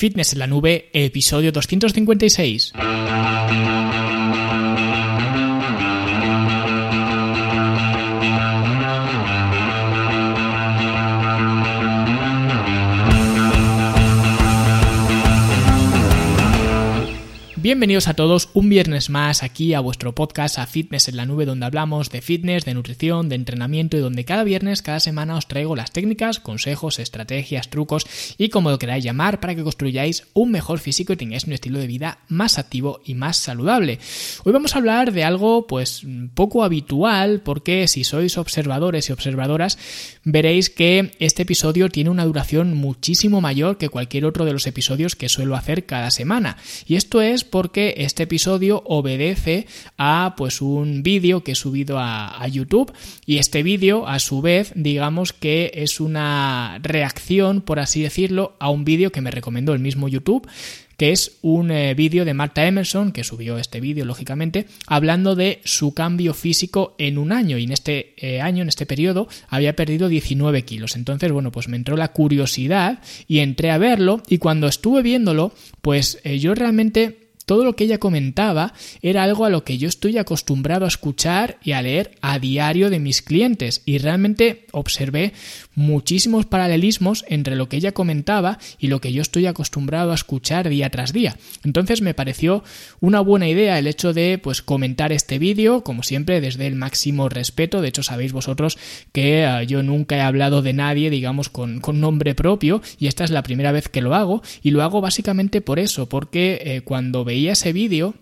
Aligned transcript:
Fitness 0.00 0.32
en 0.32 0.38
la 0.38 0.46
Nube, 0.46 0.88
episodio 0.94 1.52
256. 1.52 2.72
Bienvenidos 17.70 18.08
a 18.08 18.14
todos 18.14 18.48
un 18.52 18.68
viernes 18.68 19.10
más 19.10 19.44
aquí 19.44 19.74
a 19.74 19.80
vuestro 19.80 20.12
podcast 20.12 20.58
a 20.58 20.66
Fitness 20.66 21.06
en 21.06 21.16
la 21.16 21.24
Nube 21.24 21.44
donde 21.44 21.66
hablamos 21.66 22.10
de 22.10 22.20
fitness, 22.20 22.64
de 22.64 22.74
nutrición, 22.74 23.28
de 23.28 23.36
entrenamiento 23.36 23.96
y 23.96 24.00
donde 24.00 24.24
cada 24.24 24.42
viernes, 24.42 24.82
cada 24.82 24.98
semana 24.98 25.36
os 25.36 25.46
traigo 25.46 25.76
las 25.76 25.92
técnicas, 25.92 26.40
consejos, 26.40 26.98
estrategias, 26.98 27.70
trucos 27.70 28.08
y 28.38 28.48
como 28.48 28.72
lo 28.72 28.78
queráis 28.80 29.04
llamar 29.04 29.38
para 29.38 29.54
que 29.54 29.62
construyáis 29.62 30.26
un 30.34 30.50
mejor 30.50 30.80
físico 30.80 31.12
y 31.12 31.16
tengáis 31.16 31.44
un 31.44 31.52
estilo 31.52 31.78
de 31.78 31.86
vida 31.86 32.18
más 32.26 32.58
activo 32.58 33.02
y 33.04 33.14
más 33.14 33.36
saludable. 33.36 34.00
Hoy 34.42 34.52
vamos 34.52 34.74
a 34.74 34.78
hablar 34.78 35.12
de 35.12 35.22
algo 35.22 35.68
pues 35.68 36.02
poco 36.34 36.64
habitual 36.64 37.40
porque 37.40 37.86
si 37.86 38.02
sois 38.02 38.36
observadores 38.36 39.08
y 39.08 39.12
observadoras 39.12 39.78
veréis 40.24 40.70
que 40.70 41.12
este 41.20 41.42
episodio 41.42 41.88
tiene 41.88 42.10
una 42.10 42.24
duración 42.24 42.74
muchísimo 42.74 43.40
mayor 43.40 43.78
que 43.78 43.88
cualquier 43.88 44.24
otro 44.24 44.44
de 44.44 44.54
los 44.54 44.66
episodios 44.66 45.14
que 45.14 45.28
suelo 45.28 45.54
hacer 45.54 45.86
cada 45.86 46.10
semana 46.10 46.56
y 46.84 46.96
esto 46.96 47.22
es 47.22 47.44
porque 47.60 47.92
este 47.98 48.22
episodio 48.22 48.82
obedece 48.86 49.66
a 49.98 50.32
pues 50.34 50.62
un 50.62 51.02
vídeo 51.02 51.44
que 51.44 51.52
he 51.52 51.54
subido 51.54 51.98
a, 51.98 52.48
YouTube 52.48 52.90
y 53.26 53.36
este 53.36 53.62
vídeo 53.62 54.08
a 54.08 54.18
su 54.18 54.40
vez 54.40 54.72
digamos 54.74 55.34
que 55.34 55.70
es 55.74 56.00
una 56.00 56.78
reacción 56.82 57.60
por 57.60 57.78
así 57.78 58.00
decirlo 58.00 58.54
a 58.60 58.70
un 58.70 58.86
vídeo 58.86 59.12
que 59.12 59.20
me 59.20 59.30
recomendó 59.30 59.74
el 59.74 59.80
mismo 59.80 60.08
YouTube 60.08 60.48
que 60.96 61.12
es 61.12 61.38
un 61.40 61.70
eh, 61.70 61.94
vídeo 61.94 62.26
de 62.26 62.34
Marta 62.34 62.66
Emerson, 62.66 63.12
que 63.12 63.24
subió 63.24 63.56
este 63.56 63.80
vídeo, 63.80 64.04
lógicamente, 64.04 64.66
hablando 64.86 65.34
de 65.34 65.62
su 65.64 65.94
cambio 65.94 66.34
físico 66.34 66.94
en 66.98 67.16
un 67.16 67.32
año. 67.32 67.56
Y 67.56 67.64
en 67.64 67.72
este 67.72 68.12
eh, 68.18 68.42
año, 68.42 68.60
en 68.60 68.68
este 68.68 68.84
periodo, 68.84 69.26
había 69.48 69.74
perdido 69.74 70.10
19 70.10 70.62
kilos. 70.66 70.96
Entonces, 70.96 71.32
bueno, 71.32 71.52
pues 71.52 71.68
me 71.68 71.78
entró 71.78 71.96
la 71.96 72.12
curiosidad 72.12 73.00
y 73.26 73.38
entré 73.38 73.70
a 73.70 73.78
verlo. 73.78 74.22
Y 74.28 74.36
cuando 74.36 74.66
estuve 74.66 75.00
viéndolo, 75.00 75.54
pues 75.80 76.20
eh, 76.22 76.38
yo 76.38 76.54
realmente 76.54 77.19
todo 77.50 77.64
lo 77.64 77.74
que 77.74 77.82
ella 77.82 77.98
comentaba 77.98 78.74
era 79.02 79.24
algo 79.24 79.44
a 79.44 79.50
lo 79.50 79.64
que 79.64 79.76
yo 79.76 79.88
estoy 79.88 80.16
acostumbrado 80.18 80.84
a 80.84 80.88
escuchar 80.88 81.58
y 81.64 81.72
a 81.72 81.82
leer 81.82 82.12
a 82.20 82.38
diario 82.38 82.90
de 82.90 83.00
mis 83.00 83.22
clientes. 83.22 83.82
Y 83.86 83.98
realmente 83.98 84.66
observé 84.70 85.32
muchísimos 85.80 86.46
paralelismos 86.46 87.24
entre 87.26 87.56
lo 87.56 87.68
que 87.68 87.78
ella 87.78 87.92
comentaba 87.92 88.58
y 88.78 88.88
lo 88.88 89.00
que 89.00 89.12
yo 89.12 89.22
estoy 89.22 89.46
acostumbrado 89.46 90.12
a 90.12 90.14
escuchar 90.14 90.68
día 90.68 90.90
tras 90.90 91.12
día. 91.12 91.36
Entonces 91.64 92.02
me 92.02 92.14
pareció 92.14 92.62
una 93.00 93.20
buena 93.20 93.48
idea 93.48 93.78
el 93.78 93.86
hecho 93.86 94.12
de 94.12 94.38
pues 94.38 94.62
comentar 94.62 95.10
este 95.10 95.38
vídeo, 95.38 95.82
como 95.82 96.02
siempre 96.02 96.40
desde 96.40 96.66
el 96.66 96.76
máximo 96.76 97.28
respeto, 97.28 97.80
de 97.80 97.88
hecho 97.88 98.02
sabéis 98.02 98.32
vosotros 98.32 98.78
que 99.12 99.46
uh, 99.46 99.64
yo 99.64 99.82
nunca 99.82 100.16
he 100.16 100.20
hablado 100.20 100.62
de 100.62 100.74
nadie, 100.74 101.10
digamos, 101.10 101.48
con, 101.48 101.80
con, 101.80 102.00
nombre 102.00 102.34
propio 102.34 102.82
y 102.98 103.06
esta 103.06 103.24
es 103.24 103.30
la 103.30 103.42
primera 103.42 103.72
vez 103.72 103.88
que 103.88 104.02
lo 104.02 104.14
hago 104.14 104.42
y 104.62 104.70
lo 104.70 104.82
hago 104.82 105.00
básicamente 105.00 105.60
por 105.60 105.78
eso, 105.78 106.08
porque 106.08 106.60
eh, 106.64 106.80
cuando 106.82 107.24
veía 107.24 107.52
ese 107.52 107.72
vídeo, 107.72 108.14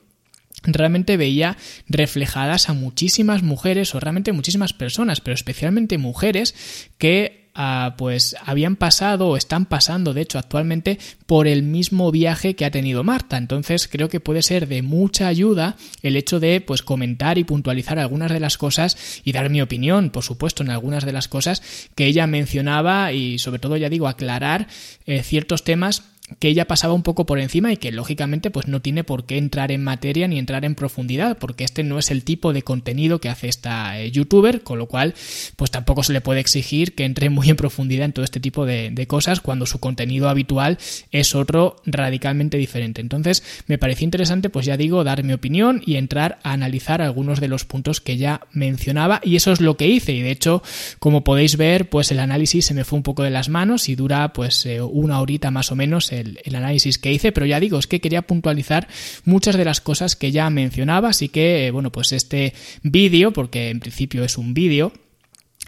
realmente 0.62 1.16
veía 1.16 1.56
reflejadas 1.88 2.68
a 2.68 2.72
muchísimas 2.72 3.42
mujeres 3.42 3.94
o 3.94 4.00
realmente 4.00 4.32
muchísimas 4.32 4.72
personas, 4.72 5.20
pero 5.20 5.34
especialmente 5.34 5.98
mujeres 5.98 6.54
que 6.98 7.37
uh, 7.58 7.96
pues 7.96 8.36
habían 8.44 8.76
pasado 8.76 9.28
o 9.28 9.36
están 9.36 9.66
pasando 9.66 10.14
de 10.14 10.22
hecho 10.22 10.38
actualmente 10.38 10.98
por 11.26 11.46
el 11.46 11.62
mismo 11.62 12.10
viaje 12.10 12.54
que 12.54 12.64
ha 12.64 12.70
tenido 12.70 13.04
Marta. 13.04 13.36
Entonces 13.36 13.88
creo 13.88 14.08
que 14.08 14.20
puede 14.20 14.42
ser 14.42 14.68
de 14.68 14.82
mucha 14.82 15.26
ayuda 15.26 15.76
el 16.02 16.16
hecho 16.16 16.40
de 16.40 16.60
pues 16.60 16.82
comentar 16.82 17.36
y 17.36 17.44
puntualizar 17.44 17.98
algunas 17.98 18.30
de 18.30 18.40
las 18.40 18.56
cosas 18.56 19.20
y 19.24 19.32
dar 19.32 19.50
mi 19.50 19.60
opinión, 19.60 20.10
por 20.10 20.24
supuesto, 20.24 20.62
en 20.62 20.70
algunas 20.70 21.04
de 21.04 21.12
las 21.12 21.28
cosas 21.28 21.62
que 21.94 22.06
ella 22.06 22.26
mencionaba 22.26 23.12
y 23.12 23.38
sobre 23.38 23.58
todo 23.58 23.76
ya 23.76 23.88
digo 23.88 24.08
aclarar 24.08 24.68
eh, 25.06 25.22
ciertos 25.22 25.64
temas 25.64 26.04
que 26.38 26.48
ella 26.48 26.66
pasaba 26.66 26.94
un 26.94 27.02
poco 27.02 27.26
por 27.26 27.38
encima 27.38 27.72
y 27.72 27.76
que 27.76 27.92
lógicamente 27.92 28.50
pues 28.50 28.68
no 28.68 28.80
tiene 28.80 29.04
por 29.04 29.24
qué 29.24 29.38
entrar 29.38 29.72
en 29.72 29.82
materia 29.82 30.28
ni 30.28 30.38
entrar 30.38 30.64
en 30.64 30.74
profundidad 30.74 31.38
porque 31.38 31.64
este 31.64 31.82
no 31.82 31.98
es 31.98 32.10
el 32.10 32.24
tipo 32.24 32.52
de 32.52 32.62
contenido 32.62 33.20
que 33.20 33.28
hace 33.28 33.48
esta 33.48 34.00
eh, 34.00 34.10
youtuber 34.10 34.62
con 34.62 34.78
lo 34.78 34.86
cual 34.86 35.14
pues 35.56 35.70
tampoco 35.70 36.02
se 36.02 36.12
le 36.12 36.20
puede 36.20 36.40
exigir 36.40 36.94
que 36.94 37.04
entre 37.04 37.30
muy 37.30 37.48
en 37.50 37.56
profundidad 37.56 38.04
en 38.04 38.12
todo 38.12 38.24
este 38.24 38.40
tipo 38.40 38.66
de, 38.66 39.06
cosas 39.08 39.40
cuando 39.40 39.64
su 39.64 39.78
contenido 39.78 40.28
habitual 40.28 40.76
es 41.12 41.34
otro 41.34 41.76
radicalmente 41.86 42.58
diferente. 42.58 43.00
Entonces 43.00 43.42
me 43.66 43.78
pareció 43.78 44.04
interesante 44.04 44.50
pues 44.50 44.66
ya 44.66 44.76
digo 44.76 45.02
dar 45.04 45.22
mi 45.24 45.32
opinión 45.32 45.82
y 45.86 45.96
entrar 45.96 46.38
a 46.42 46.52
analizar 46.52 47.00
algunos 47.00 47.40
de 47.40 47.48
los 47.48 47.64
puntos 47.64 48.00
que 48.00 48.12
ella 48.12 48.40
mencionaba 48.52 49.20
y 49.24 49.36
eso 49.36 49.52
es 49.52 49.60
lo 49.60 49.76
que 49.76 49.86
hice. 49.86 50.12
Y 50.12 50.20
de 50.20 50.30
hecho 50.30 50.62
como 50.98 51.24
podéis 51.24 51.56
ver 51.56 51.88
pues 51.88 52.10
el 52.10 52.20
análisis 52.20 52.66
se 52.66 52.74
me 52.74 52.84
fue 52.84 52.98
un 52.98 53.02
poco 53.02 53.22
de 53.22 53.30
las 53.30 53.48
manos 53.48 53.88
y 53.88 53.94
dura 53.94 54.32
pues 54.32 54.66
eh, 54.66 54.82
una 54.82 55.20
horita 55.20 55.50
más 55.50 55.72
o 55.72 55.76
menos 55.76 56.12
el, 56.20 56.54
análisis 56.54 56.98
que 56.98 57.12
hice, 57.12 57.32
pero 57.32 57.46
ya 57.46 57.60
digo, 57.60 57.78
es 57.78 57.86
que 57.86 58.00
quería 58.00 58.22
puntualizar 58.22 58.88
muchas 59.24 59.56
de 59.56 59.64
las 59.64 59.80
cosas 59.80 60.16
que 60.16 60.32
ya 60.32 60.48
mencionaba, 60.50 61.10
así 61.10 61.28
que, 61.28 61.66
eh, 61.66 61.70
bueno, 61.70 61.90
pues 61.92 62.12
este 62.12 62.54
vídeo, 62.82 63.32
porque 63.32 63.70
en 63.70 63.80
principio 63.80 64.24
es 64.24 64.38
un 64.38 64.54
vídeo, 64.54 64.92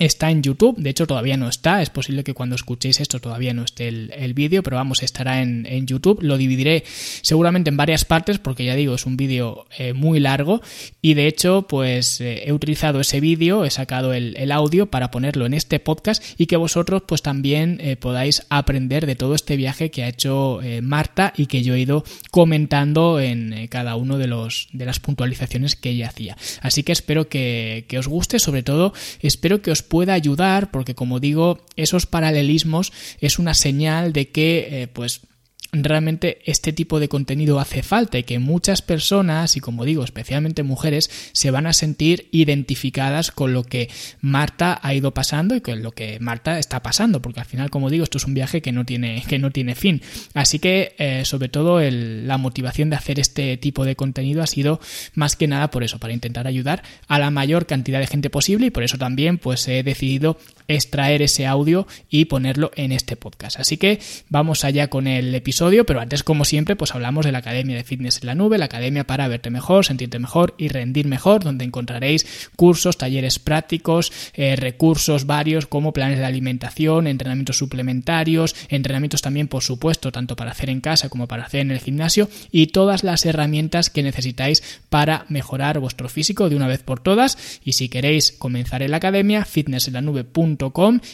Está 0.00 0.30
en 0.30 0.42
YouTube, 0.42 0.78
de 0.78 0.88
hecho 0.88 1.06
todavía 1.06 1.36
no 1.36 1.46
está, 1.46 1.82
es 1.82 1.90
posible 1.90 2.24
que 2.24 2.32
cuando 2.32 2.54
escuchéis 2.54 3.00
esto 3.00 3.20
todavía 3.20 3.52
no 3.52 3.64
esté 3.64 3.86
el, 3.88 4.10
el 4.16 4.32
vídeo, 4.32 4.62
pero 4.62 4.78
vamos, 4.78 5.02
estará 5.02 5.42
en, 5.42 5.66
en, 5.66 5.86
YouTube. 5.86 6.22
Lo 6.22 6.38
dividiré 6.38 6.84
seguramente 7.20 7.68
en 7.68 7.76
varias 7.76 8.06
partes 8.06 8.38
porque 8.38 8.64
ya 8.64 8.74
digo, 8.76 8.94
es 8.94 9.04
un 9.04 9.18
vídeo 9.18 9.66
eh, 9.76 9.92
muy 9.92 10.18
largo 10.18 10.62
y 11.02 11.12
de 11.12 11.26
hecho 11.26 11.66
pues 11.68 12.22
eh, 12.22 12.44
he 12.46 12.52
utilizado 12.54 13.00
ese 13.00 13.20
vídeo, 13.20 13.66
he 13.66 13.70
sacado 13.70 14.14
el, 14.14 14.38
el, 14.38 14.52
audio 14.52 14.86
para 14.86 15.10
ponerlo 15.10 15.44
en 15.44 15.52
este 15.52 15.80
podcast 15.80 16.24
y 16.40 16.46
que 16.46 16.56
vosotros 16.56 17.02
pues 17.06 17.20
también 17.20 17.76
eh, 17.82 17.96
podáis 17.96 18.46
aprender 18.48 19.04
de 19.04 19.16
todo 19.16 19.34
este 19.34 19.56
viaje 19.56 19.90
que 19.90 20.04
ha 20.04 20.08
hecho 20.08 20.60
Marta 20.80 21.34
y 21.36 21.44
que 21.44 21.62
yo 21.62 21.74
he 21.74 21.80
ido 21.80 22.04
comentando 22.30 23.20
en 23.20 23.66
cada 23.68 23.96
uno 23.96 24.16
de, 24.16 24.28
los, 24.28 24.68
de 24.72 24.86
las 24.86 24.98
puntualizaciones 24.98 25.76
que 25.76 25.90
ella 25.90 26.08
hacía. 26.08 26.38
Así 26.62 26.84
que 26.84 26.92
espero 26.92 27.28
que, 27.28 27.84
que 27.86 27.98
os 27.98 28.08
guste, 28.08 28.38
sobre 28.38 28.62
todo 28.62 28.94
espero 29.20 29.60
que 29.60 29.70
os 29.70 29.89
pueda 29.90 30.14
ayudar 30.14 30.70
porque 30.70 30.94
como 30.94 31.20
digo 31.20 31.58
esos 31.76 32.06
paralelismos 32.06 32.92
es 33.20 33.38
una 33.38 33.52
señal 33.52 34.14
de 34.14 34.30
que 34.30 34.68
eh, 34.70 34.88
pues 34.88 35.22
realmente 35.72 36.40
este 36.44 36.72
tipo 36.72 36.98
de 36.98 37.08
contenido 37.08 37.60
hace 37.60 37.82
falta 37.82 38.18
y 38.18 38.24
que 38.24 38.38
muchas 38.38 38.82
personas, 38.82 39.56
y 39.56 39.60
como 39.60 39.84
digo, 39.84 40.02
especialmente 40.02 40.62
mujeres, 40.62 41.10
se 41.32 41.50
van 41.50 41.66
a 41.66 41.72
sentir 41.72 42.28
identificadas 42.32 43.30
con 43.30 43.52
lo 43.52 43.62
que 43.62 43.88
Marta 44.20 44.80
ha 44.82 44.94
ido 44.94 45.14
pasando 45.14 45.54
y 45.54 45.60
con 45.60 45.82
lo 45.82 45.92
que 45.92 46.18
Marta 46.20 46.58
está 46.58 46.82
pasando, 46.82 47.22
porque 47.22 47.40
al 47.40 47.46
final, 47.46 47.70
como 47.70 47.90
digo, 47.90 48.04
esto 48.04 48.18
es 48.18 48.26
un 48.26 48.34
viaje 48.34 48.62
que 48.62 48.72
no 48.72 48.84
tiene, 48.84 49.22
que 49.28 49.38
no 49.38 49.50
tiene 49.50 49.74
fin. 49.74 50.02
Así 50.34 50.58
que, 50.58 50.94
eh, 50.98 51.24
sobre 51.24 51.48
todo, 51.48 51.80
el, 51.80 52.26
la 52.26 52.38
motivación 52.38 52.90
de 52.90 52.96
hacer 52.96 53.20
este 53.20 53.56
tipo 53.56 53.84
de 53.84 53.96
contenido 53.96 54.42
ha 54.42 54.46
sido 54.46 54.80
más 55.14 55.36
que 55.36 55.46
nada 55.46 55.70
por 55.70 55.84
eso, 55.84 55.98
para 55.98 56.12
intentar 56.12 56.46
ayudar 56.46 56.82
a 57.06 57.18
la 57.18 57.30
mayor 57.30 57.66
cantidad 57.66 58.00
de 58.00 58.06
gente 58.06 58.30
posible 58.30 58.66
y 58.66 58.70
por 58.70 58.82
eso 58.82 58.98
también 58.98 59.38
pues 59.38 59.66
he 59.68 59.82
decidido 59.82 60.38
extraer 60.74 61.20
ese 61.22 61.46
audio 61.46 61.86
y 62.08 62.26
ponerlo 62.26 62.70
en 62.76 62.92
este 62.92 63.16
podcast. 63.16 63.58
Así 63.58 63.76
que 63.76 64.00
vamos 64.28 64.64
allá 64.64 64.88
con 64.88 65.06
el 65.06 65.34
episodio, 65.34 65.84
pero 65.84 66.00
antes, 66.00 66.22
como 66.22 66.44
siempre, 66.44 66.76
pues 66.76 66.94
hablamos 66.94 67.26
de 67.26 67.32
la 67.32 67.38
Academia 67.38 67.76
de 67.76 67.84
Fitness 67.84 68.18
en 68.20 68.26
la 68.26 68.34
Nube, 68.34 68.56
la 68.56 68.66
academia 68.66 69.04
para 69.04 69.26
verte 69.28 69.50
mejor, 69.50 69.84
sentirte 69.84 70.18
mejor 70.18 70.54
y 70.58 70.68
rendir 70.68 71.06
mejor, 71.06 71.42
donde 71.42 71.64
encontraréis 71.64 72.48
cursos, 72.54 72.98
talleres 72.98 73.38
prácticos, 73.38 74.12
eh, 74.34 74.54
recursos 74.56 75.26
varios 75.26 75.66
como 75.66 75.92
planes 75.92 76.18
de 76.18 76.24
alimentación, 76.24 77.06
entrenamientos 77.06 77.58
suplementarios, 77.58 78.54
entrenamientos 78.68 79.22
también, 79.22 79.48
por 79.48 79.62
supuesto, 79.62 80.12
tanto 80.12 80.36
para 80.36 80.52
hacer 80.52 80.70
en 80.70 80.80
casa 80.80 81.08
como 81.08 81.26
para 81.26 81.44
hacer 81.44 81.62
en 81.62 81.72
el 81.72 81.80
gimnasio 81.80 82.28
y 82.52 82.68
todas 82.68 83.02
las 83.02 83.26
herramientas 83.26 83.90
que 83.90 84.04
necesitáis 84.04 84.62
para 84.88 85.24
mejorar 85.28 85.80
vuestro 85.80 86.08
físico 86.08 86.48
de 86.48 86.56
una 86.56 86.68
vez 86.68 86.82
por 86.82 87.00
todas. 87.00 87.60
Y 87.64 87.72
si 87.72 87.88
queréis 87.88 88.32
comenzar 88.32 88.82
en 88.82 88.92
la 88.92 88.98
academia, 88.98 89.44
fitnessenlanube.com 89.44 90.59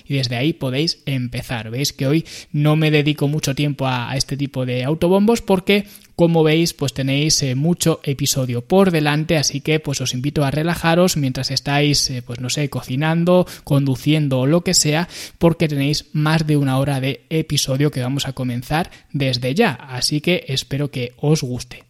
y 0.07 0.15
desde 0.15 0.37
ahí 0.37 0.53
podéis 0.53 1.03
empezar. 1.07 1.71
Veis 1.71 1.93
que 1.93 2.07
hoy 2.07 2.25
no 2.53 2.77
me 2.77 2.91
dedico 2.91 3.29
mucho 3.29 3.55
tiempo 3.55 3.87
a, 3.87 4.17
este 4.17 4.37
tipo 4.37 4.67
de 4.67 4.85
autobombos 4.85 5.43
porque 5.43 5.87
como 6.17 6.43
veis 6.43 6.73
pues 6.73 6.95
tenéis 6.95 7.43
eh, 7.43 7.55
mucho 7.55 8.01
episodio 8.03 8.63
por 8.63 8.91
delante 8.91 9.37
así 9.37 9.61
que 9.61 9.81
pues 9.81 10.01
os 10.01 10.15
invito 10.15 10.45
a 10.45 10.51
relajaros 10.51 11.19
mientras 11.19 11.51
estáis 11.51 12.09
eh, 12.09 12.23
pues 12.23 12.41
no 12.41 12.49
sé 12.49 12.71
cocinando 12.71 13.47
conduciendo 13.65 14.41
o 14.41 14.47
lo 14.47 14.63
que 14.63 14.73
sea 14.73 15.09
porque 15.39 15.69
tenéis 15.69 16.07
más 16.15 16.47
de 16.47 16.57
una 16.57 16.79
hora 16.79 17.01
de 17.01 17.27
episodio 17.29 17.91
que 17.91 18.01
vamos 18.01 18.27
a 18.27 18.33
comenzar 18.33 18.91
desde 19.13 19.55
ya 19.55 19.73
así 19.73 20.23
que 20.23 20.47
espero 20.49 20.91
que 20.91 21.13
os 21.19 21.43
guste 21.43 21.85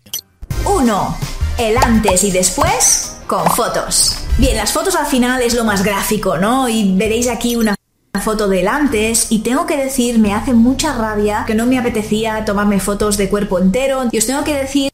1 0.64 1.45
el 1.58 1.76
antes 1.78 2.24
y 2.24 2.30
después 2.30 3.16
con 3.26 3.44
fotos. 3.50 4.16
Bien, 4.38 4.56
las 4.56 4.72
fotos 4.72 4.94
al 4.94 5.06
final 5.06 5.42
es 5.42 5.54
lo 5.54 5.64
más 5.64 5.82
gráfico, 5.82 6.38
¿no? 6.38 6.68
Y 6.68 6.94
veréis 6.96 7.28
aquí 7.28 7.56
una 7.56 7.74
foto 8.22 8.48
del 8.48 8.68
antes 8.68 9.26
y 9.30 9.40
tengo 9.40 9.66
que 9.66 9.76
decir, 9.76 10.18
me 10.18 10.34
hace 10.34 10.52
mucha 10.52 10.94
rabia 10.94 11.44
que 11.46 11.54
no 11.54 11.66
me 11.66 11.78
apetecía 11.78 12.44
tomarme 12.44 12.80
fotos 12.80 13.16
de 13.16 13.28
cuerpo 13.28 13.58
entero. 13.58 14.04
Y 14.12 14.18
os 14.18 14.26
tengo 14.26 14.44
que 14.44 14.54
decir 14.54 14.92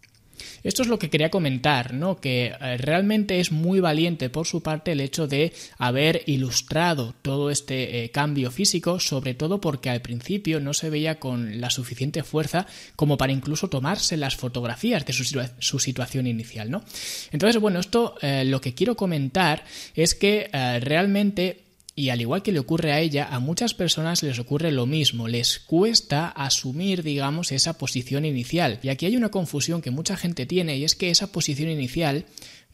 esto 0.65 0.83
es 0.83 0.89
lo 0.89 0.99
que 0.99 1.11
quería 1.11 1.31
comentar, 1.31 1.95
¿no? 1.95 2.21
Que 2.21 2.55
eh, 2.61 2.77
realmente 2.77 3.41
es 3.41 3.53
muy 3.53 3.81
valiente 3.81 4.31
por 4.31 4.47
su 4.47 4.63
parte 4.63 4.93
el 4.93 5.01
hecho 5.01 5.27
de 5.27 5.53
haber 5.79 6.23
ilustrado 6.27 7.15
todo 7.23 7.51
este 7.51 8.05
eh, 8.05 8.11
cambio 8.11 8.51
físico, 8.51 9.01
sobre 9.01 9.35
todo 9.35 9.61
porque 9.61 9.91
al 9.91 10.03
principio 10.03 10.61
no 10.61 10.75
se 10.75 10.91
veía 10.91 11.19
con 11.19 11.61
la 11.61 11.71
suficiente 11.71 12.23
fuerza 12.23 12.67
como 12.97 13.17
para 13.17 13.33
incluso 13.33 13.69
tomarse 13.69 14.17
las 14.17 14.37
fotografías 14.37 15.05
de 15.05 15.13
su, 15.13 15.79
situación 15.79 16.27
inicial, 16.27 16.71
¿no? 16.71 16.85
Entonces, 17.33 17.61
bueno, 17.61 17.81
esto 17.81 18.17
eh, 18.23 18.45
lo 18.45 18.61
que 18.61 18.75
quiero 18.75 18.97
comentar 18.97 19.65
es 19.95 20.15
que 20.15 20.49
realmente 20.53 21.62
y 21.95 22.09
al 22.09 22.21
igual 22.21 22.43
que 22.43 22.53
le 22.53 22.59
ocurre 22.59 22.93
a 22.93 23.01
ella, 23.01 23.29
a 23.31 23.39
muchas 23.39 23.75
personas 23.75 24.23
les 24.23 24.39
ocurre 24.39 24.73
lo 24.73 24.87
mismo, 24.87 25.29
les 25.29 25.59
cuesta 25.59 26.29
asumir, 26.29 27.03
digamos, 27.03 27.53
esa 27.53 27.77
posición 27.77 28.25
inicial. 28.25 28.79
Y 28.83 28.89
aquí 28.89 29.05
hay 29.05 29.17
una 29.17 29.29
confusión 29.29 29.83
que 29.83 29.91
mucha 29.91 30.17
gente 30.17 30.47
tiene 30.47 30.77
y 30.79 30.85
es 30.85 30.95
que 30.95 31.11
esa 31.11 31.33
posición 31.33 31.69
inicial 31.69 32.25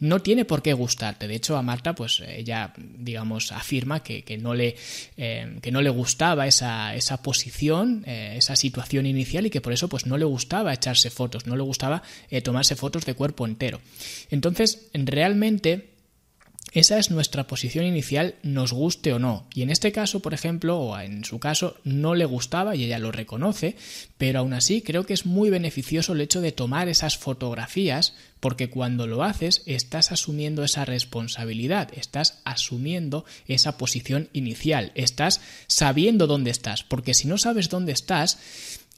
no 0.00 0.20
tiene 0.20 0.44
por 0.44 0.62
qué 0.62 0.72
gustarte. 0.72 1.26
De 1.26 1.34
hecho, 1.34 1.56
a 1.56 1.62
Marta, 1.62 1.94
pues 1.94 2.22
ella, 2.26 2.72
digamos, 2.76 3.50
afirma 3.50 4.04
que, 4.04 4.38
no, 4.40 4.54
le, 4.54 4.76
eh, 5.16 5.58
que 5.60 5.72
no 5.72 5.82
le 5.82 5.90
gustaba 5.90 6.46
esa, 6.46 6.94
esa 6.94 7.20
posición, 7.20 8.04
eh, 8.06 8.34
esa 8.36 8.54
situación 8.54 9.06
inicial 9.06 9.46
y 9.46 9.50
que 9.50 9.60
por 9.60 9.72
eso 9.72 9.88
pues 9.88 10.06
no 10.06 10.16
le 10.16 10.24
gustaba 10.24 10.72
echarse 10.72 11.10
fotos, 11.10 11.46
no 11.46 11.56
le 11.56 11.62
gustaba 11.62 12.02
eh, 12.30 12.40
tomarse 12.40 12.76
fotos 12.76 13.04
de 13.04 13.14
cuerpo 13.14 13.46
entero. 13.46 13.80
Entonces, 14.30 14.88
realmente 14.94 15.97
esa 16.72 16.98
es 16.98 17.10
nuestra 17.10 17.46
posición 17.46 17.86
inicial, 17.86 18.34
nos 18.42 18.72
guste 18.72 19.12
o 19.12 19.18
no. 19.18 19.46
Y 19.54 19.62
en 19.62 19.70
este 19.70 19.92
caso, 19.92 20.20
por 20.20 20.34
ejemplo, 20.34 20.78
o 20.78 20.98
en 20.98 21.24
su 21.24 21.38
caso, 21.38 21.76
no 21.84 22.14
le 22.14 22.24
gustaba 22.24 22.76
y 22.76 22.84
ella 22.84 22.98
lo 22.98 23.10
reconoce, 23.10 23.76
pero 24.18 24.40
aún 24.40 24.52
así 24.52 24.82
creo 24.82 25.04
que 25.04 25.14
es 25.14 25.26
muy 25.26 25.50
beneficioso 25.50 26.12
el 26.12 26.20
hecho 26.20 26.40
de 26.40 26.52
tomar 26.52 26.88
esas 26.88 27.16
fotografías, 27.16 28.14
porque 28.40 28.70
cuando 28.70 29.06
lo 29.06 29.24
haces 29.24 29.62
estás 29.66 30.12
asumiendo 30.12 30.62
esa 30.62 30.84
responsabilidad, 30.84 31.88
estás 31.96 32.40
asumiendo 32.44 33.24
esa 33.46 33.78
posición 33.78 34.28
inicial, 34.32 34.92
estás 34.94 35.40
sabiendo 35.66 36.26
dónde 36.26 36.50
estás, 36.50 36.84
porque 36.84 37.14
si 37.14 37.26
no 37.26 37.38
sabes 37.38 37.68
dónde 37.68 37.92
estás, 37.92 38.38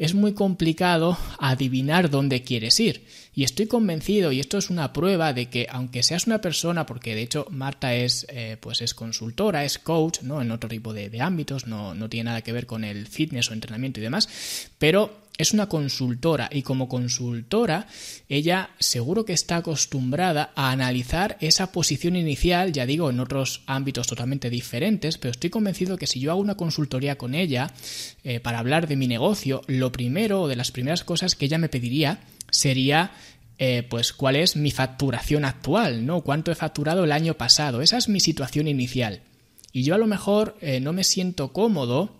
es 0.00 0.14
muy 0.14 0.32
complicado 0.32 1.18
adivinar 1.38 2.08
dónde 2.08 2.42
quieres 2.42 2.80
ir. 2.80 3.04
Y 3.34 3.44
estoy 3.44 3.66
convencido, 3.66 4.32
y 4.32 4.40
esto 4.40 4.56
es 4.56 4.70
una 4.70 4.94
prueba 4.94 5.34
de 5.34 5.50
que 5.50 5.66
aunque 5.70 6.02
seas 6.02 6.26
una 6.26 6.40
persona, 6.40 6.86
porque 6.86 7.14
de 7.14 7.20
hecho 7.20 7.46
Marta 7.50 7.94
es, 7.94 8.26
eh, 8.30 8.56
pues 8.58 8.80
es 8.80 8.94
consultora, 8.94 9.62
es 9.62 9.78
coach, 9.78 10.22
¿no? 10.22 10.40
En 10.40 10.52
otro 10.52 10.70
tipo 10.70 10.94
de, 10.94 11.10
de 11.10 11.20
ámbitos, 11.20 11.66
no, 11.66 11.94
no 11.94 12.08
tiene 12.08 12.30
nada 12.30 12.40
que 12.40 12.54
ver 12.54 12.64
con 12.64 12.82
el 12.82 13.08
fitness 13.08 13.50
o 13.50 13.52
entrenamiento 13.52 14.00
y 14.00 14.02
demás, 14.02 14.70
pero 14.78 15.20
es 15.40 15.54
una 15.54 15.70
consultora 15.70 16.50
y 16.52 16.60
como 16.60 16.86
consultora 16.86 17.86
ella 18.28 18.70
seguro 18.78 19.24
que 19.24 19.32
está 19.32 19.56
acostumbrada 19.56 20.52
a 20.54 20.70
analizar 20.70 21.38
esa 21.40 21.72
posición 21.72 22.14
inicial, 22.14 22.72
ya 22.72 22.84
digo, 22.84 23.08
en 23.08 23.20
otros 23.20 23.62
ámbitos 23.66 24.06
totalmente 24.06 24.50
diferentes, 24.50 25.16
pero 25.16 25.32
estoy 25.32 25.48
convencido 25.48 25.96
que 25.96 26.06
si 26.06 26.20
yo 26.20 26.30
hago 26.30 26.40
una 26.40 26.56
consultoría 26.56 27.16
con 27.16 27.34
ella 27.34 27.72
eh, 28.22 28.38
para 28.40 28.58
hablar 28.58 28.86
de 28.86 28.96
mi 28.96 29.08
negocio, 29.08 29.62
lo 29.66 29.92
primero 29.92 30.42
o 30.42 30.48
de 30.48 30.56
las 30.56 30.72
primeras 30.72 31.04
cosas 31.04 31.34
que 31.34 31.46
ella 31.46 31.56
me 31.56 31.70
pediría 31.70 32.20
sería 32.50 33.12
eh, 33.58 33.86
pues 33.88 34.12
cuál 34.12 34.36
es 34.36 34.56
mi 34.56 34.70
facturación 34.70 35.46
actual, 35.46 36.04
¿no? 36.04 36.20
¿Cuánto 36.20 36.52
he 36.52 36.54
facturado 36.54 37.04
el 37.04 37.12
año 37.12 37.34
pasado? 37.34 37.80
Esa 37.80 37.96
es 37.96 38.10
mi 38.10 38.20
situación 38.20 38.68
inicial. 38.68 39.22
Y 39.72 39.84
yo 39.84 39.94
a 39.94 39.98
lo 39.98 40.06
mejor 40.06 40.58
eh, 40.60 40.80
no 40.80 40.92
me 40.92 41.04
siento 41.04 41.52
cómodo 41.52 42.19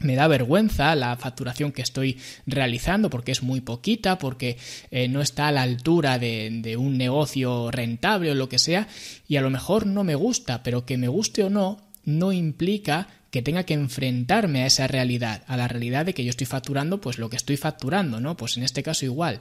me 0.00 0.16
da 0.16 0.28
vergüenza 0.28 0.94
la 0.94 1.16
facturación 1.16 1.72
que 1.72 1.82
estoy 1.82 2.18
realizando 2.46 3.10
porque 3.10 3.32
es 3.32 3.42
muy 3.42 3.60
poquita, 3.60 4.18
porque 4.18 4.58
eh, 4.90 5.08
no 5.08 5.20
está 5.20 5.48
a 5.48 5.52
la 5.52 5.62
altura 5.62 6.18
de, 6.18 6.50
de, 6.50 6.76
un 6.76 6.98
negocio 6.98 7.70
rentable 7.70 8.32
o 8.32 8.34
lo 8.34 8.48
que 8.48 8.58
sea, 8.58 8.88
y 9.28 9.36
a 9.36 9.40
lo 9.40 9.50
mejor 9.50 9.86
no 9.86 10.04
me 10.04 10.14
gusta, 10.14 10.62
pero 10.62 10.84
que 10.84 10.98
me 10.98 11.08
guste 11.08 11.44
o 11.44 11.50
no, 11.50 11.80
no 12.04 12.32
implica 12.32 13.08
que 13.34 13.42
tenga 13.42 13.64
que 13.64 13.74
enfrentarme 13.74 14.62
a 14.62 14.66
esa 14.66 14.86
realidad, 14.86 15.42
a 15.48 15.56
la 15.56 15.66
realidad 15.66 16.06
de 16.06 16.14
que 16.14 16.22
yo 16.22 16.30
estoy 16.30 16.46
facturando 16.46 17.00
pues 17.00 17.18
lo 17.18 17.28
que 17.30 17.36
estoy 17.36 17.56
facturando, 17.56 18.20
¿no? 18.20 18.36
Pues 18.36 18.56
en 18.56 18.62
este 18.62 18.84
caso 18.84 19.04
igual. 19.04 19.40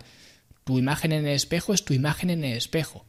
Tu 0.63 0.79
imagen 0.79 1.11
en 1.11 1.27
el 1.27 1.35
espejo 1.35 1.75
es 1.75 1.85
tu 1.85 1.94
imagen 1.94 2.31
en 2.31 2.44
el 2.44 2.57
espejo. 2.57 3.05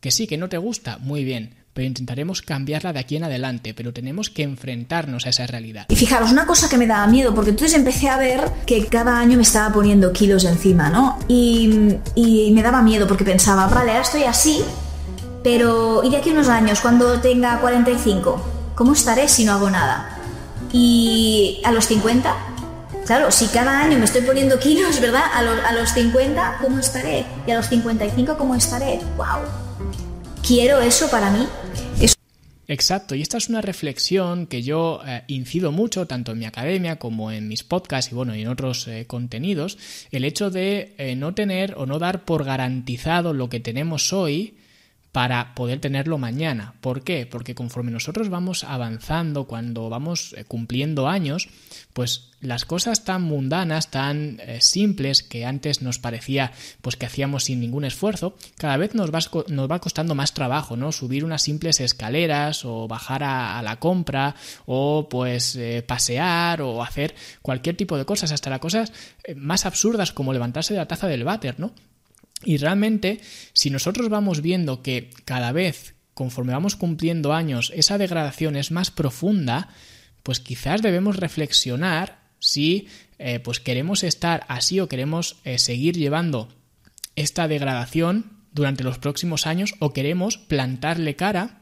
Que 0.00 0.12
sí, 0.12 0.28
que 0.28 0.36
no 0.36 0.48
te 0.48 0.58
gusta, 0.58 0.98
muy 0.98 1.24
bien, 1.24 1.56
pero 1.78 1.86
intentaremos 1.86 2.42
cambiarla 2.42 2.92
de 2.92 2.98
aquí 2.98 3.14
en 3.14 3.22
adelante, 3.22 3.72
pero 3.72 3.92
tenemos 3.92 4.30
que 4.30 4.42
enfrentarnos 4.42 5.26
a 5.26 5.28
esa 5.28 5.46
realidad. 5.46 5.86
Y 5.88 5.94
fijaros, 5.94 6.32
una 6.32 6.44
cosa 6.44 6.68
que 6.68 6.76
me 6.76 6.88
daba 6.88 7.06
miedo, 7.06 7.32
porque 7.36 7.50
entonces 7.50 7.78
empecé 7.78 8.08
a 8.08 8.18
ver 8.18 8.40
que 8.66 8.86
cada 8.86 9.16
año 9.16 9.36
me 9.36 9.44
estaba 9.44 9.72
poniendo 9.72 10.12
kilos 10.12 10.42
encima, 10.42 10.90
¿no? 10.90 11.20
Y, 11.28 12.00
me 12.52 12.62
daba 12.64 12.82
miedo 12.82 13.06
porque 13.06 13.22
pensaba, 13.22 13.68
vale, 13.68 13.92
ahora 13.92 14.02
estoy 14.02 14.24
así, 14.24 14.60
pero 15.44 16.02
¿y 16.02 16.10
de 16.10 16.16
aquí 16.16 16.30
unos 16.30 16.48
años, 16.48 16.80
cuando 16.80 17.20
tenga 17.20 17.60
45? 17.60 18.72
¿Cómo 18.74 18.94
estaré 18.94 19.28
si 19.28 19.44
no 19.44 19.52
hago 19.52 19.70
nada? 19.70 20.18
¿Y 20.72 21.60
a 21.64 21.70
los 21.70 21.86
50? 21.86 22.34
Claro, 23.06 23.30
si 23.30 23.46
cada 23.46 23.78
año 23.78 23.98
me 24.00 24.04
estoy 24.04 24.22
poniendo 24.22 24.58
kilos, 24.58 25.00
¿verdad? 25.00 25.22
A 25.32 25.42
los, 25.42 25.64
a 25.64 25.70
los 25.70 25.92
50, 25.92 26.58
¿cómo 26.60 26.80
estaré? 26.80 27.24
Y 27.46 27.52
a 27.52 27.56
los 27.56 27.68
55, 27.68 28.36
¿cómo 28.36 28.56
estaré? 28.56 28.98
¡Wow! 29.16 29.67
¿Quiero 30.48 30.80
eso 30.80 31.10
para 31.10 31.30
mí? 31.30 31.46
Exacto, 32.68 33.14
y 33.14 33.20
esta 33.20 33.36
es 33.36 33.50
una 33.50 33.60
reflexión 33.60 34.46
que 34.46 34.62
yo 34.62 35.02
eh, 35.06 35.24
incido 35.26 35.72
mucho, 35.72 36.06
tanto 36.06 36.32
en 36.32 36.38
mi 36.38 36.46
academia 36.46 36.98
como 36.98 37.30
en 37.30 37.48
mis 37.48 37.64
podcasts 37.64 38.10
y 38.10 38.14
bueno, 38.14 38.34
y 38.34 38.40
en 38.40 38.48
otros 38.48 38.88
eh, 38.88 39.04
contenidos, 39.06 39.76
el 40.10 40.24
hecho 40.24 40.50
de 40.50 40.94
eh, 40.96 41.16
no 41.16 41.34
tener 41.34 41.74
o 41.76 41.84
no 41.84 41.98
dar 41.98 42.24
por 42.24 42.44
garantizado 42.44 43.34
lo 43.34 43.50
que 43.50 43.60
tenemos 43.60 44.14
hoy 44.14 44.56
para 45.12 45.54
poder 45.54 45.80
tenerlo 45.80 46.16
mañana. 46.16 46.76
¿Por 46.80 47.02
qué? 47.02 47.26
Porque 47.26 47.54
conforme 47.54 47.90
nosotros 47.90 48.30
vamos 48.30 48.64
avanzando, 48.64 49.44
cuando 49.44 49.90
vamos 49.90 50.34
cumpliendo 50.46 51.08
años, 51.08 51.48
pues 51.98 52.30
las 52.40 52.64
cosas 52.64 53.02
tan 53.02 53.22
mundanas, 53.22 53.90
tan 53.90 54.38
eh, 54.38 54.60
simples 54.60 55.24
que 55.24 55.44
antes 55.44 55.82
nos 55.82 55.98
parecía 55.98 56.52
pues 56.80 56.94
que 56.94 57.06
hacíamos 57.06 57.42
sin 57.42 57.58
ningún 57.58 57.84
esfuerzo, 57.84 58.36
cada 58.56 58.76
vez 58.76 58.94
nos 58.94 59.12
va, 59.12 59.18
nos 59.48 59.68
va 59.68 59.80
costando 59.80 60.14
más 60.14 60.32
trabajo, 60.32 60.76
¿no? 60.76 60.92
Subir 60.92 61.24
unas 61.24 61.42
simples 61.42 61.80
escaleras 61.80 62.64
o 62.64 62.86
bajar 62.86 63.24
a, 63.24 63.60
la 63.62 63.80
compra 63.80 64.36
o 64.64 65.08
pues 65.10 65.56
eh, 65.56 65.82
pasear 65.84 66.62
o 66.62 66.84
hacer 66.84 67.16
cualquier 67.42 67.76
tipo 67.76 67.98
de 67.98 68.04
cosas, 68.04 68.30
hasta 68.30 68.48
las 68.48 68.60
cosas 68.60 68.92
más 69.34 69.66
absurdas 69.66 70.12
como 70.12 70.32
levantarse 70.32 70.74
de 70.74 70.78
la 70.78 70.86
taza 70.86 71.08
del 71.08 71.24
váter, 71.24 71.58
¿no? 71.58 71.72
Y 72.44 72.58
realmente, 72.58 73.20
si 73.54 73.70
nosotros 73.70 74.08
vamos 74.08 74.40
viendo 74.40 74.82
que 74.82 75.10
cada 75.24 75.50
vez, 75.50 75.96
conforme 76.14 76.52
vamos 76.52 76.76
cumpliendo 76.76 77.32
años, 77.32 77.72
esa 77.74 77.98
degradación 77.98 78.54
es 78.54 78.70
más 78.70 78.92
profunda, 78.92 79.70
pues 80.22 80.40
quizás 80.40 80.82
debemos 80.82 81.16
reflexionar 81.16 82.18
si 82.38 82.88
eh, 83.18 83.40
pues 83.40 83.60
queremos 83.60 84.04
estar 84.04 84.44
así 84.48 84.80
o 84.80 84.88
queremos 84.88 85.36
eh, 85.44 85.58
seguir 85.58 85.96
llevando 85.96 86.48
esta 87.16 87.48
degradación 87.48 88.38
durante 88.52 88.84
los 88.84 88.98
próximos 88.98 89.46
años 89.46 89.74
o 89.80 89.92
queremos 89.92 90.38
plantarle 90.38 91.16
cara 91.16 91.57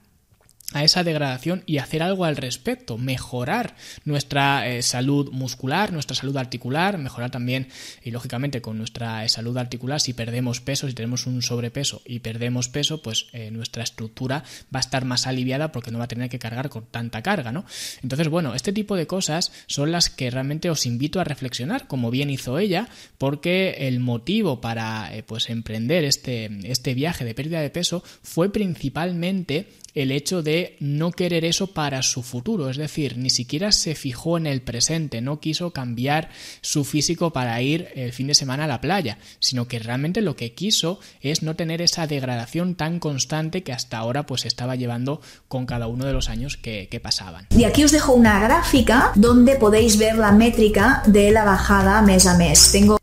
a 0.72 0.82
esa 0.82 1.04
degradación 1.04 1.62
y 1.64 1.78
hacer 1.78 2.02
algo 2.02 2.24
al 2.24 2.36
respecto, 2.36 2.98
mejorar 2.98 3.76
nuestra 4.04 4.68
eh, 4.68 4.82
salud 4.82 5.30
muscular, 5.30 5.92
nuestra 5.92 6.16
salud 6.16 6.36
articular, 6.36 6.98
mejorar 6.98 7.30
también 7.30 7.68
y 8.02 8.10
lógicamente 8.10 8.60
con 8.60 8.76
nuestra 8.76 9.24
eh, 9.24 9.28
salud 9.28 9.56
articular 9.56 10.00
si 10.00 10.12
perdemos 10.12 10.60
peso, 10.60 10.88
si 10.88 10.94
tenemos 10.94 11.26
un 11.26 11.40
sobrepeso 11.40 12.02
y 12.04 12.18
perdemos 12.18 12.68
peso, 12.68 13.00
pues 13.00 13.28
eh, 13.32 13.52
nuestra 13.52 13.84
estructura 13.84 14.42
va 14.74 14.78
a 14.78 14.80
estar 14.80 15.04
más 15.04 15.28
aliviada 15.28 15.70
porque 15.70 15.92
no 15.92 15.98
va 15.98 16.04
a 16.04 16.08
tener 16.08 16.28
que 16.28 16.40
cargar 16.40 16.68
con 16.68 16.84
tanta 16.86 17.22
carga, 17.22 17.52
¿no? 17.52 17.64
Entonces, 18.02 18.28
bueno, 18.28 18.54
este 18.54 18.72
tipo 18.72 18.96
de 18.96 19.06
cosas 19.06 19.52
son 19.68 19.92
las 19.92 20.10
que 20.10 20.30
realmente 20.30 20.68
os 20.68 20.84
invito 20.84 21.20
a 21.20 21.24
reflexionar, 21.24 21.86
como 21.86 22.10
bien 22.10 22.28
hizo 22.28 22.58
ella, 22.58 22.88
porque 23.18 23.86
el 23.86 24.00
motivo 24.00 24.60
para 24.60 25.10
pues 25.26 25.48
emprender 25.48 26.04
este, 26.04 26.50
este 26.64 26.94
viaje 26.94 27.24
de 27.24 27.34
pérdida 27.34 27.60
de 27.60 27.70
peso 27.70 28.02
fue 28.22 28.52
principalmente 28.52 29.68
el 29.96 30.12
hecho 30.12 30.42
de 30.42 30.76
no 30.78 31.10
querer 31.10 31.44
eso 31.44 31.68
para 31.68 32.02
su 32.02 32.22
futuro, 32.22 32.68
es 32.68 32.76
decir, 32.76 33.16
ni 33.16 33.30
siquiera 33.30 33.72
se 33.72 33.94
fijó 33.94 34.36
en 34.36 34.46
el 34.46 34.60
presente, 34.60 35.22
no 35.22 35.40
quiso 35.40 35.72
cambiar 35.72 36.28
su 36.60 36.84
físico 36.84 37.32
para 37.32 37.60
ir 37.62 37.88
el 37.94 38.12
fin 38.12 38.26
de 38.26 38.34
semana 38.34 38.64
a 38.64 38.68
la 38.68 38.82
playa, 38.82 39.18
sino 39.40 39.66
que 39.66 39.78
realmente 39.78 40.20
lo 40.20 40.36
que 40.36 40.52
quiso 40.52 41.00
es 41.22 41.42
no 41.42 41.56
tener 41.56 41.80
esa 41.80 42.06
degradación 42.06 42.74
tan 42.74 43.00
constante 43.00 43.62
que 43.62 43.72
hasta 43.72 43.96
ahora 43.96 44.26
pues 44.26 44.44
estaba 44.44 44.76
llevando 44.76 45.22
con 45.48 45.64
cada 45.64 45.86
uno 45.86 46.04
de 46.04 46.12
los 46.12 46.28
años 46.28 46.56
que, 46.56 46.86
pasaban. 47.02 47.46
Y 47.50 47.64
aquí 47.64 47.84
os 47.84 47.92
dejo 47.92 48.14
una 48.14 48.40
gráfica 48.40 49.12
donde 49.16 49.56
podéis 49.56 49.98
ver 49.98 50.16
la 50.16 50.32
métrica 50.32 51.02
de 51.06 51.30
la 51.30 51.44
bajada 51.44 52.00
mes 52.02 52.26
a 52.26 52.38
mes. 52.38 52.72
Tengo 52.72 52.98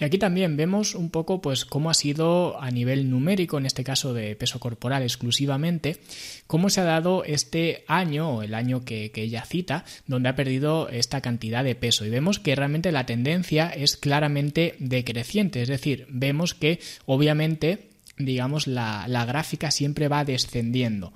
Y 0.00 0.04
aquí 0.04 0.16
también 0.16 0.56
vemos 0.56 0.94
un 0.94 1.10
poco 1.10 1.42
pues 1.42 1.66
cómo 1.66 1.90
ha 1.90 1.94
sido 1.94 2.58
a 2.60 2.70
nivel 2.70 3.10
numérico, 3.10 3.58
en 3.58 3.66
este 3.66 3.84
caso 3.84 4.14
de 4.14 4.34
peso 4.34 4.58
corporal 4.58 5.02
exclusivamente, 5.02 5.98
cómo 6.46 6.70
se 6.70 6.80
ha 6.80 6.84
dado 6.84 7.22
este 7.24 7.84
año 7.86 8.36
o 8.36 8.42
el 8.42 8.54
año 8.54 8.82
que, 8.82 9.12
ella 9.14 9.44
cita, 9.44 9.84
donde 10.06 10.30
ha 10.30 10.36
perdido 10.36 10.88
esta 10.88 11.20
cantidad 11.20 11.62
de 11.62 11.74
peso. 11.74 12.06
Y 12.06 12.10
vemos 12.10 12.38
que 12.38 12.56
realmente 12.56 12.92
la 12.92 13.04
tendencia 13.04 13.68
es 13.68 13.98
claramente 13.98 14.74
decreciente, 14.78 15.60
es 15.60 15.68
decir, 15.68 16.06
vemos 16.08 16.54
que 16.54 16.80
obviamente 17.04 17.90
digamos 18.16 18.66
la, 18.66 19.04
la 19.06 19.26
gráfica 19.26 19.70
siempre 19.70 20.08
va 20.08 20.24
descendiendo. 20.24 21.12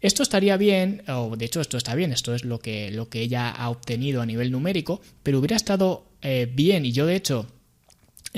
Esto 0.00 0.22
estaría 0.22 0.56
bien, 0.56 1.02
o 1.08 1.36
de 1.36 1.46
hecho 1.46 1.60
esto 1.60 1.76
está 1.76 1.96
bien, 1.96 2.12
esto 2.12 2.34
es 2.34 2.44
lo 2.44 2.60
que, 2.60 2.92
lo 2.92 3.08
que 3.08 3.22
ella 3.22 3.50
ha 3.50 3.68
obtenido 3.70 4.22
a 4.22 4.26
nivel 4.26 4.52
numérico, 4.52 5.00
pero 5.24 5.40
hubiera 5.40 5.56
estado 5.56 6.06
eh, 6.22 6.48
bien, 6.52 6.84
y 6.84 6.92
yo 6.92 7.06
de 7.06 7.16
hecho 7.16 7.55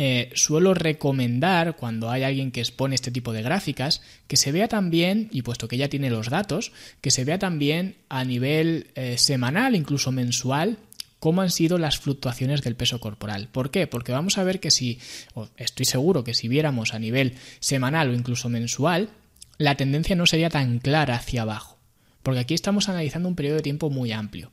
eh, 0.00 0.30
suelo 0.34 0.74
recomendar 0.74 1.74
cuando 1.74 2.08
hay 2.08 2.22
alguien 2.22 2.52
que 2.52 2.60
expone 2.60 2.94
este 2.94 3.10
tipo 3.10 3.32
de 3.32 3.42
gráficas 3.42 4.00
que 4.28 4.36
se 4.36 4.52
vea 4.52 4.68
también, 4.68 5.28
y 5.32 5.42
puesto 5.42 5.66
que 5.66 5.74
ella 5.74 5.88
tiene 5.88 6.08
los 6.08 6.30
datos, 6.30 6.70
que 7.00 7.10
se 7.10 7.24
vea 7.24 7.40
también 7.40 7.96
a 8.08 8.22
nivel 8.22 8.92
eh, 8.94 9.18
semanal, 9.18 9.74
incluso 9.74 10.12
mensual, 10.12 10.78
cómo 11.18 11.42
han 11.42 11.50
sido 11.50 11.78
las 11.78 11.98
fluctuaciones 11.98 12.62
del 12.62 12.76
peso 12.76 13.00
corporal. 13.00 13.48
¿Por 13.48 13.72
qué? 13.72 13.88
Porque 13.88 14.12
vamos 14.12 14.38
a 14.38 14.44
ver 14.44 14.60
que 14.60 14.70
si, 14.70 15.00
o 15.34 15.48
estoy 15.56 15.84
seguro 15.84 16.22
que 16.22 16.32
si 16.32 16.46
viéramos 16.46 16.94
a 16.94 17.00
nivel 17.00 17.34
semanal 17.58 18.10
o 18.10 18.14
incluso 18.14 18.48
mensual, 18.48 19.08
la 19.56 19.74
tendencia 19.74 20.14
no 20.14 20.26
sería 20.26 20.48
tan 20.48 20.78
clara 20.78 21.16
hacia 21.16 21.42
abajo, 21.42 21.76
porque 22.22 22.38
aquí 22.38 22.54
estamos 22.54 22.88
analizando 22.88 23.28
un 23.28 23.34
periodo 23.34 23.56
de 23.56 23.62
tiempo 23.62 23.90
muy 23.90 24.12
amplio. 24.12 24.52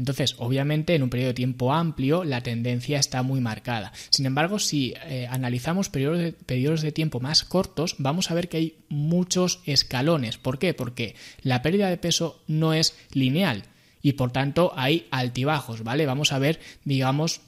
Entonces, 0.00 0.34
obviamente, 0.38 0.94
en 0.94 1.02
un 1.02 1.10
periodo 1.10 1.28
de 1.28 1.34
tiempo 1.34 1.74
amplio 1.74 2.24
la 2.24 2.42
tendencia 2.42 2.98
está 2.98 3.22
muy 3.22 3.42
marcada. 3.42 3.92
Sin 4.08 4.24
embargo, 4.24 4.58
si 4.58 4.94
eh, 5.04 5.28
analizamos 5.30 5.90
periodos 5.90 6.18
de, 6.20 6.32
periodos 6.32 6.80
de 6.80 6.90
tiempo 6.90 7.20
más 7.20 7.44
cortos, 7.44 7.96
vamos 7.98 8.30
a 8.30 8.34
ver 8.34 8.48
que 8.48 8.56
hay 8.56 8.78
muchos 8.88 9.60
escalones. 9.66 10.38
¿Por 10.38 10.58
qué? 10.58 10.72
Porque 10.72 11.16
la 11.42 11.60
pérdida 11.60 11.90
de 11.90 11.98
peso 11.98 12.42
no 12.46 12.72
es 12.72 12.96
lineal 13.12 13.64
y 14.00 14.12
por 14.12 14.32
tanto 14.32 14.72
hay 14.74 15.06
altibajos, 15.10 15.84
¿vale? 15.84 16.06
Vamos 16.06 16.32
a 16.32 16.38
ver, 16.38 16.60
digamos, 16.84 17.42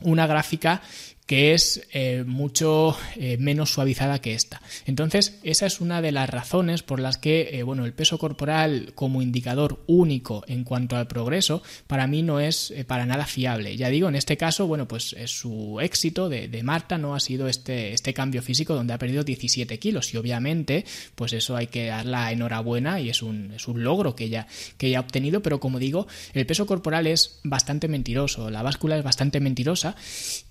una 0.00 0.26
gráfica 0.26 0.82
que 1.26 1.54
es 1.54 1.86
eh, 1.92 2.22
mucho 2.24 2.96
eh, 3.16 3.36
menos 3.38 3.72
suavizada 3.72 4.20
que 4.20 4.34
esta. 4.34 4.62
Entonces, 4.86 5.38
esa 5.42 5.66
es 5.66 5.80
una 5.80 6.00
de 6.00 6.12
las 6.12 6.30
razones 6.30 6.82
por 6.82 7.00
las 7.00 7.18
que, 7.18 7.50
eh, 7.52 7.62
bueno, 7.64 7.84
el 7.84 7.92
peso 7.92 8.16
corporal 8.16 8.92
como 8.94 9.22
indicador 9.22 9.82
único 9.88 10.44
en 10.46 10.62
cuanto 10.62 10.96
al 10.96 11.08
progreso, 11.08 11.62
para 11.88 12.06
mí 12.06 12.22
no 12.22 12.38
es 12.38 12.72
para 12.86 13.06
nada 13.06 13.26
fiable. 13.26 13.76
Ya 13.76 13.88
digo, 13.88 14.08
en 14.08 14.14
este 14.14 14.36
caso, 14.36 14.68
bueno, 14.68 14.86
pues 14.86 15.16
su 15.26 15.80
éxito 15.80 16.28
de, 16.28 16.46
Marta 16.62 16.98
no 16.98 17.14
ha 17.14 17.20
sido 17.20 17.48
este, 17.48 17.92
este 17.92 18.14
cambio 18.14 18.42
físico 18.42 18.74
donde 18.74 18.92
ha 18.92 18.98
perdido 18.98 19.22
17 19.22 19.78
kilos 19.78 20.12
y 20.14 20.16
obviamente, 20.16 20.84
pues 21.14 21.32
eso 21.32 21.54
hay 21.54 21.66
que 21.66 21.86
dar 21.86 22.06
la 22.06 22.32
enhorabuena 22.32 22.98
y 23.00 23.10
es 23.10 23.22
un, 23.22 23.52
es 23.52 23.68
un 23.68 23.84
logro 23.84 24.16
que 24.16 24.24
ella, 24.24 24.48
que 24.78 24.96
ha 24.96 25.00
obtenido, 25.00 25.42
pero 25.42 25.60
como 25.60 25.78
digo, 25.78 26.08
el 26.34 26.46
peso 26.46 26.66
corporal 26.66 27.06
es 27.06 27.40
bastante 27.44 27.88
mentiroso, 27.88 28.50
la 28.50 28.62
báscula 28.62 28.96
es 28.96 29.04
bastante 29.04 29.38
mentirosa 29.38 29.94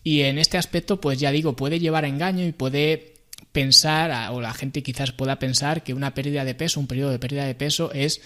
y 0.04 0.22
en 0.22 0.38
este 0.38 0.58
aspecto, 0.66 1.00
pues 1.00 1.20
ya 1.20 1.32
digo, 1.32 1.56
puede 1.56 1.80
llevar 1.80 2.06
a 2.06 2.08
engaño 2.08 2.46
y 2.46 2.52
puede 2.52 3.14
pensar, 3.52 4.32
o 4.34 4.42
la 4.42 4.54
gente 4.54 4.84
quizás 4.84 5.12
pueda 5.12 5.40
pensar 5.40 5.84
que 5.84 5.94
una 5.94 6.14
pérdida 6.14 6.44
de 6.44 6.56
peso, 6.56 6.80
un 6.80 6.88
periodo 6.88 7.12
de 7.12 7.20
pérdida 7.20 7.46
de 7.46 7.56
peso 7.56 7.92
es 7.94 8.22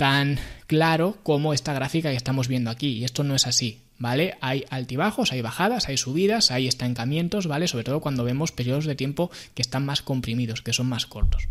tan 0.00 0.38
claro 0.66 1.18
como 1.22 1.52
esta 1.52 1.74
gráfica 1.74 2.08
que 2.08 2.16
estamos 2.16 2.48
viendo 2.48 2.70
aquí. 2.70 2.88
Y 2.92 3.04
esto 3.04 3.22
no 3.22 3.34
es 3.34 3.46
así, 3.46 3.82
¿vale? 3.98 4.38
Hay 4.40 4.64
altibajos, 4.70 5.30
hay 5.30 5.42
bajadas, 5.42 5.88
hay 5.88 5.98
subidas, 5.98 6.50
hay 6.50 6.66
estancamientos, 6.68 7.46
¿vale? 7.46 7.68
Sobre 7.68 7.84
todo 7.84 8.00
cuando 8.00 8.24
vemos 8.24 8.50
periodos 8.50 8.86
de 8.86 8.94
tiempo 8.94 9.30
que 9.54 9.60
están 9.60 9.84
más 9.84 10.00
comprimidos, 10.00 10.62
que 10.62 10.72
son 10.72 10.88
más 10.88 11.04
cortos. 11.04 11.42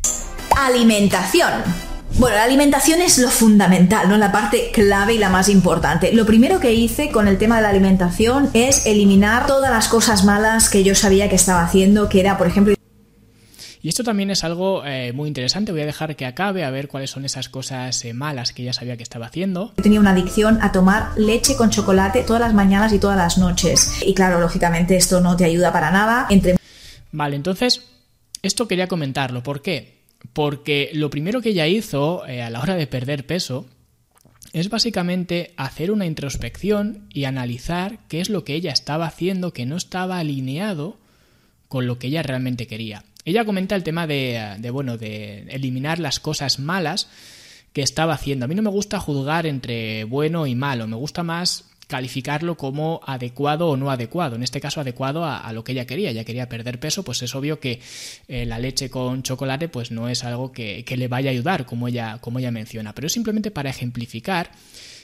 Alimentación. 0.57 1.61
Bueno, 2.17 2.37
la 2.37 2.43
alimentación 2.43 3.01
es 3.01 3.19
lo 3.19 3.29
fundamental, 3.29 4.09
¿no? 4.09 4.17
La 4.17 4.31
parte 4.31 4.71
clave 4.73 5.13
y 5.13 5.19
la 5.19 5.29
más 5.29 5.47
importante. 5.47 6.11
Lo 6.11 6.25
primero 6.25 6.59
que 6.59 6.73
hice 6.73 7.11
con 7.11 7.27
el 7.27 7.37
tema 7.37 7.57
de 7.57 7.61
la 7.61 7.69
alimentación 7.69 8.49
es 8.55 8.87
eliminar 8.87 9.45
todas 9.45 9.69
las 9.69 9.87
cosas 9.87 10.25
malas 10.25 10.69
que 10.71 10.83
yo 10.83 10.95
sabía 10.95 11.29
que 11.29 11.35
estaba 11.35 11.63
haciendo, 11.63 12.09
que 12.09 12.19
era, 12.19 12.39
por 12.39 12.47
ejemplo, 12.47 12.73
y 13.81 13.87
esto 13.87 14.03
también 14.03 14.29
es 14.29 14.43
algo 14.43 14.85
eh, 14.85 15.13
muy 15.13 15.27
interesante. 15.29 15.71
Voy 15.71 15.81
a 15.81 15.85
dejar 15.85 16.15
que 16.15 16.25
acabe 16.25 16.65
a 16.65 16.69
ver 16.69 16.89
cuáles 16.89 17.11
son 17.11 17.23
esas 17.23 17.47
cosas 17.47 18.03
eh, 18.03 18.13
malas 18.13 18.51
que 18.51 18.63
ya 18.63 18.73
sabía 18.73 18.97
que 18.97 19.03
estaba 19.03 19.27
haciendo. 19.27 19.73
Yo 19.77 19.83
tenía 19.83 20.01
una 20.01 20.11
adicción 20.11 20.59
a 20.61 20.71
tomar 20.71 21.17
leche 21.17 21.55
con 21.55 21.69
chocolate 21.69 22.23
todas 22.23 22.41
las 22.41 22.53
mañanas 22.53 22.91
y 22.91 22.99
todas 22.99 23.17
las 23.17 23.37
noches. 23.37 24.03
Y 24.05 24.13
claro, 24.13 24.41
lógicamente 24.41 24.97
esto 24.97 25.21
no 25.21 25.37
te 25.37 25.45
ayuda 25.45 25.71
para 25.71 25.91
nada. 25.91 26.27
Entre... 26.29 26.57
Vale, 27.11 27.37
entonces, 27.37 27.83
esto 28.41 28.67
quería 28.67 28.87
comentarlo. 28.87 29.43
¿Por 29.43 29.61
qué? 29.61 30.03
Porque 30.33 30.89
lo 30.93 31.09
primero 31.09 31.41
que 31.41 31.49
ella 31.49 31.67
hizo 31.67 32.27
eh, 32.27 32.41
a 32.41 32.49
la 32.49 32.59
hora 32.59 32.75
de 32.75 32.87
perder 32.87 33.25
peso 33.25 33.65
es 34.51 34.69
básicamente 34.69 35.53
hacer 35.55 35.91
una 35.91 36.05
introspección 36.05 37.07
y 37.13 37.23
analizar 37.23 37.99
qué 38.09 38.19
es 38.19 38.29
lo 38.29 38.43
que 38.43 38.55
ella 38.55 38.71
estaba 38.71 39.05
haciendo 39.05 39.53
que 39.53 39.65
no 39.65 39.77
estaba 39.77 40.19
alineado 40.19 40.97
con 41.67 41.87
lo 41.87 41.99
que 41.99 42.07
ella 42.07 42.23
realmente 42.23 42.67
quería. 42.67 43.05
Ella 43.25 43.45
comenta 43.45 43.75
el 43.75 43.83
tema 43.83 44.07
de, 44.07 44.55
de 44.59 44.71
bueno, 44.71 44.97
de 44.97 45.41
eliminar 45.49 45.99
las 45.99 46.19
cosas 46.19 46.59
malas 46.59 47.07
que 47.73 47.81
estaba 47.81 48.13
haciendo. 48.13 48.45
A 48.45 48.47
mí 48.47 48.55
no 48.55 48.61
me 48.61 48.69
gusta 48.69 48.99
juzgar 48.99 49.45
entre 49.45 50.03
bueno 50.05 50.47
y 50.47 50.55
malo, 50.55 50.87
me 50.87 50.95
gusta 50.95 51.23
más 51.23 51.69
calificarlo 51.89 52.55
como 52.55 53.01
adecuado 53.03 53.67
o 53.67 53.75
no 53.75 53.89
adecuado. 53.89 54.35
En 54.35 54.43
este 54.43 54.61
caso, 54.61 54.79
adecuado 54.79 55.25
a, 55.25 55.51
lo 55.53 55.63
que 55.63 55.71
ella 55.71 55.87
quería. 55.87 56.11
Ella 56.11 56.23
quería 56.23 56.47
perder 56.47 56.79
peso, 56.79 57.03
pues 57.03 57.23
es 57.23 57.33
obvio 57.33 57.59
que 57.59 57.81
eh, 58.27 58.45
la 58.45 58.59
leche 58.59 58.91
con 58.91 59.23
chocolate 59.23 59.69
pues 59.69 59.89
no 59.89 60.07
es 60.07 60.23
algo 60.23 60.51
que, 60.51 60.85
que, 60.85 60.97
le 60.97 61.07
vaya 61.07 61.31
a 61.31 61.33
ayudar, 61.33 61.65
como 61.65 61.87
ella, 61.87 62.19
como 62.21 62.37
ella 62.37 62.51
menciona. 62.51 62.93
Pero 62.93 63.07
es 63.07 63.13
simplemente 63.13 63.49
para 63.49 63.71
ejemplificar 63.71 64.51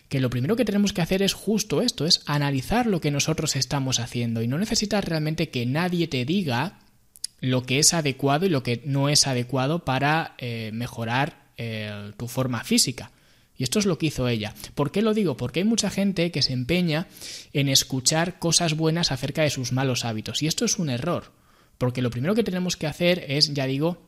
que 0.10 0.20
lo 0.20 0.30
primero 0.30 0.56
que 0.56 0.64
tenemos 0.64 0.94
que 0.94 1.02
hacer 1.02 1.24
es 1.24 1.34
justo 1.34 1.82
esto, 1.82 2.06
es 2.06 2.22
analizar 2.28 2.86
lo 2.86 3.02
que 3.02 3.10
nosotros 3.10 3.56
estamos 3.56 4.00
haciendo 4.00 4.44
y 4.44 4.48
no 4.48 4.60
necesitas 4.60 5.04
realmente 5.04 5.50
que 5.50 5.66
nadie 5.66 6.08
te 6.08 6.24
diga 6.24 6.78
lo 7.40 7.64
que 7.64 7.80
es 7.80 7.94
adecuado 7.94 8.46
y 8.46 8.50
lo 8.50 8.64
que 8.64 8.82
no 8.86 9.10
es 9.10 9.28
adecuado 9.28 9.86
para 9.86 10.36
eh, 10.38 10.72
mejorar 10.74 11.46
eh, 11.58 12.12
tu 12.18 12.28
forma 12.28 12.64
física. 12.64 13.12
Y 13.58 13.64
esto 13.64 13.80
es 13.80 13.86
lo 13.86 13.98
que 13.98 14.08
hizo 14.08 14.28
ella. 14.28 14.54
¿Por 14.74 14.92
qué 14.92 15.02
lo 15.02 15.14
digo? 15.14 15.38
Porque 15.38 15.62
hay 15.62 15.66
mucha 15.66 15.90
gente 15.90 16.32
que 16.32 16.42
se 16.42 16.54
empeña 16.54 17.08
en 17.54 17.70
escuchar 17.70 18.38
cosas 18.40 18.76
buenas 18.76 19.12
acerca 19.12 19.44
de 19.44 19.50
sus 19.50 19.72
malos 19.72 20.04
hábitos. 20.04 20.44
Y 20.44 20.48
esto 20.48 20.66
es 20.66 20.78
un 20.78 20.90
error. 20.90 21.32
Porque 21.78 22.02
lo 22.02 22.10
primero 22.10 22.36
que 22.36 22.44
tenemos 22.44 22.76
que 22.76 22.88
hacer 22.88 23.26
es, 23.30 23.54
ya 23.54 23.66
digo, 23.66 24.02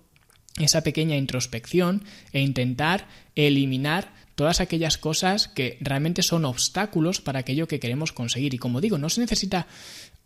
esa 0.58 0.82
pequeña 0.82 1.16
introspección 1.16 2.04
e 2.34 2.42
intentar 2.42 3.08
eliminar 3.36 4.14
todas 4.36 4.60
aquellas 4.60 4.98
cosas 4.98 5.48
que 5.48 5.78
realmente 5.82 6.22
son 6.24 6.46
obstáculos 6.46 7.22
para 7.22 7.40
aquello 7.40 7.68
que 7.68 7.80
queremos 7.80 8.12
conseguir. 8.12 8.54
Y 8.54 8.58
como 8.58 8.82
digo, 8.82 8.98
no 8.98 9.10
se 9.10 9.22
necesita 9.22 9.68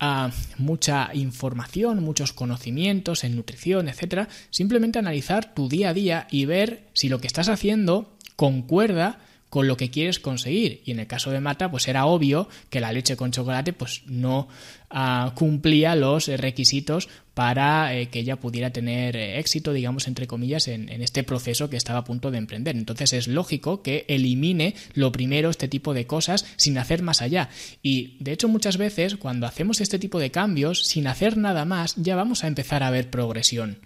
ah, 0.01 0.31
mucha 0.57 1.11
información, 1.13 2.03
muchos 2.03 2.33
conocimientos 2.33 3.23
en 3.23 3.37
nutrición, 3.37 3.87
etcétera. 3.87 4.27
Simplemente 4.49 4.99
analizar 4.99 5.53
tu 5.53 5.69
día 5.69 5.89
a 5.89 5.93
día 5.93 6.27
y 6.29 6.45
ver 6.45 6.89
si 6.91 7.07
lo 7.07 7.21
que 7.21 7.27
estás 7.27 7.47
haciendo 7.47 8.17
concuerda 8.35 9.19
con 9.51 9.67
lo 9.67 9.75
que 9.75 9.91
quieres 9.91 10.19
conseguir. 10.19 10.81
Y 10.85 10.91
en 10.91 10.99
el 10.99 11.07
caso 11.07 11.29
de 11.29 11.41
Mata, 11.41 11.69
pues 11.69 11.87
era 11.87 12.05
obvio 12.05 12.47
que 12.69 12.79
la 12.79 12.93
leche 12.93 13.17
con 13.17 13.31
chocolate 13.31 13.73
pues 13.73 14.03
no 14.05 14.47
uh, 14.91 15.31
cumplía 15.35 15.93
los 15.95 16.27
requisitos 16.27 17.09
para 17.33 17.95
eh, 17.95 18.09
que 18.09 18.19
ella 18.19 18.35
pudiera 18.35 18.71
tener 18.71 19.15
eh, 19.15 19.39
éxito, 19.39 19.73
digamos, 19.73 20.07
entre 20.07 20.27
comillas, 20.27 20.67
en, 20.67 20.89
este 21.01 21.23
proceso 21.23 21.69
que 21.69 21.77
estaba 21.77 21.99
a 21.99 22.03
punto 22.03 22.31
de 22.31 22.37
emprender. 22.37 22.75
Entonces 22.75 23.13
es 23.13 23.27
lógico 23.27 23.81
que 23.81 24.05
elimine 24.07 24.75
lo 24.93 25.11
primero 25.11 25.49
este 25.49 25.67
tipo 25.67 25.93
de 25.93 26.05
cosas 26.05 26.45
sin 26.57 26.77
hacer 26.77 27.01
más 27.01 27.21
allá. 27.21 27.49
Y 27.81 28.17
de 28.19 28.33
hecho 28.33 28.47
muchas 28.47 28.77
veces 28.77 29.15
cuando 29.15 29.47
hacemos 29.47 29.81
este 29.81 29.99
tipo 29.99 30.19
de 30.19 30.31
cambios, 30.31 30.85
sin 30.85 31.07
hacer 31.07 31.37
nada 31.37 31.65
más, 31.65 31.95
ya 31.95 32.15
vamos 32.15 32.43
a 32.43 32.47
empezar 32.47 32.83
a 32.83 32.91
ver 32.91 33.09
progresión. 33.09 33.79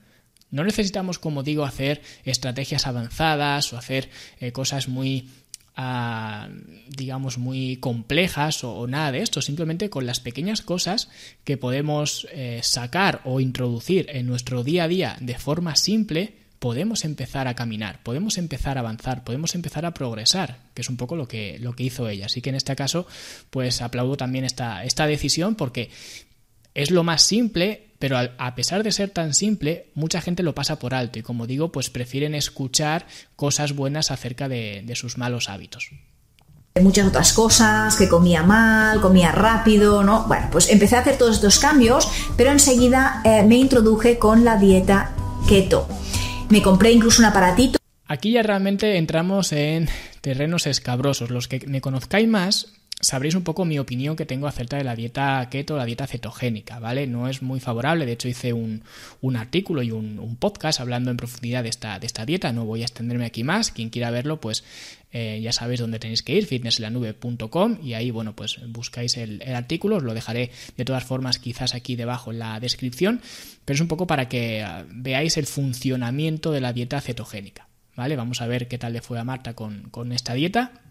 No 0.52 0.64
necesitamos, 0.64 1.20
como 1.20 1.44
digo, 1.44 1.66
hacer 1.66 2.02
estrategias 2.24 2.88
avanzadas 2.88 3.74
o 3.74 3.78
hacer 3.78 4.10
eh, 4.40 4.52
cosas 4.52 4.88
muy 4.88 5.28
ah, 5.76 6.50
digamos 6.90 7.38
muy 7.38 7.78
complejas 7.78 8.64
o, 8.64 8.88
nada 8.88 9.12
de 9.12 9.22
esto, 9.22 9.42
simplemente 9.42 9.90
con 9.90 10.06
las 10.06 10.20
pequeñas 10.20 10.62
cosas 10.62 11.10
que 11.44 11.58
podemos 11.58 12.28
eh, 12.32 12.60
sacar 12.64 13.22
o 13.26 13.40
introducir 13.40 14.08
en 14.10 14.28
nuestro 14.28 14.64
día 14.64 14.86
a 14.86 14.88
día 14.88 15.18
de 15.20 15.38
forma 15.38 15.76
simple, 15.76 16.34
podemos 16.60 17.06
empezar 17.06 17.48
a 17.48 17.54
caminar, 17.54 18.02
podemos 18.02 18.38
empezar 18.38 18.78
a 18.78 18.80
avanzar, 18.80 19.24
podemos 19.24 19.54
empezar 19.56 19.86
a 19.86 19.94
progresar, 19.94 20.60
que 20.74 20.82
es 20.82 20.90
un 20.90 20.98
poco 20.98 21.16
lo 21.16 21.28
que, 21.28 21.60
lo 21.60 21.74
que 21.74 21.84
hizo 21.84 22.10
ella. 22.10 22.26
Así 22.26 22.42
que 22.42 22.50
en 22.50 22.56
este 22.56 22.76
caso, 22.76 23.06
pues 23.50 23.82
aplaudo 23.82 24.18
también 24.18 24.46
esta, 24.46 24.84
esta 24.84 25.06
decisión 25.06 25.56
porque 25.56 25.90
es 26.76 26.92
lo 26.92 27.04
más 27.04 27.24
simple, 27.24 27.88
pero 27.98 28.18
a 28.18 28.56
pesar 28.56 28.84
de 28.84 28.92
ser 28.92 29.10
tan 29.10 29.34
simple, 29.34 29.88
mucha 29.96 30.22
gente 30.22 30.44
lo 30.44 30.54
pasa 30.54 30.78
por 30.78 30.94
alto 30.94 31.18
y 31.18 31.24
como 31.24 31.48
digo, 31.48 31.72
pues 31.72 31.90
prefieren 31.90 32.36
escuchar 32.36 33.08
cosas 33.36 33.74
buenas 33.74 34.12
acerca 34.12 34.48
de, 34.50 34.84
de 34.86 34.96
sus 34.96 35.18
malos 35.18 35.50
hábitos. 35.50 35.90
muchas 36.80 37.08
otras 37.08 37.32
cosas, 37.32 37.96
que 37.96 38.10
comía 38.10 38.44
mal, 38.44 39.00
comía 39.00 39.32
rápido, 39.32 40.04
¿no? 40.04 40.26
Bueno, 40.28 40.50
pues 40.52 40.70
empecé 40.70 40.98
a 40.98 41.00
hacer 41.00 41.18
todos 41.18 41.36
estos 41.36 41.58
cambios, 41.58 42.10
pero 42.36 42.52
enseguida 42.52 43.22
eh, 43.24 43.44
me 43.44 43.56
introduje 43.56 44.20
con 44.20 44.44
la 44.44 44.58
dieta 44.58 45.16
keto. 45.48 45.88
Me 46.50 46.62
compré 46.62 46.92
incluso 46.92 47.22
un 47.22 47.26
aparatito. 47.26 47.80
Aquí 48.08 48.34
ya 48.34 48.44
realmente 48.44 48.98
entramos 48.98 49.52
en 49.54 49.90
terrenos 50.22 50.68
escabrosos. 50.68 51.32
Los 51.32 51.48
que 51.48 51.66
me 51.66 51.82
conozcáis 51.82 52.28
más 52.28 52.68
sabréis 53.06 53.36
un 53.36 53.44
poco 53.44 53.66
mi 53.66 53.78
opinión 53.78 54.16
que 54.16 54.26
tengo 54.26 54.48
acerca 54.48 54.78
de 54.78 54.84
la 54.84 54.96
dieta 54.96 55.48
keto, 55.52 55.78
la 55.78 55.86
dieta 55.86 56.08
cetogénica, 56.08 56.80
¿vale? 56.80 57.06
No 57.06 57.30
es 57.30 57.44
muy 57.44 57.60
favorable, 57.60 58.06
de 58.06 58.14
hecho 58.14 58.28
hice 58.28 58.52
un, 58.52 58.82
artículo 59.36 59.84
y 59.84 59.92
un, 59.92 60.36
podcast 60.40 60.80
hablando 60.80 61.12
en 61.12 61.18
profundidad 61.18 61.64
de 61.64 61.70
esta, 61.70 62.00
de 62.00 62.08
esta 62.08 62.26
dieta, 62.26 62.52
no 62.52 62.66
voy 62.66 62.82
a 62.82 62.86
extenderme 62.86 63.26
aquí 63.26 63.44
más, 63.44 63.72
quien 63.72 63.90
quiera 63.90 64.10
verlo 64.10 64.42
pues 64.42 64.64
eh, 65.12 65.40
ya 65.42 65.52
sabéis 65.52 65.80
dónde 65.80 66.00
tenéis 66.00 66.24
que 66.24 66.34
ir, 66.34 66.48
fitnesslanube.com 66.48 67.78
y 67.84 67.94
ahí 67.94 68.10
bueno 68.10 68.36
pues 68.36 68.60
buscáis 68.70 69.18
el, 69.18 69.42
el, 69.44 69.56
artículo, 69.56 69.98
os 69.98 70.04
lo 70.04 70.14
dejaré 70.14 70.52
de 70.76 70.86
todas 70.86 71.04
formas 71.04 71.38
quizás 71.38 71.76
aquí 71.76 71.96
debajo 71.96 72.32
en 72.32 72.40
la 72.40 72.60
descripción, 72.60 73.22
pero 73.66 73.76
es 73.76 73.82
un 73.82 73.88
poco 73.88 74.08
para 74.08 74.28
que 74.28 74.64
ah, 74.64 74.84
veáis 74.90 75.38
el 75.38 75.46
funcionamiento 75.46 76.52
de 76.52 76.62
la 76.62 76.74
dieta 76.74 77.00
cetogénica, 77.02 77.68
¿vale? 77.96 78.16
Vamos 78.16 78.42
a 78.42 78.48
ver 78.48 78.68
qué 78.68 78.80
tal 78.80 78.94
le 78.94 79.02
fue 79.02 79.20
a 79.20 79.24
Marta 79.24 79.54
con, 79.54 79.90
con 79.92 80.12
esta 80.12 80.34
dieta 80.34 80.82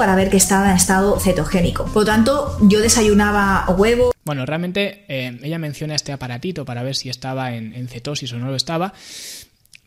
para 0.00 0.14
ver 0.14 0.30
que 0.30 0.36
estaba 0.36 0.70
en 0.70 0.76
estado 0.76 1.18
cetogénico. 1.20 1.84
Por 1.84 2.02
lo 2.02 2.04
tanto, 2.04 2.56
yo 2.62 2.80
desayunaba 2.80 3.66
huevo. 3.76 4.12
Bueno, 4.24 4.46
realmente 4.46 5.04
eh, 5.08 5.38
ella 5.42 5.58
menciona 5.58 5.94
este 5.94 6.12
aparatito 6.12 6.64
para 6.64 6.82
ver 6.82 6.96
si 6.96 7.08
estaba 7.08 7.54
en, 7.54 7.88
cetosis 7.88 8.32
o 8.32 8.38
no 8.38 8.48
lo 8.48 8.56
estaba. 8.56 8.92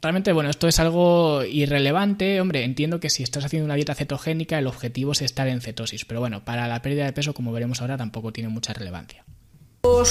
Realmente, 0.02 0.34
bueno, 0.34 0.50
esto 0.50 0.68
es 0.68 0.80
algo 0.80 1.44
irrelevante. 1.44 2.42
Hombre, 2.42 2.64
entiendo 2.64 3.00
que 3.00 3.10
si 3.10 3.24
estás 3.24 3.46
haciendo 3.46 3.66
una 3.66 3.76
dieta 3.76 3.96
cetogénica, 3.96 4.60
el 4.60 4.68
objetivo 4.68 5.14
es 5.14 5.22
estar 5.22 5.48
en 5.48 5.62
cetosis. 5.62 6.06
Pero 6.06 6.20
bueno, 6.20 6.44
para 6.44 6.68
la 6.68 6.82
pérdida 6.82 7.06
de 7.06 7.14
peso, 7.14 7.34
como 7.34 7.52
veremos 7.52 7.82
ahora, 7.82 7.98
tampoco 7.98 8.34
tiene 8.34 8.50
mucha 8.50 8.74
relevancia 8.74 9.24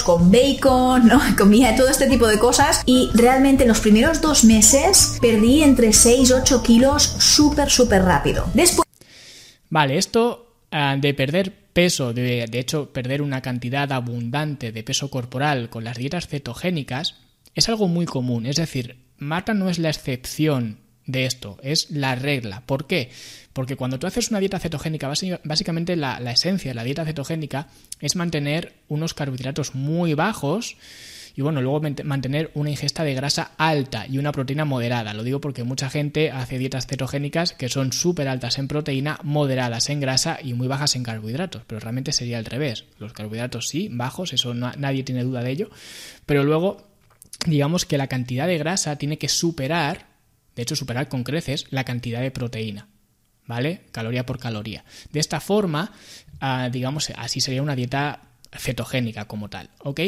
con 0.05 0.31
bacon, 0.31 1.07
¿no? 1.07 1.19
comía 1.37 1.75
todo 1.75 1.87
este 1.87 2.07
tipo 2.07 2.27
de 2.27 2.37
cosas 2.37 2.83
y 2.85 3.09
realmente 3.15 3.63
en 3.63 3.69
los 3.69 3.79
primeros 3.79 4.21
dos 4.21 4.43
meses 4.43 5.17
perdí 5.19 5.63
entre 5.63 5.93
6 5.93 6.29
y 6.29 6.33
8 6.33 6.61
kilos 6.61 7.03
súper, 7.03 7.71
súper 7.71 8.03
rápido. 8.03 8.45
Después 8.53 8.82
Vale, 9.73 9.97
esto 9.97 10.53
ah, 10.69 10.97
de 11.01 11.15
perder 11.15 11.51
peso, 11.73 12.13
de, 12.13 12.45
de 12.45 12.59
hecho 12.59 12.93
perder 12.93 13.23
una 13.23 13.41
cantidad 13.41 13.91
abundante 13.91 14.71
de 14.71 14.83
peso 14.83 15.09
corporal 15.09 15.71
con 15.71 15.83
las 15.83 15.97
dietas 15.97 16.27
cetogénicas, 16.27 17.15
es 17.55 17.69
algo 17.69 17.87
muy 17.87 18.05
común. 18.05 18.45
Es 18.45 18.57
decir, 18.57 18.97
Marta 19.17 19.55
no 19.55 19.71
es 19.71 19.79
la 19.79 19.89
excepción 19.89 20.77
de 21.07 21.25
esto, 21.25 21.57
es 21.63 21.89
la 21.89 22.13
regla. 22.13 22.61
¿Por 22.67 22.85
qué? 22.85 23.09
Porque 23.51 23.75
cuando 23.75 23.97
tú 23.97 24.05
haces 24.05 24.29
una 24.29 24.39
dieta 24.39 24.59
cetogénica, 24.59 25.11
básicamente 25.43 25.95
la, 25.95 26.19
la, 26.19 26.33
esencia 26.33 26.69
de 26.69 26.75
la 26.75 26.83
dieta 26.83 27.03
cetogénica 27.03 27.69
es 27.99 28.15
mantener 28.15 28.73
unos 28.89 29.15
carbohidratos 29.15 29.73
muy 29.73 30.13
bajos 30.13 30.77
y 31.35 31.41
bueno, 31.41 31.61
luego 31.61 31.81
mantener 32.03 32.51
una 32.53 32.69
ingesta 32.69 33.03
de 33.03 33.15
grasa 33.15 33.51
alta 33.57 34.05
y 34.07 34.19
una 34.19 34.31
proteína 34.31 34.65
moderada. 34.65 35.13
Lo 35.13 35.23
digo 35.23 35.41
porque 35.41 35.63
mucha 35.63 35.89
gente 35.89 36.29
hace 36.29 36.59
dietas 36.59 36.85
cetogénicas 36.85 37.53
que 37.53 37.69
son 37.69 37.91
súper 37.91 38.27
altas 38.27 38.59
en 38.59 38.67
proteína, 38.67 39.19
moderadas 39.23 39.89
en 39.89 39.99
grasa 39.99 40.37
y 40.43 40.53
muy 40.53 40.67
bajas 40.67 40.95
en 40.95 41.03
carbohidratos, 41.03 41.63
pero 41.65 41.79
realmente 41.79 42.11
sería 42.11 42.37
al 42.37 42.45
revés. 42.45 42.85
Los 42.99 43.13
carbohidratos 43.13 43.67
sí, 43.67 43.89
bajos, 43.91 44.33
eso 44.33 44.53
nadie 44.53 45.03
tiene 45.03 45.23
duda 45.23 45.41
de 45.41 45.51
ello, 45.51 45.69
pero 46.27 46.43
luego 46.43 46.87
digamos 47.47 47.85
que 47.85 47.97
la 47.97 48.07
cantidad 48.07 48.45
de 48.45 48.59
grasa 48.59 48.97
tiene 48.97 49.17
que 49.17 49.27
superar, 49.27 50.07
de 50.55 50.61
hecho 50.61 50.75
superar 50.75 51.09
con 51.09 51.23
creces, 51.23 51.65
la 51.71 51.83
cantidad 51.83 52.21
de 52.21 52.31
proteína. 52.31 52.87
¿Vale? 53.45 53.81
Caloría 53.91 54.25
por 54.25 54.39
caloría. 54.39 54.85
De 55.11 55.19
esta 55.19 55.41
forma, 55.41 55.91
ah, 56.39 56.69
digamos, 56.71 57.11
así 57.17 57.41
sería 57.41 57.61
una 57.61 57.75
dieta 57.75 58.21
cetogénica 58.57 59.25
como 59.25 59.49
tal, 59.49 59.69
¿ok? 59.79 59.99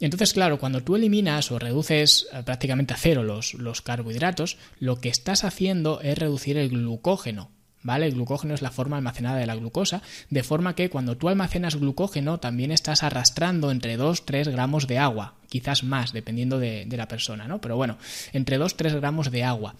Entonces, 0.00 0.32
claro, 0.32 0.58
cuando 0.58 0.82
tú 0.82 0.96
eliminas 0.96 1.50
o 1.50 1.58
reduces 1.58 2.26
eh, 2.32 2.42
prácticamente 2.44 2.94
a 2.94 2.96
cero 2.96 3.22
los, 3.22 3.54
los 3.54 3.82
carbohidratos, 3.82 4.58
lo 4.80 5.00
que 5.00 5.08
estás 5.08 5.44
haciendo 5.44 6.00
es 6.00 6.18
reducir 6.18 6.56
el 6.56 6.70
glucógeno, 6.70 7.50
¿vale? 7.84 8.06
El 8.06 8.14
glucógeno 8.14 8.54
es 8.54 8.62
la 8.62 8.72
forma 8.72 8.96
almacenada 8.96 9.38
de 9.38 9.46
la 9.46 9.54
glucosa, 9.54 10.02
de 10.30 10.42
forma 10.42 10.74
que 10.74 10.90
cuando 10.90 11.16
tú 11.16 11.28
almacenas 11.28 11.76
glucógeno 11.76 12.40
también 12.40 12.72
estás 12.72 13.04
arrastrando 13.04 13.70
entre 13.70 13.96
2-3 13.96 14.50
gramos 14.50 14.88
de 14.88 14.98
agua, 14.98 15.34
quizás 15.48 15.84
más, 15.84 16.12
dependiendo 16.12 16.58
de, 16.58 16.88
la 16.90 17.06
persona, 17.06 17.46
¿no? 17.46 17.60
Pero 17.60 17.76
bueno, 17.76 17.98
entre 18.32 18.58
2-3 18.58 18.96
gramos 18.96 19.30
de 19.30 19.44
agua. 19.44 19.76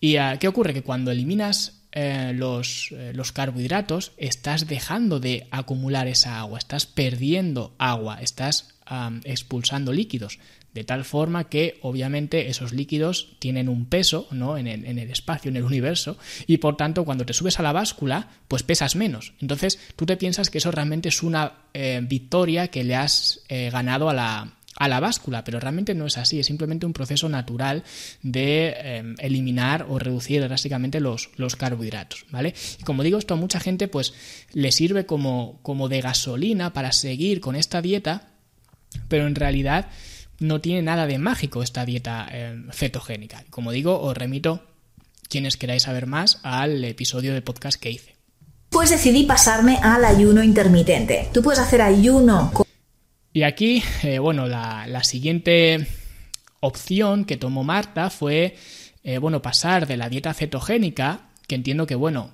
¿Y 0.00 0.16
ah, 0.16 0.36
qué 0.38 0.46
ocurre? 0.46 0.74
Que 0.74 0.82
cuando 0.82 1.10
eliminas 1.10 1.77
eh, 2.00 2.32
los, 2.32 2.90
eh, 2.92 3.10
los, 3.12 3.32
carbohidratos, 3.32 4.12
estás 4.18 4.68
dejando 4.68 5.18
de 5.18 5.48
acumular 5.50 6.06
esa 6.06 6.38
agua, 6.38 6.60
estás 6.60 6.86
perdiendo 6.86 7.74
agua, 7.76 8.20
estás 8.22 8.74
expulsando 9.24 9.92
líquidos, 9.92 10.38
de 10.74 10.84
tal 10.84 11.04
forma 11.04 11.48
que 11.48 11.76
obviamente 11.82 12.50
esos 12.50 12.72
líquidos 12.72 13.36
tienen 13.40 13.68
un 13.68 13.84
peso 13.86 14.28
¿no? 14.30 14.56
en, 14.56 14.68
el, 14.68 14.84
en, 14.84 15.00
el, 15.00 15.10
espacio, 15.10 15.48
en 15.48 15.56
el 15.56 15.64
universo, 15.64 16.18
y 16.46 16.58
por 16.58 16.76
tanto 16.76 17.04
cuando 17.04 17.26
te 17.26 17.32
subes 17.32 17.58
a 17.58 17.64
la 17.64 17.72
báscula, 17.72 18.28
pues 18.46 18.62
pesas 18.62 18.94
menos. 18.94 19.32
Entonces 19.40 19.80
tú 19.96 20.06
te 20.06 20.16
piensas 20.16 20.50
que 20.50 20.58
eso 20.58 20.70
realmente 20.70 21.08
es 21.08 21.24
una 21.24 21.52
eh, 21.74 22.00
victoria 22.04 22.68
que 22.68 22.84
le 22.84 22.94
has 22.94 23.40
ganado 23.48 24.08
a 24.08 24.14
la, 24.14 24.57
a 24.78 24.88
la 24.88 25.00
báscula, 25.00 25.44
pero 25.44 25.60
realmente 25.60 25.94
no 25.94 26.06
es 26.06 26.18
así, 26.18 26.38
es 26.38 26.46
simplemente 26.46 26.86
un 26.86 26.92
proceso 26.92 27.28
natural 27.28 27.82
de 28.22 28.74
em, 28.78 29.14
eliminar 29.18 29.86
o 29.88 29.98
reducir 29.98 30.40
drásticamente 30.42 31.00
los, 31.00 31.30
los, 31.36 31.56
carbohidratos, 31.56 32.26
¿vale? 32.30 32.54
Y 32.78 32.84
como 32.84 33.02
digo, 33.02 33.18
esto 33.18 33.34
a 33.34 33.36
mucha 33.36 33.60
gente 33.60 33.88
pues 33.88 34.14
le 34.52 34.70
sirve 34.70 35.04
como, 35.04 35.58
como 35.62 35.88
de 35.88 36.00
gasolina 36.00 36.72
para 36.72 36.92
seguir 36.92 37.40
con 37.40 37.56
esta 37.56 37.82
dieta, 37.82 38.28
pero 39.08 39.26
en 39.26 39.34
realidad 39.34 39.88
no 40.38 40.60
tiene 40.60 40.82
nada 40.82 41.06
de 41.06 41.18
mágico 41.18 41.62
esta 41.62 41.84
dieta 41.84 42.28
em, 42.30 42.70
cetogénica. 42.70 43.44
Como 43.50 43.72
digo, 43.72 44.00
os 44.00 44.16
remito, 44.16 44.62
quienes 45.28 45.56
queráis 45.56 45.82
saber 45.82 46.06
más, 46.06 46.38
al 46.44 46.84
episodio 46.84 47.34
de 47.34 47.42
podcast 47.42 47.80
que 47.80 47.90
hice. 47.90 48.16
Pues 48.70 48.90
decidí 48.90 49.24
pasarme 49.24 49.78
al 49.82 50.04
ayuno 50.04 50.42
intermitente. 50.42 51.28
Tú 51.32 51.42
puedes 51.42 51.58
hacer 51.58 51.82
ayuno 51.82 52.52
y 53.32 53.42
aquí, 53.42 53.82
eh, 54.02 54.18
bueno, 54.18 54.46
la, 54.46 55.02
siguiente 55.04 55.86
opción 56.60 57.24
que 57.24 57.36
tomó 57.36 57.64
Marta 57.64 58.10
fue, 58.10 58.56
eh, 59.04 59.18
bueno, 59.18 59.42
pasar 59.42 59.86
de 59.86 59.96
la 59.96 60.08
dieta 60.08 60.34
cetogénica, 60.34 61.30
que 61.46 61.54
entiendo 61.54 61.86
que, 61.86 61.94
bueno, 61.94 62.32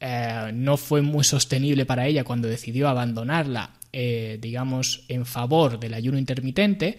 eh, 0.00 0.50
no 0.54 0.76
fue 0.76 1.02
muy 1.02 1.24
sostenible 1.24 1.86
para 1.86 2.06
ella 2.06 2.24
cuando 2.24 2.48
decidió 2.48 2.88
abandonarla, 2.88 3.74
digamos, 3.92 5.04
en 5.08 5.26
favor 5.26 5.78
del 5.78 5.92
ayuno 5.92 6.16
intermitente. 6.16 6.98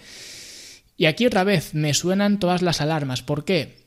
Y 0.95 1.05
aquí 1.05 1.25
otra 1.25 1.43
vez 1.43 1.73
me 1.73 1.95
suenan 1.95 2.39
todas 2.39 2.61
las 2.61 2.81
alarmas. 2.81 3.23
¿Por 3.23 3.45
qué? 3.45 3.83